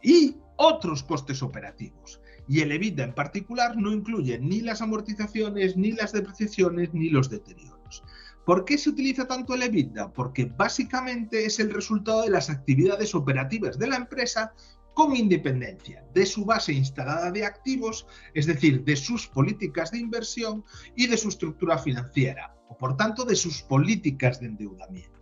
y 0.02 0.36
otros 0.56 1.02
costes 1.02 1.42
operativos. 1.42 2.20
Y 2.48 2.60
el 2.60 2.72
EBITDA 2.72 3.04
en 3.04 3.14
particular 3.14 3.76
no 3.76 3.92
incluye 3.92 4.38
ni 4.38 4.60
las 4.60 4.82
amortizaciones, 4.82 5.76
ni 5.76 5.92
las 5.92 6.12
depreciaciones, 6.12 6.92
ni 6.92 7.08
los 7.08 7.30
deterioros. 7.30 8.02
¿Por 8.44 8.64
qué 8.64 8.76
se 8.76 8.90
utiliza 8.90 9.26
tanto 9.26 9.54
el 9.54 9.62
EBITDA? 9.62 10.12
Porque 10.12 10.46
básicamente 10.46 11.46
es 11.46 11.60
el 11.60 11.72
resultado 11.72 12.22
de 12.22 12.30
las 12.30 12.50
actividades 12.50 13.14
operativas 13.14 13.78
de 13.78 13.86
la 13.86 13.96
empresa 13.96 14.52
con 14.94 15.14
independencia 15.16 16.04
de 16.12 16.26
su 16.26 16.44
base 16.44 16.72
instalada 16.72 17.30
de 17.30 17.46
activos, 17.46 18.06
es 18.34 18.46
decir, 18.46 18.84
de 18.84 18.96
sus 18.96 19.28
políticas 19.28 19.92
de 19.92 19.98
inversión 19.98 20.64
y 20.96 21.06
de 21.06 21.16
su 21.16 21.28
estructura 21.28 21.78
financiera, 21.78 22.54
o 22.68 22.76
por 22.76 22.96
tanto 22.96 23.24
de 23.24 23.36
sus 23.36 23.62
políticas 23.62 24.40
de 24.40 24.46
endeudamiento. 24.46 25.20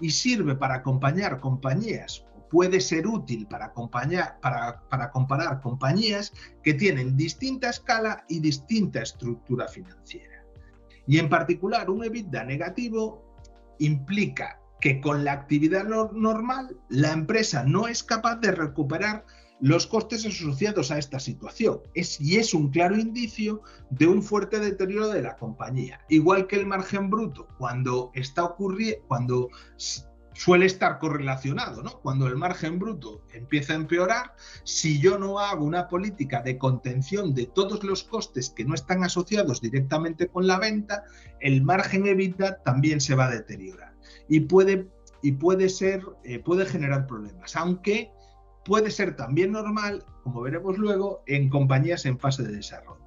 Y 0.00 0.10
sirve 0.10 0.56
para 0.56 0.76
acompañar 0.76 1.40
compañías, 1.40 2.24
o 2.36 2.48
puede 2.48 2.80
ser 2.80 3.06
útil 3.06 3.46
para, 3.46 3.66
acompañar, 3.66 4.40
para, 4.40 4.82
para 4.88 5.10
comparar 5.10 5.60
compañías 5.60 6.32
que 6.62 6.74
tienen 6.74 7.16
distinta 7.16 7.68
escala 7.68 8.24
y 8.28 8.40
distinta 8.40 9.02
estructura 9.02 9.68
financiera. 9.68 10.41
Y 11.06 11.18
en 11.18 11.28
particular, 11.28 11.90
un 11.90 12.04
EBITDA 12.04 12.44
negativo 12.44 13.24
implica 13.78 14.60
que 14.80 15.00
con 15.00 15.24
la 15.24 15.32
actividad 15.32 15.84
normal 15.84 16.76
la 16.88 17.12
empresa 17.12 17.64
no 17.64 17.86
es 17.86 18.02
capaz 18.02 18.36
de 18.36 18.50
recuperar 18.50 19.24
los 19.60 19.86
costes 19.86 20.26
asociados 20.26 20.90
a 20.90 20.98
esta 20.98 21.20
situación. 21.20 21.80
Y 21.94 22.36
es 22.36 22.52
un 22.52 22.70
claro 22.70 22.98
indicio 22.98 23.62
de 23.90 24.08
un 24.08 24.22
fuerte 24.22 24.58
deterioro 24.58 25.08
de 25.08 25.22
la 25.22 25.36
compañía. 25.36 26.00
Igual 26.08 26.48
que 26.48 26.56
el 26.56 26.66
margen 26.66 27.10
bruto, 27.10 27.46
cuando 27.58 28.10
está 28.14 28.42
ocurriendo, 28.42 29.06
cuando 29.06 29.50
suele 30.34 30.66
estar 30.66 30.98
correlacionado, 30.98 31.82
¿no? 31.82 32.00
Cuando 32.00 32.26
el 32.26 32.36
margen 32.36 32.78
bruto 32.78 33.22
empieza 33.32 33.72
a 33.72 33.76
empeorar, 33.76 34.34
si 34.64 35.00
yo 35.00 35.18
no 35.18 35.38
hago 35.38 35.64
una 35.64 35.88
política 35.88 36.42
de 36.42 36.58
contención 36.58 37.34
de 37.34 37.46
todos 37.46 37.84
los 37.84 38.04
costes 38.04 38.50
que 38.50 38.64
no 38.64 38.74
están 38.74 39.04
asociados 39.04 39.60
directamente 39.60 40.28
con 40.28 40.46
la 40.46 40.58
venta, 40.58 41.04
el 41.40 41.62
margen 41.62 42.06
EBITDA 42.06 42.62
también 42.62 43.00
se 43.00 43.14
va 43.14 43.26
a 43.26 43.30
deteriorar 43.30 43.94
y 44.28 44.40
puede, 44.40 44.88
y 45.22 45.32
puede 45.32 45.68
ser, 45.68 46.02
eh, 46.24 46.38
puede 46.38 46.66
generar 46.66 47.06
problemas, 47.06 47.56
aunque 47.56 48.10
puede 48.64 48.90
ser 48.90 49.16
también 49.16 49.52
normal, 49.52 50.04
como 50.22 50.42
veremos 50.42 50.78
luego, 50.78 51.22
en 51.26 51.48
compañías 51.48 52.06
en 52.06 52.18
fase 52.18 52.42
de 52.42 52.56
desarrollo. 52.56 53.01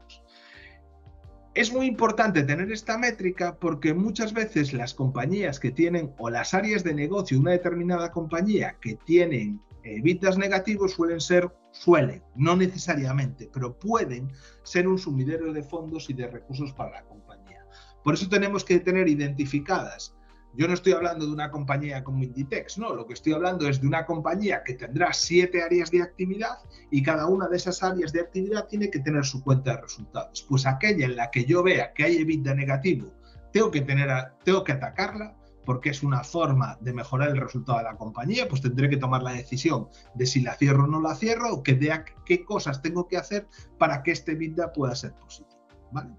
Es 1.56 1.72
muy 1.72 1.86
importante 1.86 2.44
tener 2.44 2.70
esta 2.70 2.98
métrica 2.98 3.56
porque 3.58 3.94
muchas 3.94 4.34
veces 4.34 4.74
las 4.74 4.94
compañías 4.94 5.58
que 5.58 5.72
tienen 5.72 6.14
o 6.18 6.30
las 6.30 6.54
áreas 6.54 6.84
de 6.84 6.94
negocio 6.94 7.38
de 7.38 7.42
una 7.44 7.52
determinada 7.52 8.12
compañía 8.12 8.76
que 8.82 8.96
tienen 9.06 9.62
evitas 9.84 10.38
negativos 10.38 10.92
suelen 10.92 11.22
ser, 11.22 11.50
suelen, 11.72 12.22
no 12.36 12.58
necesariamente, 12.58 13.50
pero 13.54 13.80
pueden 13.80 14.34
ser 14.64 14.86
un 14.86 14.98
sumidero 14.98 15.54
de 15.54 15.64
fondos 15.64 16.10
y 16.10 16.14
de 16.14 16.28
recursos 16.28 16.74
para 16.74 16.92
la 16.92 17.04
compañía. 17.06 17.66
Por 18.04 18.16
eso 18.16 18.28
tenemos 18.28 18.66
que 18.66 18.82
tener 18.82 19.08
identificadas 19.08 20.14
yo 20.58 20.68
no 20.68 20.74
estoy 20.74 20.94
hablando 20.94 21.26
de 21.26 21.32
una 21.32 21.52
compañía 21.52 22.04
como 22.04 22.24
Inditex, 22.24 22.78
no, 22.78 22.94
lo 22.94 23.06
que 23.06 23.14
estoy 23.14 23.34
hablando 23.34 23.68
es 23.68 23.82
de 23.82 23.88
una 23.88 24.06
compañía 24.06 24.64
que 24.64 24.74
tendrá 24.74 25.14
siete 25.14 25.62
áreas 25.62 25.92
de 25.92 26.02
actividad 26.02 26.60
y 26.92 27.04
cada 27.04 27.28
una 27.28 27.48
de 27.48 27.58
esas 27.58 27.84
áreas 27.84 28.12
de 28.14 28.22
actividad 28.22 28.68
tiene 28.68 28.90
que 28.90 29.00
tener 29.00 29.26
su 29.26 29.44
cuenta 29.44 29.76
de 29.76 29.82
resultados. 29.82 30.46
Pues 30.48 30.66
aquella 30.66 31.06
en 31.06 31.16
la 31.16 31.32
que 31.32 31.46
yo 31.46 31.64
vea 31.64 31.94
que 31.94 32.04
hay 32.04 32.18
EBITDA 32.18 32.54
negativo, 32.54 33.12
tengo 33.52 33.72
que, 33.72 33.82
tener 33.82 34.10
tengo 34.44 34.64
que 34.64 34.74
atacarla 34.74 35.36
porque 35.66 35.90
es 35.90 36.04
una 36.04 36.24
forma 36.24 36.78
de 36.80 36.94
mejorar 36.94 37.30
el 37.30 37.38
resultado 37.38 37.80
de 37.80 37.86
la 37.86 37.98
compañía, 37.98 38.48
pues 38.48 38.62
tendré 38.62 38.90
que 38.90 38.98
tomar 38.98 39.24
la 39.24 39.34
decisión 39.34 39.90
de 40.14 40.26
si 40.26 40.42
la 40.42 40.56
cierro 40.56 40.84
o 40.84 40.88
no 40.88 41.02
la 41.02 41.16
cierro, 41.16 41.52
o 41.52 41.64
que 41.64 41.74
vea 41.74 42.06
qué 42.24 42.46
cosas 42.46 42.82
tengo 42.82 43.08
que 43.08 43.18
hacer 43.18 43.48
para 43.80 44.04
que 44.04 44.12
este 44.12 44.34
EBITDA 44.34 44.72
pueda 44.72 44.96
ser 44.96 45.14
positivo. 45.16 45.60
¿vale? 45.92 46.12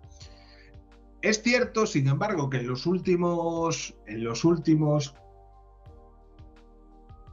Es 1.27 1.43
cierto, 1.43 1.87
sin 1.87 2.07
embargo, 2.07 2.49
que 2.49 2.59
en 2.59 2.69
los 2.69 2.87
últimos, 2.87 3.97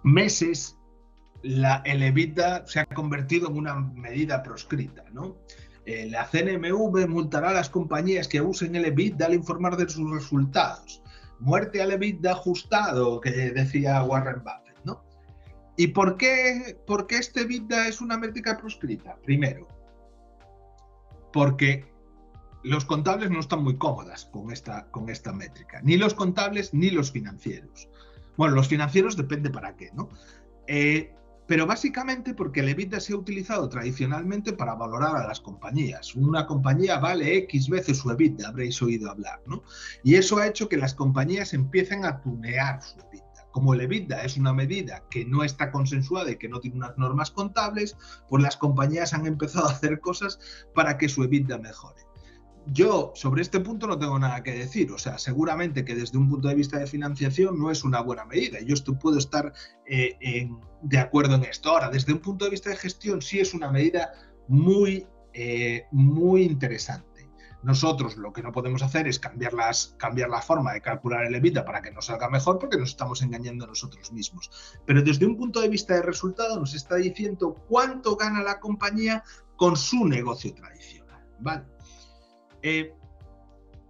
meses 0.01 0.75
la, 1.43 1.83
el 1.85 2.01
EBITDA 2.01 2.65
se 2.65 2.79
ha 2.79 2.87
convertido 2.87 3.49
en 3.49 3.57
una 3.57 3.75
medida 3.75 4.41
proscrita. 4.41 5.03
¿no? 5.11 5.37
Eh, 5.85 6.07
la 6.09 6.25
CNMV 6.25 7.07
multará 7.07 7.51
a 7.51 7.53
las 7.53 7.69
compañías 7.69 8.27
que 8.27 8.41
usen 8.41 8.75
el 8.75 8.85
EBITDA 8.85 9.27
al 9.27 9.35
informar 9.35 9.77
de 9.77 9.87
sus 9.87 10.09
resultados. 10.09 11.03
Muerte 11.39 11.79
al 11.79 11.91
EBITDA 11.91 12.31
ajustado, 12.31 13.21
que 13.21 13.29
decía 13.29 14.01
Warren 14.01 14.41
Buffett. 14.43 14.63
¿Y 15.77 15.87
por 15.87 16.17
qué, 16.17 16.79
por 16.87 17.05
este 17.11 17.41
EBITDA 17.41 17.89
es 17.89 18.01
una 18.01 18.17
métrica 18.17 18.57
proscrita? 18.57 19.17
Primero, 19.23 19.67
porque 21.31 21.92
los 22.63 22.85
contables 22.85 23.29
no 23.29 23.39
están 23.39 23.63
muy 23.63 23.77
cómodas 23.77 24.25
con 24.25 24.51
esta, 24.51 24.89
con 24.91 25.09
esta 25.09 25.33
métrica, 25.33 25.81
ni 25.83 25.97
los 25.97 26.13
contables 26.13 26.73
ni 26.73 26.89
los 26.89 27.11
financieros. 27.11 27.89
Bueno, 28.37 28.55
los 28.55 28.67
financieros 28.67 29.15
depende 29.15 29.49
para 29.49 29.75
qué, 29.75 29.91
¿no? 29.93 30.09
Eh, 30.67 31.13
pero 31.45 31.67
básicamente 31.67 32.33
porque 32.33 32.61
el 32.61 32.69
EBITDA 32.69 33.01
se 33.01 33.13
ha 33.13 33.17
utilizado 33.17 33.67
tradicionalmente 33.67 34.53
para 34.53 34.75
valorar 34.75 35.17
a 35.17 35.27
las 35.27 35.41
compañías. 35.41 36.15
Una 36.15 36.47
compañía 36.47 36.99
vale 36.99 37.37
X 37.37 37.67
veces 37.69 37.97
su 37.97 38.09
EBITDA, 38.09 38.47
habréis 38.47 38.81
oído 38.81 39.11
hablar, 39.11 39.41
¿no? 39.45 39.61
Y 40.03 40.15
eso 40.15 40.37
ha 40.37 40.47
hecho 40.47 40.69
que 40.69 40.77
las 40.77 40.93
compañías 40.93 41.53
empiecen 41.53 42.05
a 42.05 42.21
tunear 42.21 42.81
su 42.81 42.97
EBITDA. 42.97 43.49
Como 43.51 43.73
el 43.73 43.81
EBITDA 43.81 44.23
es 44.23 44.37
una 44.37 44.53
medida 44.53 45.03
que 45.11 45.25
no 45.25 45.43
está 45.43 45.69
consensuada 45.69 46.31
y 46.31 46.37
que 46.37 46.49
no 46.49 46.59
tiene 46.59 46.77
unas 46.77 46.97
normas 46.97 47.29
contables, 47.29 47.97
pues 48.29 48.41
las 48.41 48.55
compañías 48.55 49.13
han 49.13 49.25
empezado 49.25 49.67
a 49.67 49.73
hacer 49.73 49.99
cosas 49.99 50.39
para 50.73 50.97
que 50.97 51.09
su 51.09 51.23
EBITDA 51.23 51.57
mejore. 51.57 52.12
Yo 52.67 53.11
sobre 53.15 53.41
este 53.41 53.59
punto 53.59 53.87
no 53.87 53.99
tengo 53.99 54.17
nada 54.17 54.41
que 54.41 54.53
decir, 54.53 54.91
o 54.91 54.97
sea, 54.97 55.17
seguramente 55.17 55.83
que 55.83 55.95
desde 55.95 56.17
un 56.17 56.29
punto 56.29 56.47
de 56.47 56.55
vista 56.55 56.79
de 56.79 56.87
financiación 56.87 57.59
no 57.59 57.69
es 57.71 57.83
una 57.83 58.01
buena 58.01 58.25
medida. 58.25 58.59
Yo 58.61 58.73
esto, 58.73 58.97
puedo 58.97 59.17
estar 59.17 59.53
eh, 59.85 60.49
de 60.81 60.97
acuerdo 60.97 61.35
en 61.35 61.43
esto. 61.43 61.71
Ahora, 61.71 61.89
desde 61.89 62.13
un 62.13 62.19
punto 62.19 62.45
de 62.45 62.51
vista 62.51 62.69
de 62.69 62.77
gestión 62.77 63.21
sí 63.21 63.39
es 63.39 63.53
una 63.53 63.69
medida 63.69 64.13
muy, 64.47 65.05
eh, 65.33 65.85
muy 65.91 66.43
interesante. 66.43 67.29
Nosotros 67.63 68.17
lo 68.17 68.33
que 68.33 68.43
no 68.43 68.51
podemos 68.51 68.81
hacer 68.81 69.07
es 69.07 69.19
cambiar, 69.19 69.53
cambiar 69.97 70.29
la 70.29 70.41
forma 70.41 70.73
de 70.73 70.81
calcular 70.81 71.25
el 71.25 71.35
EBITDA 71.35 71.63
para 71.63 71.81
que 71.81 71.91
nos 71.91 72.07
salga 72.07 72.29
mejor 72.29 72.59
porque 72.59 72.77
nos 72.77 72.89
estamos 72.89 73.21
engañando 73.21 73.65
a 73.65 73.69
nosotros 73.69 74.11
mismos. 74.11 74.51
Pero 74.85 75.01
desde 75.01 75.25
un 75.25 75.37
punto 75.37 75.61
de 75.61 75.69
vista 75.69 75.95
de 75.95 76.01
resultado 76.01 76.59
nos 76.59 76.73
está 76.73 76.95
diciendo 76.95 77.55
cuánto 77.67 78.15
gana 78.15 78.41
la 78.43 78.59
compañía 78.59 79.23
con 79.55 79.77
su 79.77 80.05
negocio 80.05 80.53
tradicional. 80.53 81.25
¿vale? 81.39 81.72
Eh, 82.63 82.93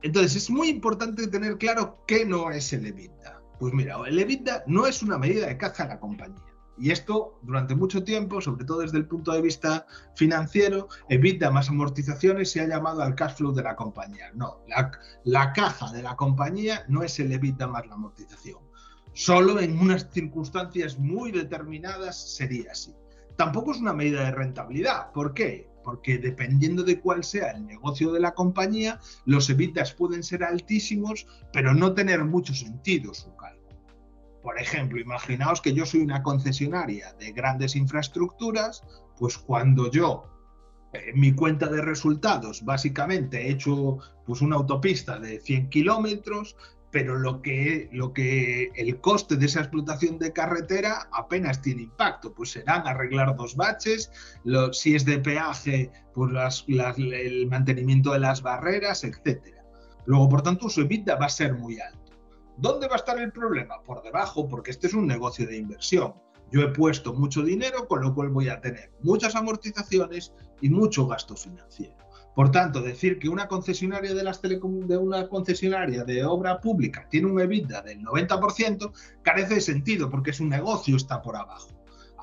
entonces, 0.02 0.36
es 0.36 0.50
muy 0.50 0.68
importante 0.68 1.28
tener 1.28 1.58
claro 1.58 2.04
qué 2.06 2.26
no 2.26 2.52
es 2.52 2.74
el 2.74 2.86
EBITDA. 2.86 3.42
Pues 3.60 3.74
mira, 3.74 3.98
el 4.06 4.20
EBITDA 4.20 4.64
no 4.68 4.86
es 4.86 5.02
una 5.02 5.18
medida 5.18 5.48
de 5.48 5.58
caja 5.58 5.84
de 5.84 5.90
la 5.90 6.00
compañía. 6.00 6.44
Y 6.78 6.92
esto 6.92 7.40
durante 7.44 7.76
mucho 7.76 8.04
tiempo, 8.04 8.42
sobre 8.42 8.66
todo 8.66 8.80
desde 8.80 8.98
el 8.98 9.08
punto 9.08 9.32
de 9.32 9.42
vista 9.42 9.86
financiero, 10.16 10.90
EBITDA 11.08 11.52
más 11.52 11.70
amortizaciones 11.70 12.52
se 12.52 12.62
ha 12.62 12.68
llamado 12.68 13.04
al 13.04 13.16
cash 13.16 13.36
flow 13.36 13.54
de 13.54 13.64
la 13.64 13.76
compañía. 13.76 14.32
No, 14.34 14.60
la, 14.68 14.92
la 15.24 15.54
caja 15.54 15.92
de 15.94 16.02
la 16.02 16.16
compañía 16.16 16.84
no 16.88 17.04
es 17.04 17.20
el 17.20 17.32
EBITDA 17.32 17.68
más 17.68 17.86
la 17.86 17.94
amortización. 17.94 18.60
Solo 19.14 19.60
en 19.60 19.80
unas 19.80 20.10
circunstancias 20.12 20.98
muy 20.98 21.32
determinadas 21.32 22.36
sería 22.36 22.72
así. 22.72 22.94
Tampoco 23.38 23.72
es 23.72 23.78
una 23.78 23.94
medida 23.94 24.26
de 24.26 24.32
rentabilidad. 24.32 25.12
¿Por 25.12 25.36
qué? 25.36 25.70
Porque 25.84 26.18
dependiendo 26.18 26.84
de 26.84 27.00
cuál 27.00 27.24
sea 27.24 27.52
el 27.52 27.66
negocio 27.66 28.12
de 28.12 28.20
la 28.20 28.34
compañía, 28.34 29.00
los 29.26 29.50
evitas 29.50 29.94
pueden 29.94 30.24
ser 30.24 30.44
altísimos, 30.44 31.28
pero 31.52 31.74
no 31.74 31.94
tener 31.94 32.24
mucho 32.24 32.54
sentido 32.54 33.14
su 33.14 33.36
cálculo. 33.36 33.64
Por 34.42 34.60
ejemplo, 34.60 35.00
imaginaos 35.00 35.62
que 35.62 35.74
yo 35.74 35.86
soy 35.86 36.02
una 36.02 36.22
concesionaria 36.22 37.14
de 37.14 37.32
grandes 37.32 37.76
infraestructuras, 37.76 38.84
pues 39.18 39.38
cuando 39.38 39.90
yo 39.90 40.30
en 40.94 41.20
mi 41.20 41.34
cuenta 41.34 41.68
de 41.68 41.82
resultados 41.82 42.64
básicamente 42.64 43.48
he 43.48 43.52
hecho 43.52 43.98
pues 44.26 44.42
una 44.42 44.58
autopista 44.58 45.20
de 45.20 45.40
100 45.40 45.70
kilómetros, 45.70 46.56
pero 46.94 47.18
lo 47.18 47.42
que, 47.42 47.90
lo 47.92 48.14
que 48.14 48.72
el 48.76 49.02
coste 49.02 49.36
de 49.36 49.48
esa 49.48 49.62
explotación 49.62 50.20
de 50.20 50.32
carretera 50.32 51.10
apenas 51.12 51.60
tiene 51.60 51.82
impacto, 51.82 52.36
pues 52.36 52.52
serán 52.52 52.88
arreglar 52.88 53.36
dos 53.36 53.56
baches, 53.56 54.12
si 54.72 54.96
es 54.96 55.04
de 55.04 55.18
peaje, 55.18 55.92
pues 56.14 56.64
el 56.68 57.48
mantenimiento 57.50 58.14
de 58.14 58.20
las 58.20 58.44
barreras, 58.44 59.04
etc. 59.04 59.44
Luego, 60.06 60.30
por 60.30 60.44
tanto, 60.44 60.70
su 60.70 60.82
EBITDA 60.82 61.16
va 61.16 61.26
a 61.26 61.30
ser 61.30 61.56
muy 61.56 61.80
alto. 61.80 62.14
¿Dónde 62.58 62.88
va 62.88 62.94
a 62.94 62.98
estar 62.98 63.18
el 63.18 63.32
problema? 63.32 63.82
Por 63.82 64.04
debajo, 64.04 64.48
porque 64.48 64.70
este 64.70 64.86
es 64.86 64.94
un 64.94 65.08
negocio 65.08 65.48
de 65.48 65.58
inversión. 65.58 66.14
Yo 66.52 66.62
he 66.62 66.68
puesto 66.68 67.16
mucho 67.16 67.42
dinero, 67.42 67.88
con 67.88 68.02
lo 68.04 68.14
cual 68.14 68.30
voy 68.30 68.50
a 68.50 68.62
tener 68.62 68.92
muchas 69.02 69.36
amortizaciones 69.36 70.32
y 70.62 70.70
mucho 70.70 71.08
gasto 71.08 71.36
financiero. 71.36 72.03
Por 72.36 72.50
tanto, 72.52 72.82
decir 72.82 73.20
que 73.20 73.30
una 73.30 73.48
concesionaria 73.48 74.14
de 74.14 74.24
las 74.24 74.42
una 74.44 75.28
concesionaria 75.28 76.04
de 76.04 76.26
obra 76.26 76.60
pública 76.60 77.08
tiene 77.10 77.28
un 77.28 77.40
EBITDA 77.40 77.82
del 77.84 78.02
90% 78.02 78.92
carece 79.22 79.56
de 79.56 79.62
sentido 79.62 80.10
porque 80.10 80.32
es 80.32 80.40
un 80.40 80.50
negocio 80.50 80.96
está 80.96 81.22
por 81.22 81.36
abajo. 81.36 81.70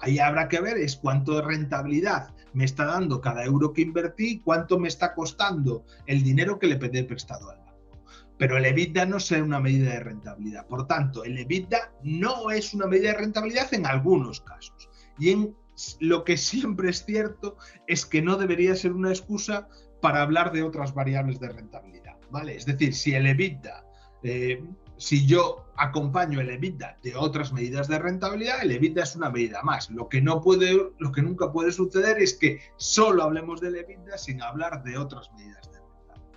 Ahí 0.02 0.18
habrá 0.18 0.48
que 0.48 0.60
ver 0.60 0.78
es 0.78 0.96
cuánto 0.96 1.36
de 1.36 1.42
rentabilidad 1.42 2.34
me 2.52 2.64
está 2.64 2.86
dando 2.86 3.20
cada 3.20 3.44
euro 3.44 3.72
que 3.72 3.82
invertí, 3.82 4.40
cuánto 4.40 4.78
me 4.78 4.88
está 4.88 5.14
costando 5.14 5.84
el 6.06 6.22
dinero 6.22 6.58
que 6.58 6.66
le 6.66 6.76
pedí 6.76 7.02
prestado 7.02 7.50
al 7.50 7.58
banco. 7.58 8.02
Pero 8.38 8.56
el 8.56 8.64
EBITDA 8.64 9.04
no 9.04 9.18
es 9.18 9.30
una 9.30 9.60
medida 9.60 9.90
de 9.90 10.00
rentabilidad. 10.00 10.66
Por 10.66 10.86
tanto, 10.86 11.22
el 11.24 11.38
EBITDA 11.38 11.92
no 12.02 12.50
es 12.50 12.72
una 12.74 12.86
medida 12.86 13.12
de 13.12 13.18
rentabilidad 13.18 13.72
en 13.74 13.86
algunos 13.86 14.40
casos. 14.40 14.88
Y 15.18 15.30
en 15.30 15.54
lo 16.00 16.24
que 16.24 16.36
siempre 16.36 16.90
es 16.90 17.04
cierto 17.04 17.56
es 17.86 18.06
que 18.06 18.22
no 18.22 18.36
debería 18.36 18.74
ser 18.74 18.92
una 18.92 19.10
excusa 19.10 19.68
para 20.00 20.22
hablar 20.22 20.52
de 20.52 20.62
otras 20.62 20.94
variables 20.94 21.40
de 21.40 21.48
rentabilidad, 21.48 22.16
¿vale? 22.30 22.56
Es 22.56 22.66
decir, 22.66 22.94
si 22.94 23.14
el 23.14 23.26
EBITDA, 23.26 23.84
eh, 24.22 24.64
si 24.96 25.26
yo 25.26 25.66
acompaño 25.76 26.40
el 26.40 26.50
EBITDA 26.50 26.98
de 27.02 27.16
otras 27.16 27.52
medidas 27.52 27.88
de 27.88 27.98
rentabilidad, 27.98 28.62
el 28.62 28.72
EBITDA 28.72 29.02
es 29.02 29.16
una 29.16 29.30
medida 29.30 29.62
más. 29.62 29.90
Lo 29.90 30.08
que 30.08 30.20
no 30.20 30.40
puede, 30.40 30.92
lo 30.98 31.12
que 31.12 31.22
nunca 31.22 31.52
puede 31.52 31.72
suceder 31.72 32.18
es 32.18 32.34
que 32.34 32.60
solo 32.76 33.22
hablemos 33.22 33.60
del 33.60 33.76
EBITDA 33.76 34.18
sin 34.18 34.42
hablar 34.42 34.82
de 34.82 34.98
otras 34.98 35.30
medidas 35.32 35.70
de 35.70 35.78
rentabilidad. 35.78 36.32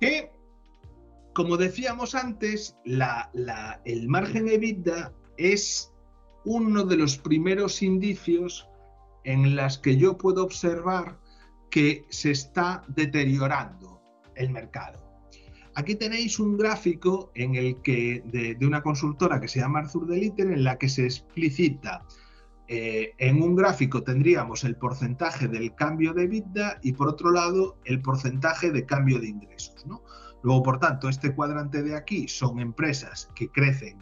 Que, 0.00 0.32
como 1.34 1.56
decíamos 1.56 2.14
antes, 2.14 2.76
el 2.84 4.08
margen 4.08 4.48
EBITDA 4.48 5.12
es 5.36 5.92
uno 6.44 6.84
de 6.84 6.96
los 6.96 7.18
primeros 7.18 7.82
indicios 7.82 8.68
en 9.24 9.54
las 9.54 9.78
que 9.78 9.96
yo 9.96 10.16
puedo 10.16 10.42
observar 10.42 11.18
que 11.70 12.06
se 12.08 12.30
está 12.30 12.82
deteriorando 12.88 14.00
el 14.34 14.50
mercado. 14.50 15.08
Aquí 15.74 15.94
tenéis 15.94 16.40
un 16.40 16.56
gráfico 16.56 17.30
en 17.34 17.54
el 17.54 17.80
que, 17.82 18.22
de, 18.26 18.66
una 18.66 18.82
consultora 18.82 19.40
que 19.40 19.48
se 19.48 19.60
llama 19.60 19.80
Arthur 19.80 20.08
Deliter, 20.08 20.50
en 20.50 20.64
la 20.64 20.76
que 20.76 20.88
se 20.88 21.04
explicita 21.04 22.04
eh, 22.70 23.14
en 23.16 23.42
un 23.42 23.56
gráfico 23.56 24.02
tendríamos 24.02 24.62
el 24.64 24.76
porcentaje 24.76 25.48
del 25.48 25.74
cambio 25.74 26.12
de 26.12 26.26
vida 26.26 26.78
y 26.82 26.92
por 26.92 27.08
otro 27.08 27.30
lado 27.30 27.78
el 27.84 28.02
porcentaje 28.02 28.70
de 28.70 28.84
cambio 28.84 29.18
de 29.20 29.28
ingresos. 29.28 29.86
Luego, 30.42 30.62
por 30.62 30.78
tanto, 30.78 31.08
este 31.08 31.34
cuadrante 31.34 31.82
de 31.82 31.96
aquí 31.96 32.28
son 32.28 32.60
empresas 32.60 33.30
que 33.34 33.48
crecen 33.48 33.98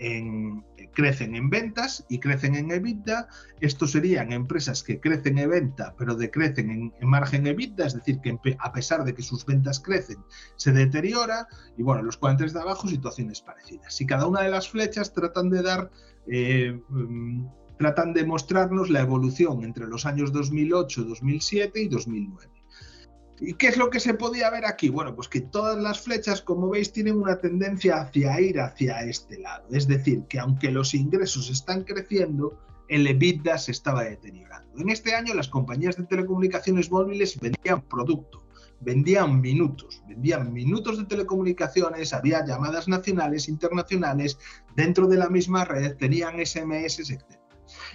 en, 0.00 0.64
crecen 0.94 1.36
en 1.36 1.50
ventas 1.50 2.04
y 2.08 2.18
crecen 2.18 2.56
en 2.56 2.70
EBITDA. 2.70 3.28
Estos 3.60 3.92
serían 3.92 4.32
empresas 4.32 4.82
que 4.82 4.98
crecen 4.98 5.38
en 5.38 5.50
venta, 5.50 5.94
pero 5.96 6.14
decrecen 6.14 6.70
en, 6.70 6.92
en 6.98 7.08
margen 7.08 7.46
EBITDA, 7.46 7.86
es 7.86 7.94
decir, 7.94 8.20
que 8.20 8.36
a 8.58 8.72
pesar 8.72 9.04
de 9.04 9.14
que 9.14 9.22
sus 9.22 9.44
ventas 9.46 9.78
crecen, 9.78 10.18
se 10.56 10.72
deteriora. 10.72 11.46
Y 11.76 11.82
bueno, 11.82 12.02
los 12.02 12.16
cuadrantes 12.16 12.54
de 12.54 12.60
abajo, 12.60 12.88
situaciones 12.88 13.40
parecidas. 13.42 14.00
Y 14.00 14.06
cada 14.06 14.26
una 14.26 14.42
de 14.42 14.50
las 14.50 14.68
flechas 14.68 15.12
tratan 15.12 15.50
de 15.50 15.62
dar... 15.62 15.90
Eh, 16.26 16.80
mm, 16.88 17.46
tratan 17.78 18.12
de 18.12 18.26
mostrarnos 18.26 18.90
la 18.90 19.00
evolución 19.00 19.64
entre 19.64 19.86
los 19.86 20.04
años 20.04 20.32
2008, 20.32 21.04
2007 21.04 21.80
y 21.80 21.88
2009. 21.88 22.59
¿Y 23.40 23.54
qué 23.54 23.68
es 23.68 23.78
lo 23.78 23.88
que 23.88 24.00
se 24.00 24.14
podía 24.14 24.50
ver 24.50 24.66
aquí? 24.66 24.90
Bueno, 24.90 25.14
pues 25.14 25.28
que 25.28 25.40
todas 25.40 25.78
las 25.78 26.00
flechas, 26.00 26.42
como 26.42 26.68
veis, 26.68 26.92
tienen 26.92 27.16
una 27.16 27.38
tendencia 27.38 28.02
hacia 28.02 28.38
ir 28.40 28.60
hacia 28.60 29.00
este 29.02 29.38
lado. 29.38 29.64
Es 29.70 29.88
decir, 29.88 30.24
que 30.28 30.38
aunque 30.38 30.70
los 30.70 30.92
ingresos 30.92 31.48
están 31.48 31.84
creciendo, 31.84 32.58
el 32.88 33.06
EBITDA 33.06 33.56
se 33.56 33.70
estaba 33.72 34.04
deteriorando. 34.04 34.78
En 34.78 34.90
este 34.90 35.14
año 35.14 35.32
las 35.32 35.48
compañías 35.48 35.96
de 35.96 36.04
telecomunicaciones 36.04 36.90
móviles 36.90 37.38
vendían 37.40 37.80
producto, 37.82 38.42
vendían 38.80 39.40
minutos, 39.40 40.02
vendían 40.06 40.52
minutos 40.52 40.98
de 40.98 41.04
telecomunicaciones, 41.04 42.12
había 42.12 42.44
llamadas 42.44 42.88
nacionales, 42.88 43.48
internacionales, 43.48 44.38
dentro 44.76 45.06
de 45.06 45.16
la 45.16 45.30
misma 45.30 45.64
red 45.64 45.96
tenían 45.96 46.44
SMS, 46.44 46.98
etc. 46.98 47.39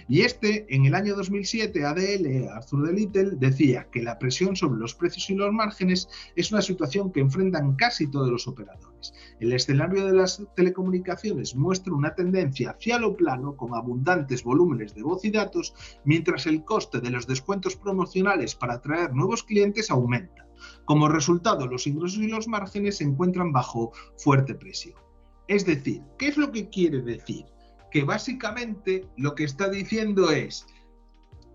Y 0.08 0.22
este, 0.22 0.66
en 0.74 0.86
el 0.86 0.94
año 0.94 1.14
2007, 1.16 1.84
ADL, 1.84 2.48
Arthur 2.48 2.86
de 2.86 2.92
Little, 2.92 3.30
decía 3.36 3.88
que 3.90 4.02
la 4.02 4.18
presión 4.18 4.56
sobre 4.56 4.78
los 4.78 4.94
precios 4.94 5.28
y 5.30 5.34
los 5.34 5.52
márgenes 5.52 6.08
es 6.34 6.52
una 6.52 6.62
situación 6.62 7.12
que 7.12 7.20
enfrentan 7.20 7.76
casi 7.76 8.10
todos 8.10 8.30
los 8.30 8.46
operadores. 8.46 9.12
El 9.40 9.52
escenario 9.52 10.06
de 10.06 10.12
las 10.12 10.42
telecomunicaciones 10.54 11.54
muestra 11.54 11.94
una 11.94 12.14
tendencia 12.14 12.70
hacia 12.70 12.98
lo 12.98 13.16
plano 13.16 13.56
con 13.56 13.74
abundantes 13.74 14.42
volúmenes 14.42 14.94
de 14.94 15.02
voz 15.02 15.24
y 15.24 15.30
datos, 15.30 15.74
mientras 16.04 16.46
el 16.46 16.64
coste 16.64 17.00
de 17.00 17.10
los 17.10 17.26
descuentos 17.26 17.76
promocionales 17.76 18.54
para 18.54 18.74
atraer 18.74 19.14
nuevos 19.14 19.42
clientes 19.42 19.90
aumenta. 19.90 20.46
Como 20.84 21.08
resultado, 21.08 21.66
los 21.66 21.86
ingresos 21.86 22.18
y 22.18 22.28
los 22.28 22.48
márgenes 22.48 22.98
se 22.98 23.04
encuentran 23.04 23.52
bajo 23.52 23.92
fuerte 24.16 24.54
presión. 24.54 24.98
Es 25.48 25.64
decir, 25.64 26.02
¿qué 26.18 26.28
es 26.28 26.36
lo 26.36 26.50
que 26.50 26.68
quiere 26.68 27.02
decir? 27.02 27.44
Que 27.96 28.04
básicamente 28.04 29.08
lo 29.16 29.34
que 29.34 29.44
está 29.44 29.70
diciendo 29.70 30.30
es, 30.30 30.66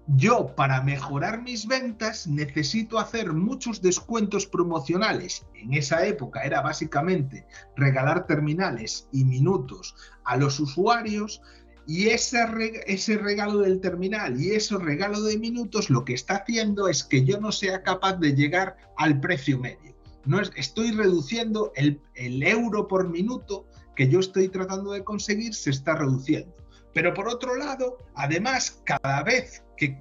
yo 0.07 0.55
para 0.55 0.81
mejorar 0.81 1.43
mis 1.43 1.67
ventas 1.67 2.25
necesito 2.25 2.97
hacer 2.97 3.31
muchos 3.31 3.79
descuentos 3.79 4.47
promocionales. 4.47 5.45
En 5.53 5.75
esa 5.75 6.03
época 6.03 6.41
era 6.41 6.61
básicamente 6.61 7.45
regalar 7.75 8.25
terminales 8.25 9.07
y 9.11 9.23
minutos 9.23 9.93
a 10.23 10.35
los 10.35 10.59
usuarios 10.59 11.43
y 11.85 12.07
ese, 12.07 12.39
ese 12.87 13.19
regalo 13.19 13.59
del 13.59 13.79
terminal 13.79 14.41
y 14.41 14.53
ese 14.53 14.79
regalo 14.79 15.21
de 15.21 15.37
minutos 15.37 15.91
lo 15.91 16.03
que 16.03 16.15
está 16.15 16.37
haciendo 16.37 16.87
es 16.87 17.03
que 17.03 17.23
yo 17.23 17.39
no 17.39 17.51
sea 17.51 17.83
capaz 17.83 18.13
de 18.13 18.33
llegar 18.33 18.77
al 18.97 19.19
precio 19.19 19.59
medio. 19.59 19.95
No 20.25 20.41
es, 20.41 20.51
estoy 20.55 20.89
reduciendo 20.89 21.71
el, 21.75 22.01
el 22.15 22.41
euro 22.41 22.87
por 22.87 23.07
minuto 23.07 23.67
que 23.95 24.07
yo 24.07 24.19
estoy 24.19 24.49
tratando 24.49 24.91
de 24.91 25.03
conseguir 25.03 25.53
se 25.53 25.69
está 25.69 25.95
reduciendo. 25.95 26.55
Pero 26.93 27.13
por 27.13 27.27
otro 27.27 27.55
lado, 27.55 27.97
además, 28.15 28.81
cada 28.85 29.23
vez 29.23 29.63
que 29.77 29.97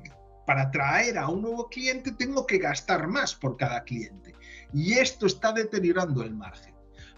para 0.46 0.62
atraer 0.62 1.18
a 1.18 1.28
un 1.28 1.42
nuevo 1.42 1.68
cliente 1.68 2.12
tengo 2.12 2.46
que 2.46 2.58
gastar 2.58 3.06
más 3.06 3.34
por 3.34 3.56
cada 3.56 3.84
cliente. 3.84 4.34
Y 4.72 4.94
esto 4.94 5.26
está 5.26 5.52
deteriorando 5.52 6.22
el 6.22 6.34
margen. 6.34 6.74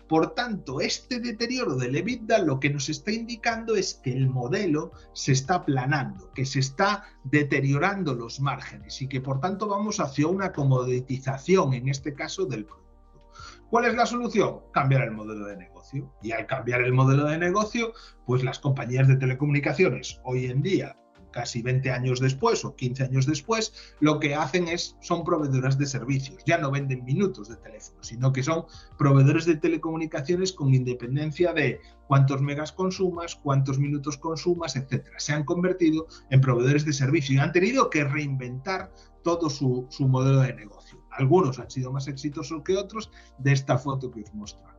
Por 0.09 0.35
tanto, 0.35 0.83
este 0.83 1.21
deterioro 1.21 1.77
del 1.77 1.97
EBITDA 1.97 2.41
lo 2.41 2.61
que 2.61 2.69
nos 2.69 2.91
está 2.91 3.13
indicando 3.13 3.77
es 3.77 3.95
que 3.95 4.13
el 4.13 4.29
modelo 4.29 4.93
se 5.15 5.33
está 5.33 5.55
aplanando, 5.55 6.31
que 6.35 6.45
se 6.45 6.59
está 6.59 7.05
deteriorando 7.25 8.13
los 8.13 8.39
márgenes 8.39 9.01
y 9.01 9.09
que 9.09 9.23
por 9.23 9.41
tanto 9.41 9.69
vamos 9.69 10.01
hacia 10.01 10.27
una 10.27 10.53
comoditización, 10.53 11.73
en 11.73 11.89
este 11.89 12.13
caso, 12.13 12.45
del 12.45 12.67
producto. 12.67 12.92
¿Cuál 13.73 13.87
es 13.87 13.95
la 13.95 14.05
solución? 14.05 14.61
Cambiar 14.71 15.01
el 15.05 15.13
modelo 15.13 15.47
de 15.47 15.57
negocio. 15.57 16.13
Y 16.23 16.33
al 16.33 16.47
cambiar 16.47 16.83
el 16.83 16.93
modelo 16.93 17.25
de 17.25 17.39
negocio, 17.39 17.95
pues 18.27 18.45
las 18.45 18.59
compañías 18.59 19.09
de 19.09 19.17
telecomunicaciones 19.17 20.21
hoy 20.25 20.45
en 20.45 20.61
día, 20.61 20.95
casi 21.31 21.63
20 21.63 21.91
años 21.91 22.21
después 22.21 22.67
o 22.67 22.77
15 22.77 23.05
años 23.05 23.25
después, 23.25 23.73
lo 23.99 24.21
que 24.21 24.35
hacen 24.35 24.69
es, 24.69 24.99
son 25.01 25.25
proveedoras 25.25 25.79
de 25.79 25.87
servicios. 25.87 26.43
Ya 26.45 26.59
no 26.59 26.71
venden 26.71 27.03
minutos 27.07 27.49
de 27.49 27.57
teléfono, 27.57 27.97
sino 28.03 28.31
que 28.31 28.43
son 28.43 28.67
proveedores 28.99 29.47
de 29.47 29.57
telecomunicaciones 29.57 30.53
con 30.53 30.75
independencia 30.75 31.55
de 31.55 31.81
cuántos 32.09 32.43
megas 32.43 32.73
consumas, 32.73 33.37
cuántos 33.37 33.79
minutos 33.79 34.19
consumas, 34.19 34.77
etc. 34.77 35.07
Se 35.17 35.33
han 35.33 35.45
convertido 35.45 36.09
en 36.29 36.43
proveedores 36.43 36.85
de 36.85 36.93
servicio 36.93 37.37
y 37.37 37.39
han 37.39 37.53
tenido 37.53 37.89
que 37.89 38.05
reinventar 38.05 38.93
todo 39.25 39.49
su 39.49 39.89
modelo 40.01 40.41
de 40.41 40.53
negocio. 40.53 41.02
Algunos 41.13 41.59
han 41.59 41.71
sido 41.71 41.93
más 41.93 42.09
exitosos 42.09 42.63
que 42.63 42.77
otros 42.77 43.11
de 43.39 43.53
esta 43.53 43.79
foto 43.79 44.11
que 44.11 44.23
os 44.23 44.35
muestro. 44.35 44.73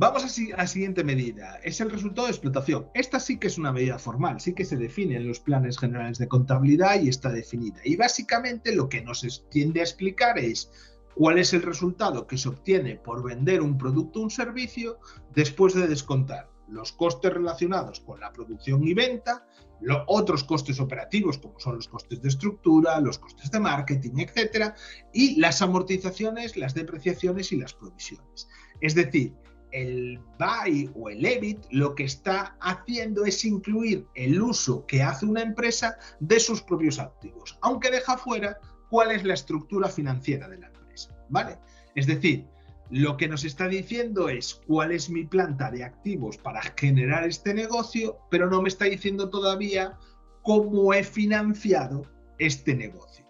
Vamos 0.00 0.22
a, 0.22 0.56
la 0.56 0.66
siguiente 0.68 1.02
medida. 1.02 1.56
Es 1.64 1.80
el 1.80 1.90
resultado 1.90 2.28
de 2.28 2.32
explotación. 2.32 2.86
Esta 2.94 3.18
sí 3.18 3.36
que 3.36 3.48
es 3.48 3.58
una 3.58 3.72
medida 3.72 3.98
formal, 3.98 4.40
sí 4.40 4.54
que 4.54 4.64
se 4.64 4.76
define 4.76 5.16
en 5.16 5.26
los 5.26 5.40
planes 5.40 5.76
generales 5.76 6.18
de 6.18 6.28
contabilidad 6.28 7.00
y 7.00 7.08
está 7.08 7.30
definida. 7.30 7.80
Y 7.84 7.96
básicamente 7.96 8.76
lo 8.76 8.88
que 8.88 9.02
nos 9.02 9.44
tiende 9.50 9.80
a 9.80 9.82
explicar 9.82 10.38
es 10.38 10.70
cuál 11.16 11.40
es 11.40 11.52
el 11.52 11.62
resultado 11.62 12.28
que 12.28 12.38
se 12.38 12.48
obtiene 12.48 12.94
por 12.94 13.24
vender 13.24 13.60
un 13.60 13.76
producto 13.76 14.20
o 14.20 14.22
un 14.22 14.30
servicio 14.30 15.00
después 15.34 15.74
de 15.74 15.88
descontar 15.88 16.48
los 16.68 16.92
costes 16.92 17.32
relacionados 17.32 17.98
con 17.98 18.20
la 18.20 18.32
producción 18.32 18.84
y 18.84 18.94
venta, 18.94 19.46
los 19.80 20.02
otros 20.06 20.44
costes 20.44 20.80
operativos 20.80 21.38
como 21.38 21.58
son 21.60 21.76
los 21.76 21.88
costes 21.88 22.20
de 22.20 22.28
estructura, 22.28 23.00
los 23.00 23.18
costes 23.18 23.50
de 23.50 23.60
marketing, 23.60 24.18
etcétera, 24.18 24.74
y 25.12 25.36
las 25.40 25.62
amortizaciones, 25.62 26.56
las 26.56 26.74
depreciaciones 26.74 27.52
y 27.52 27.56
las 27.56 27.74
provisiones. 27.74 28.48
Es 28.80 28.94
decir, 28.94 29.34
el 29.70 30.18
buy 30.38 30.90
o 30.94 31.10
el 31.10 31.24
EBIT 31.24 31.66
lo 31.70 31.94
que 31.94 32.04
está 32.04 32.56
haciendo 32.60 33.24
es 33.24 33.44
incluir 33.44 34.06
el 34.14 34.40
uso 34.40 34.86
que 34.86 35.02
hace 35.02 35.26
una 35.26 35.42
empresa 35.42 35.98
de 36.20 36.40
sus 36.40 36.62
propios 36.62 36.98
activos, 36.98 37.58
aunque 37.60 37.90
deja 37.90 38.16
fuera 38.16 38.58
cuál 38.88 39.10
es 39.10 39.24
la 39.24 39.34
estructura 39.34 39.88
financiera 39.88 40.48
de 40.48 40.58
la 40.58 40.68
empresa, 40.68 41.14
¿vale? 41.28 41.58
Es 41.94 42.06
decir, 42.06 42.46
lo 42.90 43.16
que 43.16 43.28
nos 43.28 43.44
está 43.44 43.68
diciendo 43.68 44.28
es 44.28 44.60
cuál 44.66 44.92
es 44.92 45.10
mi 45.10 45.24
planta 45.24 45.70
de 45.70 45.84
activos 45.84 46.38
para 46.38 46.62
generar 46.76 47.24
este 47.24 47.54
negocio, 47.54 48.18
pero 48.30 48.48
no 48.48 48.62
me 48.62 48.68
está 48.68 48.86
diciendo 48.86 49.28
todavía 49.28 49.96
cómo 50.42 50.94
he 50.94 51.04
financiado 51.04 52.06
este 52.38 52.74
negocio. 52.74 53.26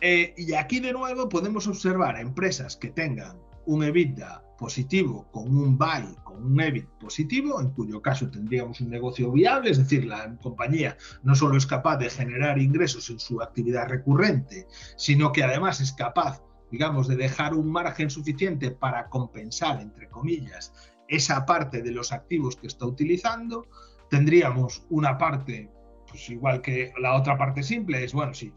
Eh, 0.00 0.34
y 0.36 0.54
aquí 0.54 0.80
de 0.80 0.92
nuevo 0.92 1.28
podemos 1.28 1.68
observar 1.68 2.18
empresas 2.18 2.76
que 2.76 2.88
tengan 2.88 3.38
un 3.66 3.84
EBITDA 3.84 4.42
positivo 4.58 5.28
con 5.32 5.56
un 5.56 5.76
buy 5.76 6.16
con 6.22 6.44
un 6.44 6.60
EBIT 6.60 6.86
positivo, 7.00 7.60
en 7.60 7.70
cuyo 7.70 8.00
caso 8.00 8.30
tendríamos 8.30 8.80
un 8.80 8.90
negocio 8.90 9.30
viable, 9.32 9.70
es 9.70 9.78
decir, 9.78 10.04
la 10.04 10.36
compañía 10.36 10.96
no 11.22 11.34
solo 11.34 11.56
es 11.56 11.66
capaz 11.66 11.96
de 11.96 12.10
generar 12.10 12.58
ingresos 12.58 13.10
en 13.10 13.18
su 13.18 13.42
actividad 13.42 13.88
recurrente, 13.88 14.66
sino 14.96 15.32
que 15.32 15.42
además 15.42 15.80
es 15.80 15.92
capaz 15.92 16.42
digamos, 16.72 17.06
de 17.06 17.16
dejar 17.16 17.54
un 17.54 17.70
margen 17.70 18.08
suficiente 18.08 18.70
para 18.70 19.08
compensar, 19.10 19.80
entre 19.80 20.08
comillas, 20.08 20.72
esa 21.06 21.44
parte 21.44 21.82
de 21.82 21.92
los 21.92 22.12
activos 22.12 22.56
que 22.56 22.66
está 22.66 22.86
utilizando, 22.86 23.66
tendríamos 24.08 24.84
una 24.88 25.18
parte, 25.18 25.70
pues 26.08 26.30
igual 26.30 26.62
que 26.62 26.92
la 26.98 27.14
otra 27.14 27.36
parte 27.36 27.62
simple, 27.62 28.02
es, 28.02 28.14
bueno, 28.14 28.32
si 28.32 28.52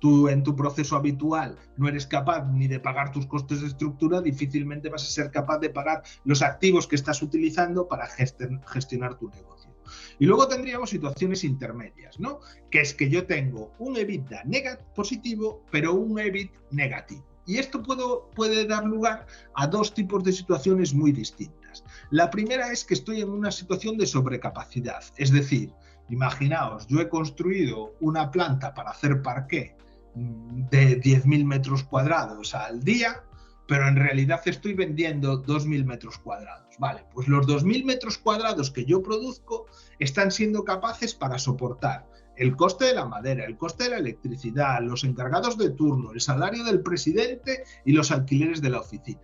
tú, 0.00 0.28
en 0.28 0.42
tu 0.42 0.54
proceso 0.54 0.96
habitual 0.96 1.58
no 1.78 1.88
eres 1.88 2.06
capaz 2.06 2.44
ni 2.44 2.68
de 2.68 2.78
pagar 2.78 3.10
tus 3.10 3.26
costes 3.26 3.62
de 3.62 3.68
estructura, 3.68 4.20
difícilmente 4.20 4.90
vas 4.90 5.02
a 5.04 5.10
ser 5.10 5.30
capaz 5.30 5.58
de 5.58 5.70
pagar 5.70 6.02
los 6.24 6.42
activos 6.42 6.86
que 6.86 6.96
estás 6.96 7.22
utilizando 7.22 7.88
para 7.88 8.06
gestionar 8.06 9.14
tu 9.16 9.30
negocio. 9.30 9.73
Y 10.18 10.26
luego 10.26 10.48
tendríamos 10.48 10.90
situaciones 10.90 11.44
intermedias, 11.44 12.18
¿no? 12.18 12.40
Que 12.70 12.80
es 12.80 12.94
que 12.94 13.08
yo 13.08 13.26
tengo 13.26 13.72
un 13.78 13.96
EBITDA 13.96 14.44
positivo, 14.94 15.64
pero 15.70 15.94
un 15.94 16.18
EBIT 16.18 16.52
negativo. 16.70 17.24
Y 17.46 17.58
esto 17.58 17.82
puede 18.34 18.66
dar 18.66 18.84
lugar 18.84 19.26
a 19.54 19.66
dos 19.66 19.92
tipos 19.92 20.24
de 20.24 20.32
situaciones 20.32 20.94
muy 20.94 21.12
distintas. 21.12 21.84
La 22.10 22.30
primera 22.30 22.72
es 22.72 22.84
que 22.84 22.94
estoy 22.94 23.20
en 23.20 23.28
una 23.30 23.50
situación 23.50 23.98
de 23.98 24.06
sobrecapacidad, 24.06 25.02
es 25.16 25.30
decir, 25.30 25.72
imaginaos, 26.08 26.86
yo 26.86 27.00
he 27.00 27.08
construido 27.08 27.94
una 28.00 28.30
planta 28.30 28.72
para 28.74 28.90
hacer 28.90 29.22
parqué 29.22 29.76
mm, 30.14 30.68
de 30.70 31.00
10.000 31.00 31.44
metros 31.44 31.84
cuadrados 31.84 32.54
al 32.54 32.82
día, 32.82 33.24
pero 33.66 33.88
en 33.88 33.96
realidad 33.96 34.40
estoy 34.44 34.74
vendiendo 34.74 35.42
2.000 35.42 35.84
metros 35.84 36.18
cuadrados. 36.18 36.76
Vale, 36.78 37.04
pues 37.12 37.28
los 37.28 37.46
2.000 37.46 37.84
metros 37.84 38.18
cuadrados 38.18 38.70
que 38.70 38.84
yo 38.84 39.02
produzco 39.02 39.66
están 39.98 40.30
siendo 40.30 40.64
capaces 40.64 41.14
para 41.14 41.38
soportar 41.38 42.06
el 42.36 42.56
coste 42.56 42.86
de 42.86 42.94
la 42.94 43.06
madera, 43.06 43.44
el 43.44 43.56
coste 43.56 43.84
de 43.84 43.90
la 43.90 43.98
electricidad, 43.98 44.82
los 44.82 45.04
encargados 45.04 45.56
de 45.56 45.70
turno, 45.70 46.12
el 46.12 46.20
salario 46.20 46.64
del 46.64 46.80
presidente 46.82 47.62
y 47.84 47.92
los 47.92 48.10
alquileres 48.10 48.60
de 48.60 48.70
la 48.70 48.80
oficina. 48.80 49.20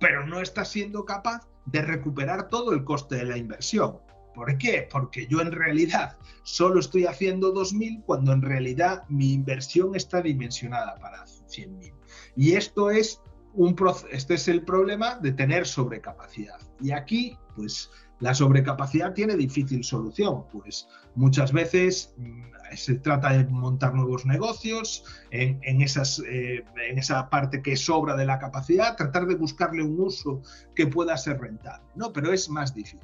pero 0.00 0.26
no 0.26 0.40
estás 0.40 0.68
siendo 0.68 1.04
capaz 1.04 1.48
de 1.66 1.80
recuperar 1.80 2.48
todo 2.50 2.72
el 2.72 2.84
coste 2.84 3.16
de 3.16 3.24
la 3.24 3.38
inversión. 3.38 3.98
¿Por 4.34 4.58
qué? 4.58 4.88
Porque 4.90 5.26
yo 5.28 5.40
en 5.40 5.52
realidad 5.52 6.18
solo 6.42 6.80
estoy 6.80 7.06
haciendo 7.06 7.54
2.000 7.54 8.02
cuando 8.04 8.32
en 8.32 8.42
realidad 8.42 9.04
mi 9.08 9.32
inversión 9.32 9.94
está 9.94 10.20
dimensionada 10.20 10.96
para 10.96 11.24
100.000. 11.24 11.94
Y 12.36 12.52
esto 12.54 12.90
es 12.90 13.20
un 13.54 13.76
este 14.10 14.34
es 14.34 14.48
el 14.48 14.62
problema 14.62 15.16
de 15.16 15.32
tener 15.32 15.66
sobrecapacidad. 15.66 16.58
Y 16.80 16.90
aquí, 16.90 17.38
pues 17.54 17.90
la 18.20 18.34
sobrecapacidad 18.34 19.12
tiene 19.12 19.36
difícil 19.36 19.84
solución, 19.84 20.44
pues 20.52 20.88
muchas 21.14 21.52
veces 21.52 22.14
mm, 22.16 22.42
se 22.76 22.94
trata 22.96 23.32
de 23.32 23.44
montar 23.44 23.94
nuevos 23.94 24.26
negocios 24.26 25.04
en, 25.30 25.82
esas, 25.82 26.20
eh, 26.26 26.64
en 26.88 26.98
esa 26.98 27.28
parte 27.30 27.62
que 27.62 27.76
sobra 27.76 28.16
de 28.16 28.26
la 28.26 28.38
capacidad, 28.38 28.96
tratar 28.96 29.26
de 29.26 29.34
buscarle 29.34 29.82
un 29.82 30.00
uso 30.00 30.42
que 30.74 30.86
pueda 30.86 31.16
ser 31.16 31.40
rentable, 31.40 31.86
¿no? 31.94 32.12
Pero 32.12 32.32
es 32.32 32.48
más 32.48 32.74
difícil. 32.74 33.00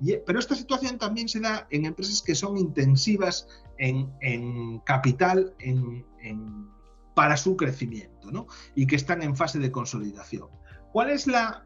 Y, 0.00 0.16
pero 0.26 0.38
esta 0.38 0.54
situación 0.54 0.98
también 0.98 1.28
se 1.28 1.40
da 1.40 1.66
en 1.70 1.84
empresas 1.84 2.22
que 2.22 2.34
son 2.34 2.56
intensivas 2.56 3.48
en, 3.78 4.80
capital 4.80 5.52
para 7.14 7.36
su 7.36 7.56
crecimiento 7.56 8.30
¿no? 8.30 8.46
y 8.74 8.86
que 8.86 8.96
están 8.96 9.22
en 9.22 9.36
fase 9.36 9.58
de 9.58 9.70
consolidación. 9.70 10.48
¿Cuál 10.92 11.10
es 11.10 11.26
la, 11.26 11.64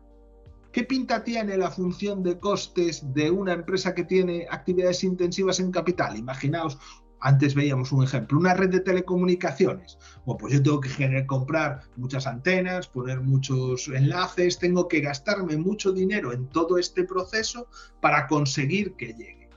¿Qué 0.73 0.85
pinta 0.85 1.25
tiene 1.25 1.57
la 1.57 1.71
función 1.71 2.23
de 2.23 2.39
costes 2.39 3.03
de 3.15 3.31
una 3.31 3.55
empresa 3.55 3.95
que 3.95 4.05
tiene 4.05 4.47
actividades 4.51 5.03
intensivas 5.05 5.61
en 5.61 5.73
capital? 5.73 6.17
Imaginaos 6.17 6.79
antes 7.21 7.55
veíamos 7.55 7.91
un 7.93 8.05
ejemplo, 8.05 8.39
una 8.39 8.55
red 8.55 8.71
de 8.71 8.81
telecomunicaciones. 8.81 9.99
Bueno, 10.25 10.39
pues 10.39 10.53
yo 10.53 10.63
tengo 10.63 10.81
que 10.81 11.27
comprar 11.27 11.83
muchas 11.97 12.27
antenas, 12.27 12.87
poner 12.87 13.21
muchos 13.21 13.89
enlaces, 13.89 14.59
tengo 14.59 14.89
que 14.89 15.01
gastarme 15.01 15.57
mucho 15.57 15.93
dinero 15.93 16.33
en 16.33 16.49
todo 16.49 16.79
este 16.79 17.05
proceso 17.05 17.69
para 18.01 18.27
conseguir 18.27 18.95
que 18.95 19.15
llegue. 19.15 19.48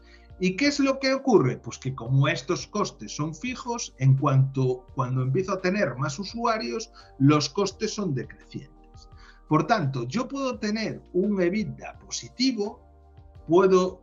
¿Y 0.42 0.56
qué 0.56 0.68
es 0.68 0.80
lo 0.80 1.00
que 1.00 1.14
ocurre? 1.14 1.58
Pues 1.58 1.78
que 1.78 1.94
como 1.94 2.28
estos 2.28 2.66
costes 2.66 3.16
son 3.16 3.36
fijos, 3.36 3.94
en 4.00 4.18
cuanto 4.18 4.88
cuando 4.96 5.22
empiezo 5.22 5.54
a 5.54 5.62
tener 5.62 5.96
más 5.98 6.18
usuarios, 6.18 6.92
los 7.20 7.48
costes 7.48 7.94
son 7.94 8.16
decrecientes. 8.16 9.08
Por 9.48 9.68
tanto, 9.68 10.08
yo 10.08 10.28
puedo 10.28 10.58
tener 10.58 11.00
un 11.14 11.39
EBITDA 11.39 12.00
positivo, 12.00 12.82
puedo 13.48 14.02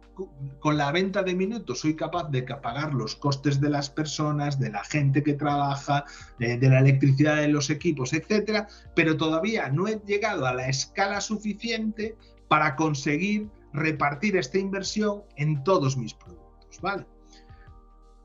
con 0.61 0.77
la 0.77 0.91
venta 0.93 1.23
de 1.23 1.35
minutos 1.35 1.81
soy 1.81 1.95
capaz 1.95 2.29
de 2.31 2.43
pagar 2.43 2.95
los 2.95 3.15
costes 3.17 3.61
de 3.61 3.71
las 3.71 3.91
personas, 3.91 4.59
de 4.59 4.71
la 4.71 4.83
gente 4.85 5.23
que 5.23 5.35
trabaja, 5.35 6.05
de, 6.39 6.59
la 6.61 6.81
electricidad 6.81 7.37
de 7.37 7.49
los 7.49 7.71
equipos, 7.71 8.13
etcétera, 8.13 8.69
pero 8.95 9.17
todavía 9.17 9.69
no 9.71 9.87
he 9.87 10.01
llegado 10.07 10.47
a 10.47 10.55
la 10.55 10.69
escala 10.69 11.21
suficiente 11.21 12.17
para 12.49 12.75
conseguir 12.75 13.49
repartir 13.73 14.37
esta 14.37 14.59
inversión 14.59 15.23
en 15.37 15.63
todos 15.65 15.97
mis 15.97 16.15
productos, 16.15 16.81
¿vale? 16.81 17.07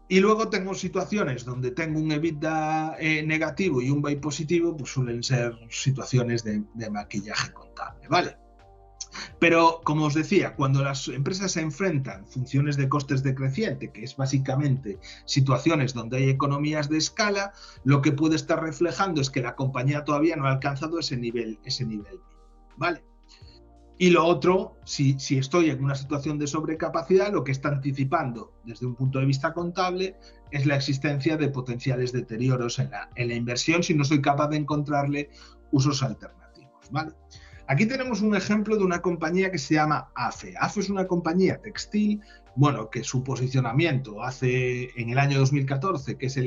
Y 0.10 0.20
luego 0.20 0.50
tengo 0.50 0.74
situaciones 0.74 1.46
donde 1.46 1.72
tengo 1.72 2.00
un 2.00 2.12
EBITDA 2.12 2.98
eh, 3.00 3.24
negativo 3.24 3.82
y 3.82 3.90
un 3.90 4.02
buy 4.02 4.18
positivo, 4.18 4.76
pues 4.76 4.92
suelen 4.92 5.24
ser 5.24 5.58
situaciones 5.70 6.44
de, 6.44 6.64
de 6.74 6.90
maquillaje 6.90 7.52
contable, 7.54 8.08
¿vale? 8.10 8.38
Pero, 9.40 9.82
como 9.84 10.06
os 10.06 10.14
decía, 10.14 10.56
cuando 10.56 10.84
las 10.84 11.08
empresas 11.08 11.52
se 11.52 11.62
enfrentan 11.62 12.26
funciones 12.28 12.78
de 12.78 12.90
costes 12.90 13.24
decreciente, 13.24 13.92
que 13.92 14.04
es 14.04 14.16
básicamente 14.16 15.00
situaciones 15.26 15.94
donde 15.94 16.18
hay 16.18 16.30
economías 16.30 16.90
de 16.90 16.98
escala, 16.98 17.54
lo 17.84 18.02
que 18.02 18.12
puede 18.12 18.36
estar 18.36 18.62
reflejando 18.62 19.22
es 19.22 19.30
que 19.30 19.42
la 19.42 19.56
compañía 19.56 20.04
todavía 20.04 20.36
no 20.36 20.48
ha 20.48 20.52
alcanzado 20.52 21.00
ese 21.00 21.18
nivel, 21.18 21.60
ese 21.64 21.86
nivel 21.86 22.20
¿vale? 22.78 23.04
Y 23.98 24.10
lo 24.10 24.26
otro, 24.26 24.78
si, 24.86 25.16
estoy 25.38 25.70
en 25.70 25.84
una 25.84 25.96
situación 25.96 26.40
de 26.40 26.48
sobrecapacidad, 26.48 27.32
lo 27.32 27.44
que 27.44 27.52
está 27.52 27.70
anticipando 27.70 28.54
desde 28.64 28.86
un 28.86 28.96
punto 28.96 29.20
de 29.20 29.26
vista 29.26 29.54
contable 29.54 30.16
es 30.52 30.66
la 30.66 30.76
existencia 30.76 31.38
de 31.38 31.50
potenciales 31.50 32.12
deterioros 32.12 32.80
en 32.80 32.90
la, 32.90 33.10
en 33.16 33.28
la 33.28 33.36
inversión 33.36 33.84
si 33.84 33.94
no 33.94 34.04
soy 34.04 34.22
capaz 34.22 34.50
de 34.50 34.58
encontrarle 34.58 35.30
usos 35.72 36.02
alternativos. 36.02 36.90
¿vale? 36.92 37.14
Aquí 37.68 37.86
tenemos 37.86 38.22
un 38.22 38.36
ejemplo 38.36 38.76
de 38.76 38.84
una 38.84 39.02
compañía 39.02 39.50
que 39.52 39.58
se 39.58 39.76
llama 39.76 40.10
AFE. 40.16 40.54
AFE 40.60 40.82
es 40.82 40.90
una 40.90 41.08
compañía 41.08 41.62
textil, 41.62 42.22
bueno, 42.56 42.90
que 42.90 43.04
su 43.04 43.24
posicionamiento 43.24 44.24
hace 44.24 44.90
en 45.00 45.10
el 45.10 45.18
año 45.18 45.40
2014, 45.40 46.18
que 46.18 46.28
es 46.28 46.40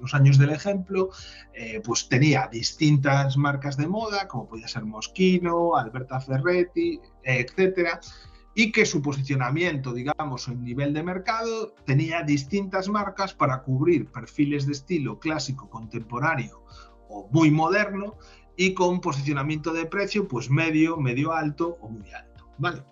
los 0.00 0.14
años 0.14 0.38
del 0.38 0.50
ejemplo, 0.50 1.10
eh, 1.54 1.80
pues 1.84 2.08
tenía 2.08 2.48
distintas 2.50 3.36
marcas 3.36 3.76
de 3.76 3.86
moda, 3.86 4.26
como 4.26 4.48
podía 4.48 4.68
ser 4.68 4.84
Moschino, 4.84 5.76
Alberta 5.76 6.20
Ferretti, 6.20 7.00
etcétera, 7.22 8.00
y 8.54 8.72
que 8.72 8.84
su 8.84 9.00
posicionamiento, 9.00 9.92
digamos, 9.92 10.48
en 10.48 10.64
nivel 10.64 10.92
de 10.92 11.02
mercado, 11.02 11.74
tenía 11.86 12.22
distintas 12.22 12.88
marcas 12.88 13.32
para 13.32 13.62
cubrir 13.62 14.10
perfiles 14.10 14.66
de 14.66 14.72
estilo 14.72 15.20
clásico, 15.20 15.70
contemporáneo 15.70 16.64
o 17.08 17.28
muy 17.30 17.50
moderno 17.50 18.16
y 18.56 18.74
con 18.74 19.00
posicionamiento 19.00 19.72
de 19.72 19.86
precio 19.86 20.26
pues 20.28 20.50
medio, 20.50 20.96
medio 20.96 21.32
alto 21.32 21.78
o 21.80 21.88
muy 21.88 22.10
alto, 22.12 22.50
¿vale? 22.58 22.82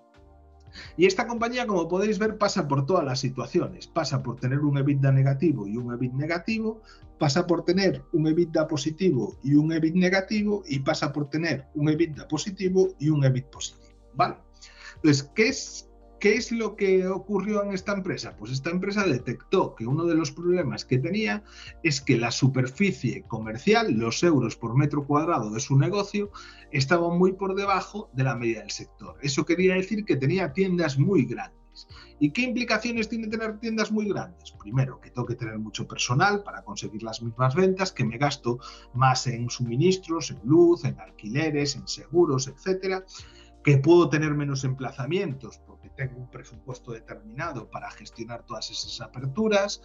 Y 0.97 1.07
esta 1.07 1.27
compañía, 1.27 1.67
como 1.67 1.89
podéis 1.89 2.19
ver, 2.19 2.39
pasa 2.39 2.69
por 2.69 2.87
todas 2.87 3.05
las 3.05 3.21
situaciones. 3.21 3.87
Pasa 3.87 4.23
por 4.23 4.39
tener 4.41 4.61
un 4.61 4.79
EBITDA 4.79 5.13
negativo 5.13 5.67
y 5.67 5.77
un 5.77 5.93
EBIT 5.93 6.13
negativo, 6.13 6.83
pasa 7.19 7.47
por 7.47 7.65
tener 7.65 8.05
un 8.13 8.27
EBITDA 8.27 8.67
positivo 8.67 9.37
y 9.43 9.55
un 9.55 9.73
EBIT 9.73 9.95
negativo, 9.95 10.63
y 10.67 10.81
pasa 10.81 11.13
por 11.13 11.29
tener 11.31 11.67
un 11.75 11.89
EBITDA 11.89 12.29
positivo 12.29 12.95
y 12.99 13.09
un 13.09 13.25
EBIT 13.25 13.47
positivo. 13.47 13.89
¿Vale? 14.15 14.37
Entonces, 14.97 15.31
¿qué 15.35 15.49
es, 15.49 15.88
¿Qué 16.21 16.35
es 16.35 16.51
lo 16.51 16.75
que 16.75 17.07
ocurrió 17.07 17.63
en 17.63 17.73
esta 17.73 17.93
empresa? 17.93 18.37
Pues 18.37 18.51
esta 18.51 18.71
empresa 18.71 19.05
detectó 19.05 19.77
que 19.77 19.87
uno 19.87 20.05
de 20.05 20.17
los 20.17 20.33
problemas 20.33 20.85
que 20.85 20.99
tenía 20.99 21.45
es 21.85 22.01
que 22.01 22.19
la 22.19 22.33
superficie 22.33 23.23
comercial, 23.29 23.93
los 23.93 24.25
euros 24.25 24.57
por 24.57 24.77
metro 24.77 25.07
cuadrado 25.07 25.51
de 25.51 25.61
su 25.61 25.79
negocio, 25.79 26.33
estaba 26.73 27.15
muy 27.15 27.35
por 27.35 27.55
debajo 27.55 28.11
de 28.15 28.25
la 28.25 28.35
media 28.35 28.61
del 28.61 28.71
sector. 28.73 29.17
Eso 29.23 29.45
quería 29.45 29.75
decir 29.75 30.05
que 30.05 30.17
tenía 30.17 30.53
tiendas 30.53 30.99
muy 30.99 31.25
grandes. 31.25 31.87
¿Y 32.19 32.33
qué 32.33 32.43
implicaciones 32.43 33.09
tiene 33.09 33.29
tener 33.29 33.61
tiendas 33.61 33.93
muy 33.93 34.09
grandes? 34.09 34.51
Primero, 34.59 35.01
que 35.01 35.11
tengo 35.11 35.29
que 35.29 35.37
tener 35.37 35.57
mucho 35.61 35.87
personal 35.87 36.43
para 36.43 36.65
conseguir 36.65 37.05
las 37.05 37.23
mismas 37.23 37.55
ventas, 37.55 37.93
que 37.93 38.05
me 38.05 38.19
gasto 38.19 38.59
más 38.93 39.29
en 39.29 39.49
suministros, 39.49 40.33
en 40.33 40.41
luz, 40.43 40.85
en 40.85 40.99
alquileres, 40.99 41.77
en 41.77 41.87
seguros, 41.87 42.49
etcétera 42.49 43.05
que 43.65 43.77
puedo 43.77 44.09
tener 44.09 44.35
menos 44.35 44.65
emplazamientos 44.65 45.59
tengo 45.99 46.17
un 46.17 46.31
presupuesto 46.31 46.93
determinado 46.93 47.69
para 47.69 47.91
gestionar 47.91 48.47
todas 48.47 48.71
esas 48.71 49.01
aperturas, 49.01 49.83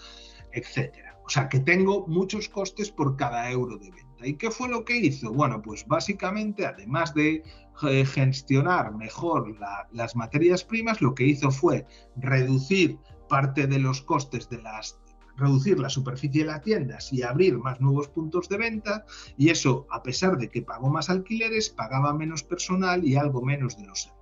etcétera. 0.52 1.20
O 1.26 1.30
sea, 1.30 1.50
que 1.50 1.60
tengo 1.60 2.06
muchos 2.08 2.48
costes 2.48 2.92
por 2.92 3.18
cada 3.18 3.50
euro 3.50 3.78
de 3.80 3.90
venta. 3.90 4.28
¿Y 4.28 4.36
qué 4.36 4.52
fue 4.52 4.70
lo 4.70 4.86
que 4.86 4.96
hizo? 4.96 5.34
Bueno, 5.34 5.62
pues 5.62 5.86
básicamente, 5.88 6.68
además 6.68 7.16
de 7.16 7.44
eh, 7.82 8.06
gestionar 8.06 8.94
mejor 8.94 9.58
las 9.92 10.16
materias 10.16 10.64
primas, 10.64 11.02
lo 11.02 11.16
que 11.16 11.26
hizo 11.26 11.50
fue 11.50 11.88
reducir 12.16 13.00
parte 13.28 13.66
de 13.66 13.80
los 13.80 14.02
costes 14.04 14.48
de 14.50 14.62
las 14.62 15.00
reducir 15.36 15.80
la 15.80 15.90
superficie 15.90 16.44
de 16.44 16.52
las 16.52 16.62
tiendas 16.62 17.12
y 17.12 17.24
abrir 17.24 17.58
más 17.58 17.82
nuevos 17.82 18.08
puntos 18.08 18.48
de 18.50 18.58
venta 18.58 19.04
y 19.36 19.50
eso, 19.50 19.88
a 19.90 20.04
pesar 20.04 20.38
de 20.38 20.48
que 20.48 20.62
pagó 20.62 20.92
más 20.92 21.10
alquileres, 21.10 21.72
pagaba 21.72 22.14
menos 22.14 22.44
personal 22.44 23.04
y 23.04 23.16
algo 23.16 23.42
menos 23.42 23.76
de 23.76 23.88
los 23.88 24.14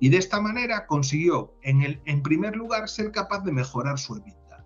Y 0.00 0.08
de 0.08 0.18
esta 0.18 0.40
manera 0.40 0.86
consiguió, 0.86 1.54
en, 1.62 1.82
el, 1.82 2.00
en 2.06 2.22
primer 2.22 2.56
lugar, 2.56 2.88
ser 2.88 3.12
capaz 3.12 3.40
de 3.44 3.52
mejorar 3.52 3.98
su 3.98 4.16
EBITDA. 4.16 4.64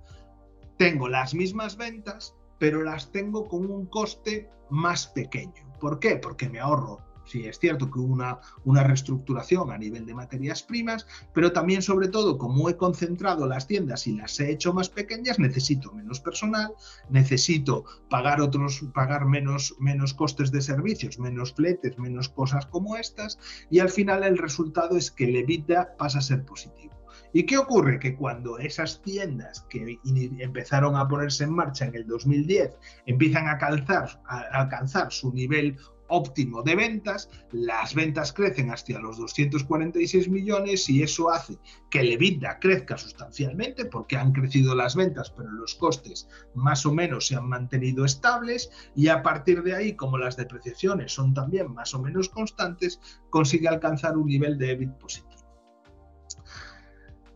Tengo 0.76 1.08
las 1.08 1.34
mismas 1.34 1.76
ventas, 1.76 2.34
pero 2.58 2.82
las 2.82 3.10
tengo 3.12 3.48
con 3.48 3.70
un 3.70 3.86
coste 3.86 4.48
más 4.70 5.06
pequeño. 5.08 5.70
¿Por 5.80 5.98
qué? 5.98 6.16
Porque 6.16 6.48
me 6.48 6.60
ahorro 6.60 7.09
Sí, 7.30 7.46
es 7.46 7.60
cierto 7.60 7.88
que 7.88 8.00
hubo 8.00 8.12
una, 8.12 8.40
una 8.64 8.82
reestructuración 8.82 9.70
a 9.70 9.78
nivel 9.78 10.04
de 10.04 10.14
materias 10.14 10.64
primas, 10.64 11.06
pero 11.32 11.52
también, 11.52 11.80
sobre 11.80 12.08
todo, 12.08 12.38
como 12.38 12.68
he 12.68 12.76
concentrado 12.76 13.46
las 13.46 13.68
tiendas 13.68 14.08
y 14.08 14.16
las 14.16 14.40
he 14.40 14.50
hecho 14.50 14.72
más 14.74 14.88
pequeñas, 14.88 15.38
necesito 15.38 15.92
menos 15.92 16.18
personal, 16.18 16.72
necesito 17.08 17.84
pagar 18.08 18.40
otros, 18.40 18.84
pagar 18.92 19.26
menos, 19.26 19.76
menos 19.78 20.12
costes 20.12 20.50
de 20.50 20.60
servicios, 20.60 21.20
menos 21.20 21.52
fletes, 21.54 21.96
menos 22.00 22.28
cosas 22.28 22.66
como 22.66 22.96
estas, 22.96 23.38
y 23.70 23.78
al 23.78 23.90
final 23.90 24.24
el 24.24 24.36
resultado 24.36 24.96
es 24.96 25.12
que 25.12 25.26
el 25.26 25.36
EBITDA 25.36 25.96
pasa 25.96 26.18
a 26.18 26.22
ser 26.22 26.44
positivo. 26.44 26.96
¿Y 27.32 27.44
qué 27.46 27.58
ocurre? 27.58 28.00
Que 28.00 28.16
cuando 28.16 28.58
esas 28.58 29.02
tiendas 29.02 29.64
que 29.70 30.00
empezaron 30.40 30.96
a 30.96 31.06
ponerse 31.06 31.44
en 31.44 31.54
marcha 31.54 31.84
en 31.84 31.94
el 31.94 32.08
2010 32.08 32.76
empiezan 33.06 33.46
a, 33.46 33.58
a 33.60 34.40
alcanzar 34.52 35.12
su 35.12 35.32
nivel 35.32 35.76
óptimo 36.10 36.62
de 36.62 36.76
ventas, 36.76 37.30
las 37.52 37.94
ventas 37.94 38.32
crecen 38.32 38.70
hasta 38.70 38.98
los 38.98 39.16
246 39.18 40.28
millones 40.28 40.88
y 40.88 41.02
eso 41.02 41.30
hace 41.30 41.58
que 41.90 42.00
el 42.00 42.12
EBITDA 42.12 42.58
crezca 42.58 42.96
sustancialmente 42.96 43.84
porque 43.84 44.16
han 44.16 44.32
crecido 44.32 44.74
las 44.74 44.96
ventas, 44.96 45.30
pero 45.30 45.50
los 45.50 45.74
costes 45.74 46.28
más 46.54 46.84
o 46.86 46.92
menos 46.92 47.26
se 47.26 47.36
han 47.36 47.48
mantenido 47.48 48.04
estables 48.04 48.70
y 48.94 49.08
a 49.08 49.22
partir 49.22 49.62
de 49.62 49.74
ahí, 49.74 49.94
como 49.94 50.18
las 50.18 50.36
depreciaciones 50.36 51.12
son 51.12 51.34
también 51.34 51.72
más 51.72 51.94
o 51.94 52.02
menos 52.02 52.28
constantes, 52.28 53.00
consigue 53.30 53.68
alcanzar 53.68 54.16
un 54.16 54.26
nivel 54.26 54.58
de 54.58 54.72
EBIT 54.72 54.92
positivo. 54.98 55.30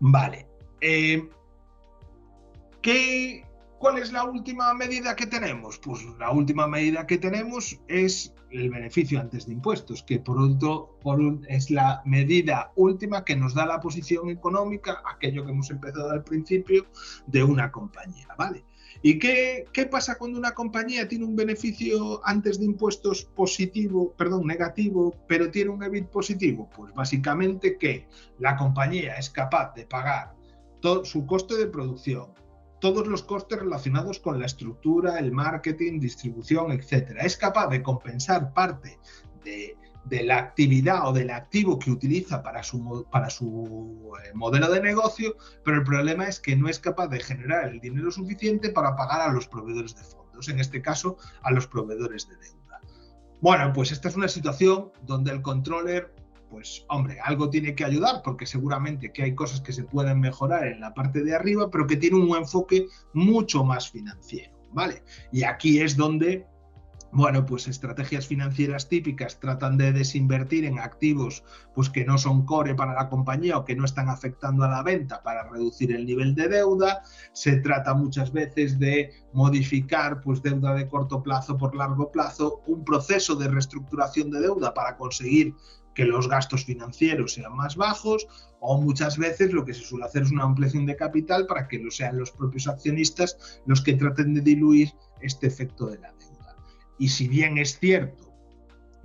Vale. 0.00 0.46
Eh, 0.80 1.28
¿qué, 2.82 3.46
¿Cuál 3.84 3.98
es 3.98 4.12
la 4.12 4.24
última 4.24 4.72
medida 4.72 5.14
que 5.14 5.26
tenemos? 5.26 5.78
Pues 5.78 6.02
la 6.18 6.30
última 6.30 6.66
medida 6.66 7.06
que 7.06 7.18
tenemos 7.18 7.78
es 7.86 8.32
el 8.50 8.70
beneficio 8.70 9.20
antes 9.20 9.44
de 9.44 9.52
impuestos, 9.52 10.02
que 10.02 10.18
por 10.18 10.40
otro 10.40 10.98
es 11.50 11.70
la 11.70 12.00
medida 12.06 12.72
última 12.76 13.26
que 13.26 13.36
nos 13.36 13.52
da 13.52 13.66
la 13.66 13.80
posición 13.80 14.30
económica, 14.30 15.02
aquello 15.04 15.44
que 15.44 15.50
hemos 15.50 15.68
empezado 15.68 16.10
al 16.12 16.24
principio, 16.24 16.86
de 17.26 17.44
una 17.44 17.70
compañía, 17.70 18.26
¿vale? 18.38 18.64
¿Y 19.02 19.18
qué, 19.18 19.66
qué, 19.70 19.84
pasa 19.84 20.16
cuando 20.16 20.38
una 20.38 20.54
compañía 20.54 21.06
tiene 21.06 21.26
un 21.26 21.36
beneficio 21.36 22.26
antes 22.26 22.58
de 22.58 22.64
impuestos 22.64 23.26
positivo, 23.36 24.14
perdón, 24.16 24.46
negativo, 24.46 25.14
pero 25.28 25.50
tiene 25.50 25.72
un 25.72 25.82
EBIT 25.82 26.06
positivo? 26.06 26.70
Pues 26.74 26.94
básicamente 26.94 27.76
que 27.76 28.08
la 28.38 28.56
compañía 28.56 29.16
es 29.16 29.28
capaz 29.28 29.74
de 29.74 29.84
pagar 29.84 30.34
todo 30.80 31.04
su 31.04 31.26
coste 31.26 31.56
de 31.56 31.66
producción, 31.66 32.32
todos 32.84 33.06
los 33.06 33.22
costes 33.22 33.58
relacionados 33.58 34.18
con 34.18 34.38
la 34.38 34.44
estructura, 34.44 35.18
el 35.18 35.32
marketing, 35.32 36.00
distribución, 36.00 36.70
etc. 36.70 37.16
Es 37.18 37.34
capaz 37.34 37.68
de 37.68 37.82
compensar 37.82 38.52
parte 38.52 38.98
de, 39.42 39.78
la 40.22 40.36
actividad 40.36 41.08
o 41.08 41.14
del 41.14 41.30
activo 41.30 41.78
que 41.78 41.90
utiliza 41.90 42.42
para 42.42 42.62
su, 42.62 43.06
para 43.10 43.30
su 43.30 44.12
eh, 44.22 44.32
modelo 44.34 44.70
de 44.70 44.82
negocio, 44.82 45.34
pero 45.64 45.78
el 45.78 45.84
problema 45.84 46.28
es 46.28 46.38
que 46.38 46.56
no 46.56 46.68
es 46.68 46.78
capaz 46.78 47.08
de 47.08 47.20
generar 47.20 47.70
el 47.70 47.80
dinero 47.80 48.10
suficiente 48.10 48.68
para 48.68 48.94
pagar 48.94 49.22
a 49.22 49.32
los 49.32 49.48
proveedores 49.48 49.96
de 49.96 50.02
fondos, 50.02 50.50
en 50.50 50.60
este 50.60 50.82
caso 50.82 51.16
a 51.40 51.52
los 51.52 51.66
proveedores 51.66 52.28
de 52.28 52.36
deuda. 52.36 52.82
Bueno, 53.40 53.72
pues 53.72 53.92
esta 53.92 54.08
es 54.08 54.16
una 54.16 54.28
situación 54.28 54.92
donde 55.06 55.32
el 55.32 55.40
controller 55.40 56.14
pues 56.54 56.86
hombre, 56.88 57.18
algo 57.20 57.50
tiene 57.50 57.74
que 57.74 57.84
ayudar 57.84 58.22
porque 58.22 58.46
seguramente 58.46 59.12
que 59.12 59.24
hay 59.24 59.34
cosas 59.34 59.60
que 59.60 59.72
se 59.72 59.82
pueden 59.82 60.20
mejorar 60.20 60.68
en 60.68 60.80
la 60.80 60.94
parte 60.94 61.24
de 61.24 61.34
arriba, 61.34 61.68
pero 61.68 61.84
que 61.84 61.96
tiene 61.96 62.16
un 62.16 62.36
enfoque 62.36 62.86
mucho 63.12 63.64
más 63.64 63.90
financiero, 63.90 64.52
¿vale? 64.72 65.02
Y 65.32 65.42
aquí 65.42 65.80
es 65.80 65.96
donde 65.96 66.46
bueno, 67.10 67.46
pues 67.46 67.68
estrategias 67.68 68.26
financieras 68.26 68.88
típicas 68.88 69.38
tratan 69.38 69.76
de 69.76 69.92
desinvertir 69.92 70.64
en 70.64 70.80
activos 70.80 71.44
pues 71.72 71.88
que 71.88 72.04
no 72.04 72.18
son 72.18 72.44
core 72.44 72.74
para 72.74 72.92
la 72.92 73.08
compañía 73.08 73.56
o 73.56 73.64
que 73.64 73.76
no 73.76 73.84
están 73.84 74.08
afectando 74.08 74.64
a 74.64 74.68
la 74.68 74.82
venta 74.82 75.22
para 75.22 75.48
reducir 75.48 75.92
el 75.92 76.06
nivel 76.06 76.34
de 76.34 76.48
deuda. 76.48 77.02
Se 77.32 77.58
trata 77.58 77.94
muchas 77.94 78.32
veces 78.32 78.80
de 78.80 79.12
modificar 79.32 80.20
pues 80.22 80.42
deuda 80.42 80.74
de 80.74 80.88
corto 80.88 81.22
plazo 81.22 81.56
por 81.56 81.76
largo 81.76 82.10
plazo, 82.10 82.62
un 82.66 82.84
proceso 82.84 83.36
de 83.36 83.46
reestructuración 83.46 84.32
de 84.32 84.40
deuda 84.40 84.74
para 84.74 84.96
conseguir 84.96 85.54
que 85.94 86.04
los 86.04 86.28
gastos 86.28 86.64
financieros 86.64 87.34
sean 87.34 87.54
más 87.54 87.76
bajos 87.76 88.26
o 88.60 88.80
muchas 88.80 89.18
veces 89.18 89.52
lo 89.52 89.64
que 89.64 89.74
se 89.74 89.82
suele 89.82 90.04
hacer 90.04 90.22
es 90.22 90.30
una 90.30 90.44
ampliación 90.44 90.86
de 90.86 90.96
capital 90.96 91.46
para 91.46 91.68
que 91.68 91.78
lo 91.78 91.90
sean 91.90 92.18
los 92.18 92.30
propios 92.30 92.66
accionistas 92.66 93.60
los 93.66 93.80
que 93.82 93.94
traten 93.94 94.34
de 94.34 94.40
diluir 94.40 94.92
este 95.20 95.46
efecto 95.46 95.86
de 95.86 95.98
la 95.98 96.12
deuda. 96.12 96.56
Y 96.98 97.08
si 97.08 97.28
bien 97.28 97.58
es 97.58 97.78
cierto 97.78 98.32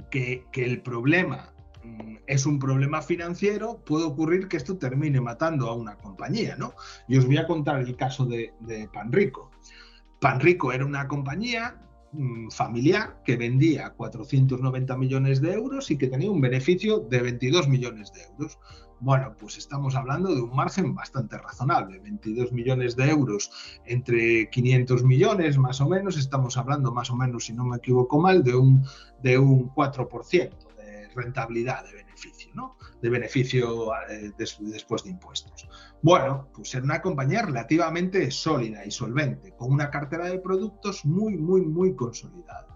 que, 0.09 0.45
el 0.53 0.81
problema 0.81 1.53
mm, 1.83 2.15
es 2.27 2.45
un 2.45 2.59
problema 2.59 3.01
financiero, 3.01 3.83
puede 3.85 4.05
ocurrir 4.05 4.47
que 4.47 4.57
esto 4.57 4.77
termine 4.77 5.21
matando 5.21 5.69
a 5.69 5.75
una 5.75 5.95
compañía, 5.95 6.55
¿no? 6.55 6.73
Y 7.07 7.17
os 7.17 7.25
voy 7.25 7.37
a 7.37 7.47
contar 7.47 7.79
el 7.81 7.95
caso 7.95 8.25
de, 8.25 8.53
de 8.61 8.87
Panrico. 8.87 9.51
Panrico 10.19 10.71
era 10.71 10.85
una 10.85 11.07
compañía 11.07 11.81
familiar 12.49 13.21
que 13.23 13.37
vendía 13.37 13.91
490 13.91 14.97
millones 14.97 15.41
de 15.41 15.53
euros 15.53 15.91
y 15.91 15.97
que 15.97 16.07
tenía 16.07 16.31
un 16.31 16.41
beneficio 16.41 16.99
de 16.99 17.21
22 17.21 17.67
millones 17.67 18.11
de 18.13 18.23
euros. 18.23 18.57
Bueno, 19.01 19.33
pues 19.39 19.57
estamos 19.57 19.95
hablando 19.95 20.33
de 20.35 20.41
un 20.41 20.53
margen 20.53 20.93
bastante 20.93 21.37
razonable, 21.37 21.99
22 21.99 22.51
millones 22.51 22.95
de 22.97 23.09
euros 23.09 23.79
entre 23.85 24.49
500 24.49 25.03
millones 25.03 25.57
más 25.57 25.79
o 25.79 25.87
menos, 25.87 26.17
estamos 26.17 26.57
hablando 26.57 26.91
más 26.91 27.09
o 27.09 27.15
menos, 27.15 27.45
si 27.45 27.53
no 27.53 27.63
me 27.63 27.77
equivoco 27.77 28.19
mal, 28.19 28.43
de 28.43 28.55
un, 28.55 28.83
de 29.23 29.37
un 29.37 29.69
4% 29.73 30.49
de 30.75 31.07
rentabilidad 31.15 31.85
de 31.85 31.93
beneficio, 31.93 32.38
De 33.01 33.09
beneficio 33.09 33.91
eh, 34.09 34.31
después 34.37 35.03
de 35.03 35.09
impuestos. 35.11 35.67
Bueno, 36.01 36.49
pues 36.53 36.73
era 36.75 36.83
una 36.83 37.01
compañía 37.01 37.43
relativamente 37.43 38.29
sólida 38.31 38.85
y 38.85 38.91
solvente, 38.91 39.55
con 39.55 39.71
una 39.71 39.89
cartera 39.89 40.25
de 40.27 40.39
productos 40.39 41.05
muy, 41.05 41.37
muy, 41.37 41.61
muy 41.61 41.95
consolidada. 41.95 42.67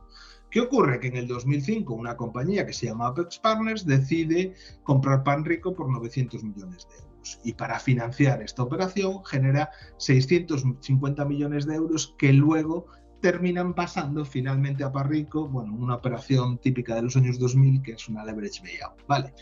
¿Qué 0.54 0.62
ocurre? 0.62 1.00
Que 1.00 1.08
en 1.08 1.18
el 1.18 1.28
2005 1.28 1.96
una 1.96 2.16
compañía 2.16 2.66
que 2.66 2.74
se 2.74 2.86
llama 2.86 3.08
Apex 3.08 3.40
Partners 3.40 3.88
decide 3.88 4.54
comprar 4.84 5.24
Pan 5.24 5.44
Rico 5.44 5.74
por 5.74 5.92
900 5.92 6.44
millones 6.44 6.88
de 6.88 7.04
euros. 7.04 7.40
Y 7.44 7.54
para 7.54 7.80
financiar 7.80 8.42
esta 8.44 8.62
operación 8.62 9.26
genera 9.26 9.72
650 9.98 11.26
millones 11.26 11.66
de 11.66 11.74
euros 11.74 12.14
que 12.20 12.34
luego 12.34 12.86
terminan 13.24 13.74
pasando 13.74 14.26
finalmente 14.26 14.84
a 14.84 14.92
Parrico, 14.92 15.48
bueno, 15.48 15.74
una 15.74 15.96
operación 15.96 16.58
típica 16.58 16.94
de 16.94 17.04
los 17.04 17.16
años 17.16 17.40
2000 17.40 17.82
que 17.82 17.94
es 17.94 18.10
una 18.10 18.26
leverage 18.26 18.60
buyout, 18.62 19.08
¿vale? 19.08 19.34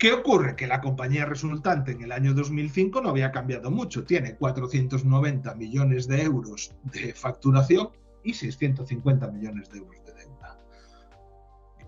¿Qué 0.00 0.12
ocurre? 0.12 0.56
Que 0.56 0.66
la 0.66 0.80
compañía 0.80 1.26
resultante 1.26 1.92
en 1.92 2.02
el 2.02 2.10
año 2.10 2.34
2005 2.34 3.00
no 3.00 3.10
había 3.10 3.30
cambiado 3.30 3.70
mucho. 3.70 4.04
Tiene 4.04 4.34
490 4.34 5.54
millones 5.54 6.08
de 6.08 6.22
euros 6.22 6.74
de 6.92 7.14
facturación 7.14 7.90
y 8.24 8.34
650 8.34 9.28
millones 9.28 9.70
de 9.70 9.78
euros. 9.78 10.05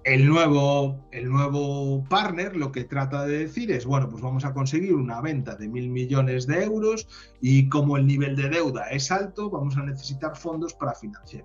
El 0.08 0.26
nuevo, 0.26 1.06
el 1.12 1.28
nuevo 1.28 2.02
partner 2.08 2.56
lo 2.56 2.72
que 2.72 2.84
trata 2.84 3.26
de 3.26 3.40
decir 3.40 3.70
es, 3.70 3.84
bueno, 3.84 4.08
pues 4.08 4.22
vamos 4.22 4.42
a 4.46 4.54
conseguir 4.54 4.94
una 4.94 5.20
venta 5.20 5.54
de 5.54 5.68
mil 5.68 5.90
millones 5.90 6.46
de 6.46 6.64
euros 6.64 7.06
y 7.42 7.68
como 7.68 7.98
el 7.98 8.06
nivel 8.06 8.34
de 8.34 8.48
deuda 8.48 8.88
es 8.88 9.12
alto, 9.12 9.50
vamos 9.50 9.76
a 9.76 9.82
necesitar 9.82 10.34
fondos 10.34 10.72
para 10.72 10.94
financiar 10.94 11.44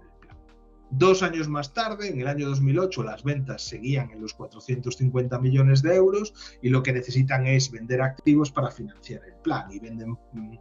Dos 0.92 1.24
años 1.24 1.50
más 1.50 1.74
tarde, 1.74 2.08
en 2.08 2.22
el 2.22 2.28
año 2.28 2.48
2008, 2.48 3.04
las 3.04 3.26
ventas 3.26 3.64
seguían 3.64 4.12
en 4.12 4.22
los 4.22 4.34
450 4.34 5.40
millones 5.40 5.82
de 5.82 5.96
euros 5.96 6.34
y 6.62 6.70
lo 6.70 6.84
que 6.84 6.94
necesitan 6.94 7.46
es 7.46 7.70
vender 7.70 8.02
activos 8.02 8.50
para 8.50 8.72
financiar 8.72 9.24
el 9.26 9.36
plan 9.42 9.70
y 9.74 9.80
venden, 9.80 10.12
mm, 10.32 10.58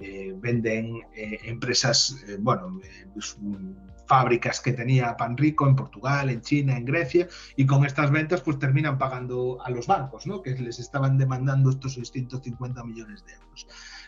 eh, 0.00 0.34
venden 0.36 0.96
eh, 1.14 1.38
empresas, 1.44 2.22
eh, 2.28 2.36
bueno, 2.38 2.78
pues, 3.14 3.34
mm, 3.40 3.95
fábricas 4.06 4.60
que 4.60 4.72
tenía 4.72 5.16
Panrico 5.16 5.66
en 5.66 5.76
Portugal, 5.76 6.30
en 6.30 6.40
China, 6.40 6.76
en 6.76 6.84
Grecia 6.84 7.28
y 7.56 7.66
con 7.66 7.84
estas 7.84 8.10
ventas 8.10 8.40
pues 8.40 8.58
terminan 8.58 8.98
pagando 8.98 9.58
a 9.62 9.70
los 9.70 9.86
bancos, 9.86 10.26
¿no? 10.26 10.42
que 10.42 10.50
les 10.52 10.78
estaban 10.78 11.18
demandando 11.18 11.70
estos 11.70 11.94
650 11.94 12.84
millones 12.84 13.24
de 13.24 13.32
euros. 13.34 13.66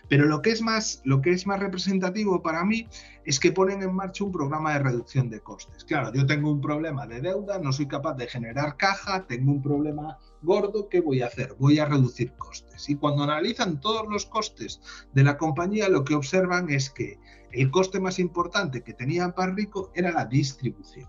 Pero 0.08 0.26
lo 0.26 0.40
que 0.40 0.50
es 0.50 0.62
más, 0.62 1.02
lo 1.04 1.20
que 1.20 1.32
es 1.32 1.46
más 1.46 1.60
representativo 1.60 2.42
para 2.42 2.64
mí 2.64 2.88
es 3.24 3.38
que 3.38 3.52
ponen 3.52 3.82
en 3.82 3.94
marcha 3.94 4.24
un 4.24 4.32
programa 4.32 4.72
de 4.72 4.78
reducción 4.80 5.28
de 5.28 5.40
costes. 5.40 5.84
Claro, 5.84 6.12
yo 6.14 6.26
tengo 6.26 6.50
un 6.50 6.60
problema 6.60 7.06
de 7.06 7.20
deuda, 7.20 7.58
no 7.58 7.72
soy 7.72 7.86
capaz 7.86 8.14
de 8.14 8.26
generar 8.26 8.76
caja, 8.76 9.26
tengo 9.26 9.52
un 9.52 9.62
problema 9.62 10.16
gordo, 10.42 10.88
¿qué 10.88 11.00
voy 11.00 11.22
a 11.22 11.26
hacer? 11.26 11.54
Voy 11.58 11.78
a 11.78 11.86
reducir 11.86 12.32
costes. 12.34 12.88
Y 12.88 12.96
cuando 12.96 13.22
analizan 13.22 13.80
todos 13.80 14.06
los 14.08 14.26
costes 14.26 14.80
de 15.12 15.24
la 15.24 15.36
compañía, 15.36 15.88
lo 15.88 16.04
que 16.04 16.14
observan 16.14 16.70
es 16.70 16.90
que 16.90 17.18
el 17.52 17.70
coste 17.70 18.00
más 18.00 18.18
importante 18.18 18.82
que 18.82 18.94
tenía 18.94 19.34
Parrico 19.34 19.90
era 19.94 20.12
la 20.12 20.24
distribución. 20.24 21.08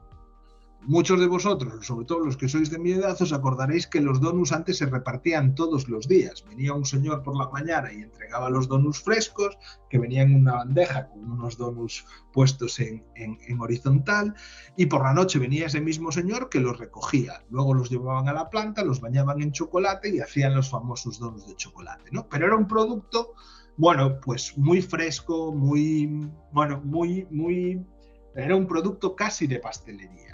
Muchos 0.84 1.20
de 1.20 1.28
vosotros, 1.28 1.86
sobre 1.86 2.06
todo 2.06 2.20
los 2.20 2.38
que 2.38 2.48
sois 2.48 2.72
de 2.72 2.80
mi 2.80 2.92
edad, 2.92 3.22
os 3.22 3.34
acordaréis 3.34 3.86
que 3.86 4.00
los 4.00 4.22
donuts 4.22 4.54
antes 4.54 4.78
se 4.78 4.86
repartían 4.86 5.54
todos 5.54 5.90
los 5.90 6.08
días. 6.08 6.44
Venía 6.48 6.74
un 6.74 6.86
señor 6.86 7.22
por 7.22 7.38
la 7.38 7.50
mañana 7.50 7.92
y 7.92 8.02
entregaba 8.02 8.50
los 8.50 8.70
donuts 8.70 9.02
frescos, 9.02 9.58
que 9.90 10.00
venían 10.00 10.32
en 10.32 10.42
una 10.42 10.56
bandeja 10.56 11.10
con 11.10 11.32
unos 11.32 11.58
donuts 11.58 12.06
puestos 12.32 12.80
en, 12.80 13.04
horizontal, 13.60 14.34
y 14.78 14.86
por 14.86 15.04
la 15.04 15.14
noche 15.14 15.38
venía 15.38 15.68
ese 15.68 15.82
mismo 15.82 16.14
señor 16.14 16.50
que 16.50 16.62
los 16.62 16.80
recogía. 16.80 17.44
Luego 17.50 17.74
los 17.74 17.90
llevaban 17.90 18.30
a 18.30 18.34
la 18.34 18.50
planta, 18.50 18.84
los 18.84 19.02
bañaban 19.02 19.42
en 19.42 19.52
chocolate 19.52 20.10
y 20.10 20.22
hacían 20.22 20.56
los 20.56 20.70
famosos 20.70 21.20
donuts 21.20 21.46
de 21.46 21.56
chocolate. 21.56 22.10
¿no? 22.12 22.28
Pero 22.30 22.48
era 22.48 22.56
un 22.56 22.68
producto, 22.68 23.34
bueno, 23.76 24.20
pues 24.22 24.58
muy 24.58 24.82
fresco, 24.82 25.54
muy, 25.54 26.32
bueno, 26.54 26.82
muy, 26.84 27.28
muy, 27.30 27.86
era 28.34 28.56
un 28.56 28.66
producto 28.66 29.14
casi 29.14 29.46
de 29.46 29.60
pastelería. 29.60 30.29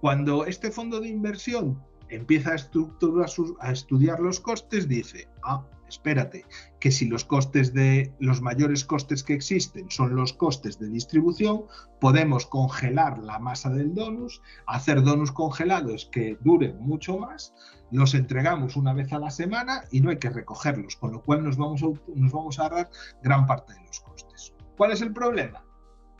Cuando 0.00 0.46
este 0.46 0.70
fondo 0.70 1.00
de 1.00 1.08
inversión 1.08 1.78
empieza 2.08 2.52
a, 2.52 2.54
estructurar 2.54 3.28
a 3.60 3.72
estudiar 3.72 4.18
los 4.18 4.40
costes, 4.40 4.88
dice, 4.88 5.28
ah, 5.44 5.62
espérate, 5.88 6.46
que 6.78 6.90
si 6.90 7.06
los 7.06 8.40
mayores 8.40 8.84
costes 8.84 9.22
que 9.22 9.34
existen 9.34 9.90
son 9.90 10.16
los 10.16 10.32
costes 10.32 10.78
de 10.78 10.88
distribución, 10.88 11.64
podemos 12.00 12.46
congelar 12.46 13.18
la 13.18 13.38
masa 13.38 13.68
del 13.68 13.94
donus, 13.94 14.40
hacer 14.66 15.02
donuts 15.02 15.32
congelados 15.32 16.08
que 16.10 16.38
duren 16.40 16.80
mucho 16.80 17.18
más, 17.18 17.52
los 17.90 18.14
entregamos 18.14 18.76
una 18.76 18.94
vez 18.94 19.12
a 19.12 19.18
la 19.18 19.30
semana 19.30 19.84
y 19.90 20.00
no 20.00 20.10
hay 20.10 20.18
que 20.18 20.30
recogerlos, 20.30 20.96
con 20.96 21.12
lo 21.12 21.22
cual 21.22 21.44
nos 21.44 21.58
vamos 21.58 21.82
a, 21.82 21.86
nos 22.14 22.58
ahorrar 22.58 22.88
gran 23.22 23.46
parte 23.46 23.74
de 23.74 23.84
los 23.84 24.00
costes. 24.00 24.54
¿Cuál 24.76 24.92
es 24.92 25.02
el 25.02 25.12
problema? 25.12 25.62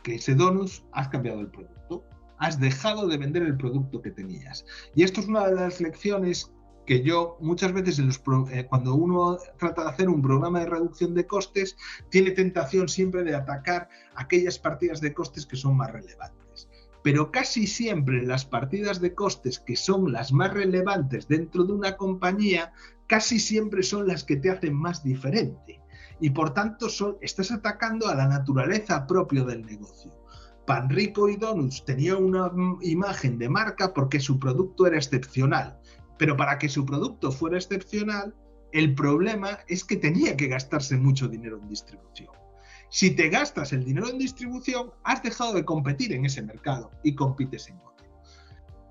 Que 0.03 0.15
ese 0.15 0.35
donus 0.35 0.85
has 0.91 1.07
cambiado 1.07 1.39
el 1.39 1.49
producto 1.49 2.05
has 2.41 2.59
dejado 2.59 3.07
de 3.07 3.17
vender 3.17 3.43
el 3.43 3.55
producto 3.55 4.01
que 4.01 4.09
tenías. 4.09 4.65
Y 4.95 5.03
esto 5.03 5.21
es 5.21 5.27
una 5.27 5.47
de 5.47 5.55
las 5.55 5.79
lecciones 5.79 6.51
que 6.87 7.03
yo 7.03 7.37
muchas 7.39 7.71
veces 7.71 7.99
eh, 7.99 8.65
cuando 8.67 8.95
uno 8.95 9.37
trata 9.59 9.83
de 9.83 9.89
hacer 9.91 10.09
un 10.09 10.23
programa 10.23 10.61
de 10.61 10.65
reducción 10.65 11.13
de 11.13 11.27
costes, 11.27 11.77
tiene 12.09 12.31
tentación 12.31 12.89
siempre 12.89 13.23
de 13.23 13.35
atacar 13.35 13.89
aquellas 14.15 14.57
partidas 14.57 14.99
de 15.01 15.13
costes 15.13 15.45
que 15.45 15.55
son 15.55 15.77
más 15.77 15.91
relevantes. 15.91 16.67
Pero 17.03 17.31
casi 17.31 17.67
siempre 17.67 18.25
las 18.25 18.43
partidas 18.43 18.99
de 18.99 19.13
costes 19.13 19.59
que 19.59 19.75
son 19.75 20.11
las 20.11 20.33
más 20.33 20.51
relevantes 20.51 21.27
dentro 21.27 21.63
de 21.63 21.73
una 21.73 21.95
compañía, 21.95 22.73
casi 23.05 23.39
siempre 23.39 23.83
son 23.83 24.07
las 24.07 24.23
que 24.23 24.37
te 24.37 24.49
hacen 24.49 24.73
más 24.73 25.03
diferente. 25.03 25.79
Y 26.19 26.31
por 26.31 26.55
tanto 26.55 26.87
estás 27.21 27.51
atacando 27.51 28.07
a 28.07 28.15
la 28.15 28.27
naturaleza 28.27 29.05
propia 29.05 29.43
del 29.43 29.63
negocio. 29.63 30.20
Panrico 30.65 31.29
y 31.29 31.37
Donuts 31.37 31.83
tenía 31.85 32.17
una 32.17 32.49
mm, 32.49 32.79
imagen 32.81 33.37
de 33.37 33.49
marca 33.49 33.93
porque 33.93 34.19
su 34.19 34.39
producto 34.39 34.85
era 34.87 34.97
excepcional, 34.97 35.79
pero 36.17 36.37
para 36.37 36.57
que 36.59 36.69
su 36.69 36.85
producto 36.85 37.31
fuera 37.31 37.57
excepcional, 37.57 38.35
el 38.71 38.93
problema 38.95 39.59
es 39.67 39.83
que 39.83 39.97
tenía 39.97 40.37
que 40.37 40.47
gastarse 40.47 40.97
mucho 40.97 41.27
dinero 41.27 41.59
en 41.61 41.67
distribución. 41.67 42.29
Si 42.89 43.11
te 43.11 43.29
gastas 43.29 43.73
el 43.73 43.85
dinero 43.85 44.09
en 44.09 44.17
distribución, 44.17 44.91
has 45.03 45.23
dejado 45.23 45.53
de 45.53 45.65
competir 45.65 46.13
en 46.13 46.25
ese 46.25 46.41
mercado 46.41 46.91
y 47.03 47.15
compites 47.15 47.69
en 47.69 47.77
otro. 47.77 47.91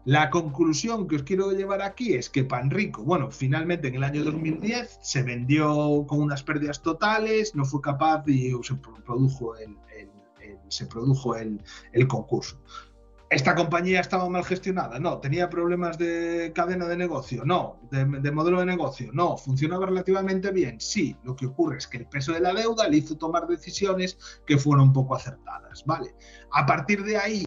La 0.06 0.30
conclusión 0.30 1.06
que 1.06 1.16
os 1.16 1.22
quiero 1.22 1.52
llevar 1.52 1.82
aquí 1.82 2.14
es 2.14 2.30
que 2.30 2.44
Panrico, 2.44 3.02
bueno, 3.02 3.30
finalmente 3.30 3.88
en 3.88 3.96
el 3.96 4.04
año 4.04 4.24
2010 4.24 4.98
se 5.02 5.22
vendió 5.22 6.06
con 6.08 6.22
unas 6.22 6.42
pérdidas 6.42 6.80
totales, 6.82 7.54
no 7.54 7.66
fue 7.66 7.82
capaz 7.82 8.26
y 8.26 8.50
se 8.62 8.74
produjo 8.74 9.56
el, 9.56 9.76
se 10.68 10.86
produjo 10.86 11.36
el, 11.36 11.60
concurso. 12.08 12.60
¿Esta 13.28 13.54
compañía 13.54 14.00
estaba 14.00 14.28
mal 14.28 14.44
gestionada? 14.44 14.98
No. 14.98 15.18
¿Tenía 15.18 15.48
problemas 15.48 15.98
de 15.98 16.52
cadena 16.54 16.88
de 16.88 16.96
negocio? 16.96 17.44
No. 17.44 17.80
¿De, 17.90 18.32
modelo 18.32 18.58
de 18.58 18.66
negocio? 18.66 19.10
No. 19.12 19.36
¿Funcionaba 19.36 19.86
relativamente 19.86 20.50
bien? 20.50 20.80
Sí. 20.80 21.16
Lo 21.22 21.36
que 21.36 21.46
ocurre 21.46 21.78
es 21.78 21.86
que 21.86 21.98
el 21.98 22.06
peso 22.06 22.32
de 22.32 22.40
la 22.40 22.52
deuda 22.52 22.88
le 22.88 22.96
hizo 22.96 23.16
tomar 23.16 23.46
decisiones 23.46 24.18
que 24.46 24.58
fueron 24.58 24.92
poco 24.92 25.14
acertadas. 25.14 25.84
¿vale? 25.86 26.14
A 26.52 26.66
partir 26.66 27.04
de 27.04 27.16
ahí, 27.16 27.44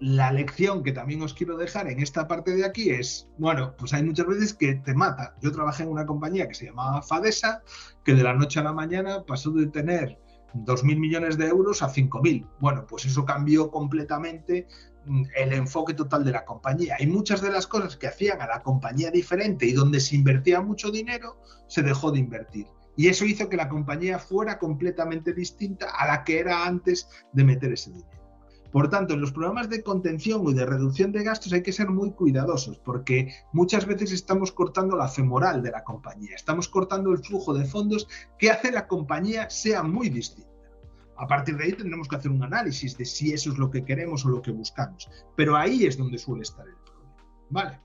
la 0.00 0.32
lección 0.32 0.82
que 0.82 0.92
también 0.92 1.22
os 1.22 1.34
quiero 1.34 1.56
dejar 1.56 1.86
en 1.88 2.00
esta 2.00 2.26
parte 2.26 2.52
de 2.56 2.64
aquí 2.64 2.90
es, 2.90 3.28
bueno, 3.36 3.74
pues 3.76 3.92
hay 3.92 4.02
muchas 4.02 4.26
veces 4.26 4.54
que 4.54 4.76
te 4.76 4.94
mata. 4.94 5.36
Yo 5.42 5.52
trabajé 5.52 5.82
en 5.82 5.90
una 5.90 6.06
compañía 6.06 6.48
que 6.48 6.54
se 6.54 6.66
llamaba 6.66 7.02
Fadesa, 7.02 7.62
que 8.02 8.14
de 8.14 8.22
la 8.22 8.34
noche 8.34 8.60
a 8.60 8.64
la 8.64 8.72
mañana 8.72 9.24
pasó 9.26 9.50
de 9.50 9.66
tener 9.66 10.18
2.000 10.54 10.98
millones 10.98 11.38
de 11.38 11.46
euros 11.46 11.82
a 11.82 11.88
5.000. 11.88 12.46
Bueno, 12.60 12.86
pues 12.86 13.04
eso 13.04 13.24
cambió 13.24 13.70
completamente 13.70 14.66
mm, 15.06 15.22
el 15.36 15.52
enfoque 15.52 15.94
total 15.94 16.24
de 16.24 16.32
la 16.32 16.44
compañía. 16.44 16.96
Y 16.98 17.06
muchas 17.06 17.40
de 17.40 17.50
las 17.50 17.66
cosas 17.66 17.96
que 17.96 18.08
hacían 18.08 18.40
a 18.40 18.46
la 18.46 18.62
compañía 18.62 19.10
diferente 19.10 19.66
y 19.66 19.72
donde 19.72 20.00
se 20.00 20.16
invertía 20.16 20.60
mucho 20.60 20.90
dinero, 20.90 21.40
se 21.68 21.82
dejó 21.82 22.10
de 22.10 22.20
invertir. 22.20 22.66
Y 22.96 23.08
eso 23.08 23.24
hizo 23.24 23.48
que 23.48 23.56
la 23.56 23.68
compañía 23.68 24.18
fuera 24.18 24.58
completamente 24.58 25.32
distinta 25.32 25.90
a 25.90 26.06
la 26.06 26.24
que 26.24 26.38
era 26.38 26.66
antes 26.66 27.08
de 27.32 27.44
meter 27.44 27.72
ese 27.72 27.90
dinero. 27.90 28.19
Por 28.72 28.88
tanto, 28.88 29.14
en 29.14 29.20
los 29.20 29.32
programas 29.32 29.68
de 29.68 29.82
contención 29.82 30.46
y 30.48 30.54
de 30.54 30.64
reducción 30.64 31.10
de 31.10 31.24
gastos 31.24 31.52
hay 31.52 31.62
que 31.62 31.72
ser 31.72 31.88
muy 31.88 32.12
cuidadosos 32.12 32.78
porque 32.78 33.34
muchas 33.52 33.84
veces 33.86 34.12
estamos 34.12 34.52
cortando 34.52 34.96
la 34.96 35.08
femoral 35.08 35.62
de 35.62 35.72
la 35.72 35.82
compañía, 35.82 36.36
estamos 36.36 36.68
cortando 36.68 37.10
el 37.12 37.18
flujo 37.18 37.52
de 37.52 37.64
fondos 37.64 38.06
que 38.38 38.50
hace 38.50 38.70
la 38.70 38.86
compañía 38.86 39.50
sea 39.50 39.82
muy 39.82 40.08
distinta. 40.08 40.48
A 41.16 41.26
partir 41.26 41.56
de 41.56 41.64
ahí 41.64 41.72
tendremos 41.72 42.08
que 42.08 42.16
hacer 42.16 42.30
un 42.30 42.42
análisis 42.42 42.96
de 42.96 43.04
si 43.04 43.32
eso 43.32 43.50
es 43.52 43.58
lo 43.58 43.70
que 43.70 43.84
queremos 43.84 44.24
o 44.24 44.30
lo 44.30 44.40
que 44.40 44.52
buscamos, 44.52 45.10
pero 45.36 45.56
ahí 45.56 45.84
es 45.84 45.98
donde 45.98 46.16
suele 46.16 46.42
estar 46.42 46.66
el 46.66 46.76
problema. 46.76 47.16
Vale. 47.50 47.80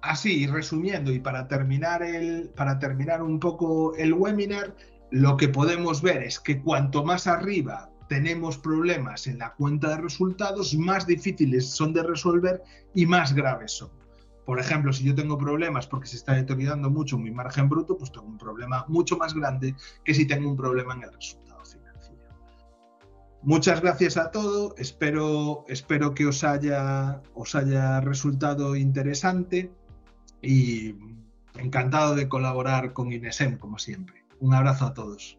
Así, 0.00 0.48
resumiendo 0.48 1.12
y 1.12 1.20
para 1.20 1.46
terminar, 1.46 2.02
el, 2.02 2.50
para 2.56 2.80
terminar 2.80 3.22
un 3.22 3.38
poco 3.38 3.94
el 3.94 4.12
webinar, 4.12 4.74
lo 5.12 5.36
que 5.36 5.48
podemos 5.48 6.02
ver 6.02 6.24
es 6.24 6.40
que 6.40 6.60
cuanto 6.60 7.04
más 7.04 7.28
arriba 7.28 7.91
tenemos 8.12 8.58
problemas 8.58 9.26
en 9.26 9.38
la 9.38 9.54
cuenta 9.54 9.88
de 9.88 10.02
resultados, 10.02 10.74
más 10.74 11.06
difíciles 11.06 11.70
son 11.70 11.94
de 11.94 12.02
resolver 12.02 12.62
y 12.92 13.06
más 13.06 13.32
graves 13.32 13.72
son. 13.72 13.88
Por 14.44 14.60
ejemplo, 14.60 14.92
si 14.92 15.04
yo 15.04 15.14
tengo 15.14 15.38
problemas 15.38 15.86
porque 15.86 16.08
se 16.08 16.16
está 16.16 16.34
deteriorando 16.34 16.90
mucho 16.90 17.16
mi 17.16 17.30
margen 17.30 17.70
bruto, 17.70 17.96
pues 17.96 18.12
tengo 18.12 18.26
un 18.26 18.36
problema 18.36 18.84
mucho 18.86 19.16
más 19.16 19.32
grande 19.32 19.74
que 20.04 20.12
si 20.12 20.26
tengo 20.26 20.50
un 20.50 20.58
problema 20.58 20.92
en 20.92 21.04
el 21.04 21.12
resultado 21.14 21.64
financiero. 21.64 22.20
Muchas 23.40 23.80
gracias 23.80 24.18
a 24.18 24.30
todos, 24.30 24.74
espero, 24.76 25.64
que 26.14 26.26
os 26.26 26.44
haya 26.44 28.00
resultado 28.02 28.76
interesante 28.76 29.72
y 30.42 30.96
encantado 31.54 32.14
de 32.14 32.28
colaborar 32.28 32.92
con 32.92 33.10
Inesem, 33.10 33.56
como 33.56 33.78
siempre. 33.78 34.22
Un 34.38 34.52
abrazo 34.52 34.84
a 34.84 34.92
todos. 34.92 35.38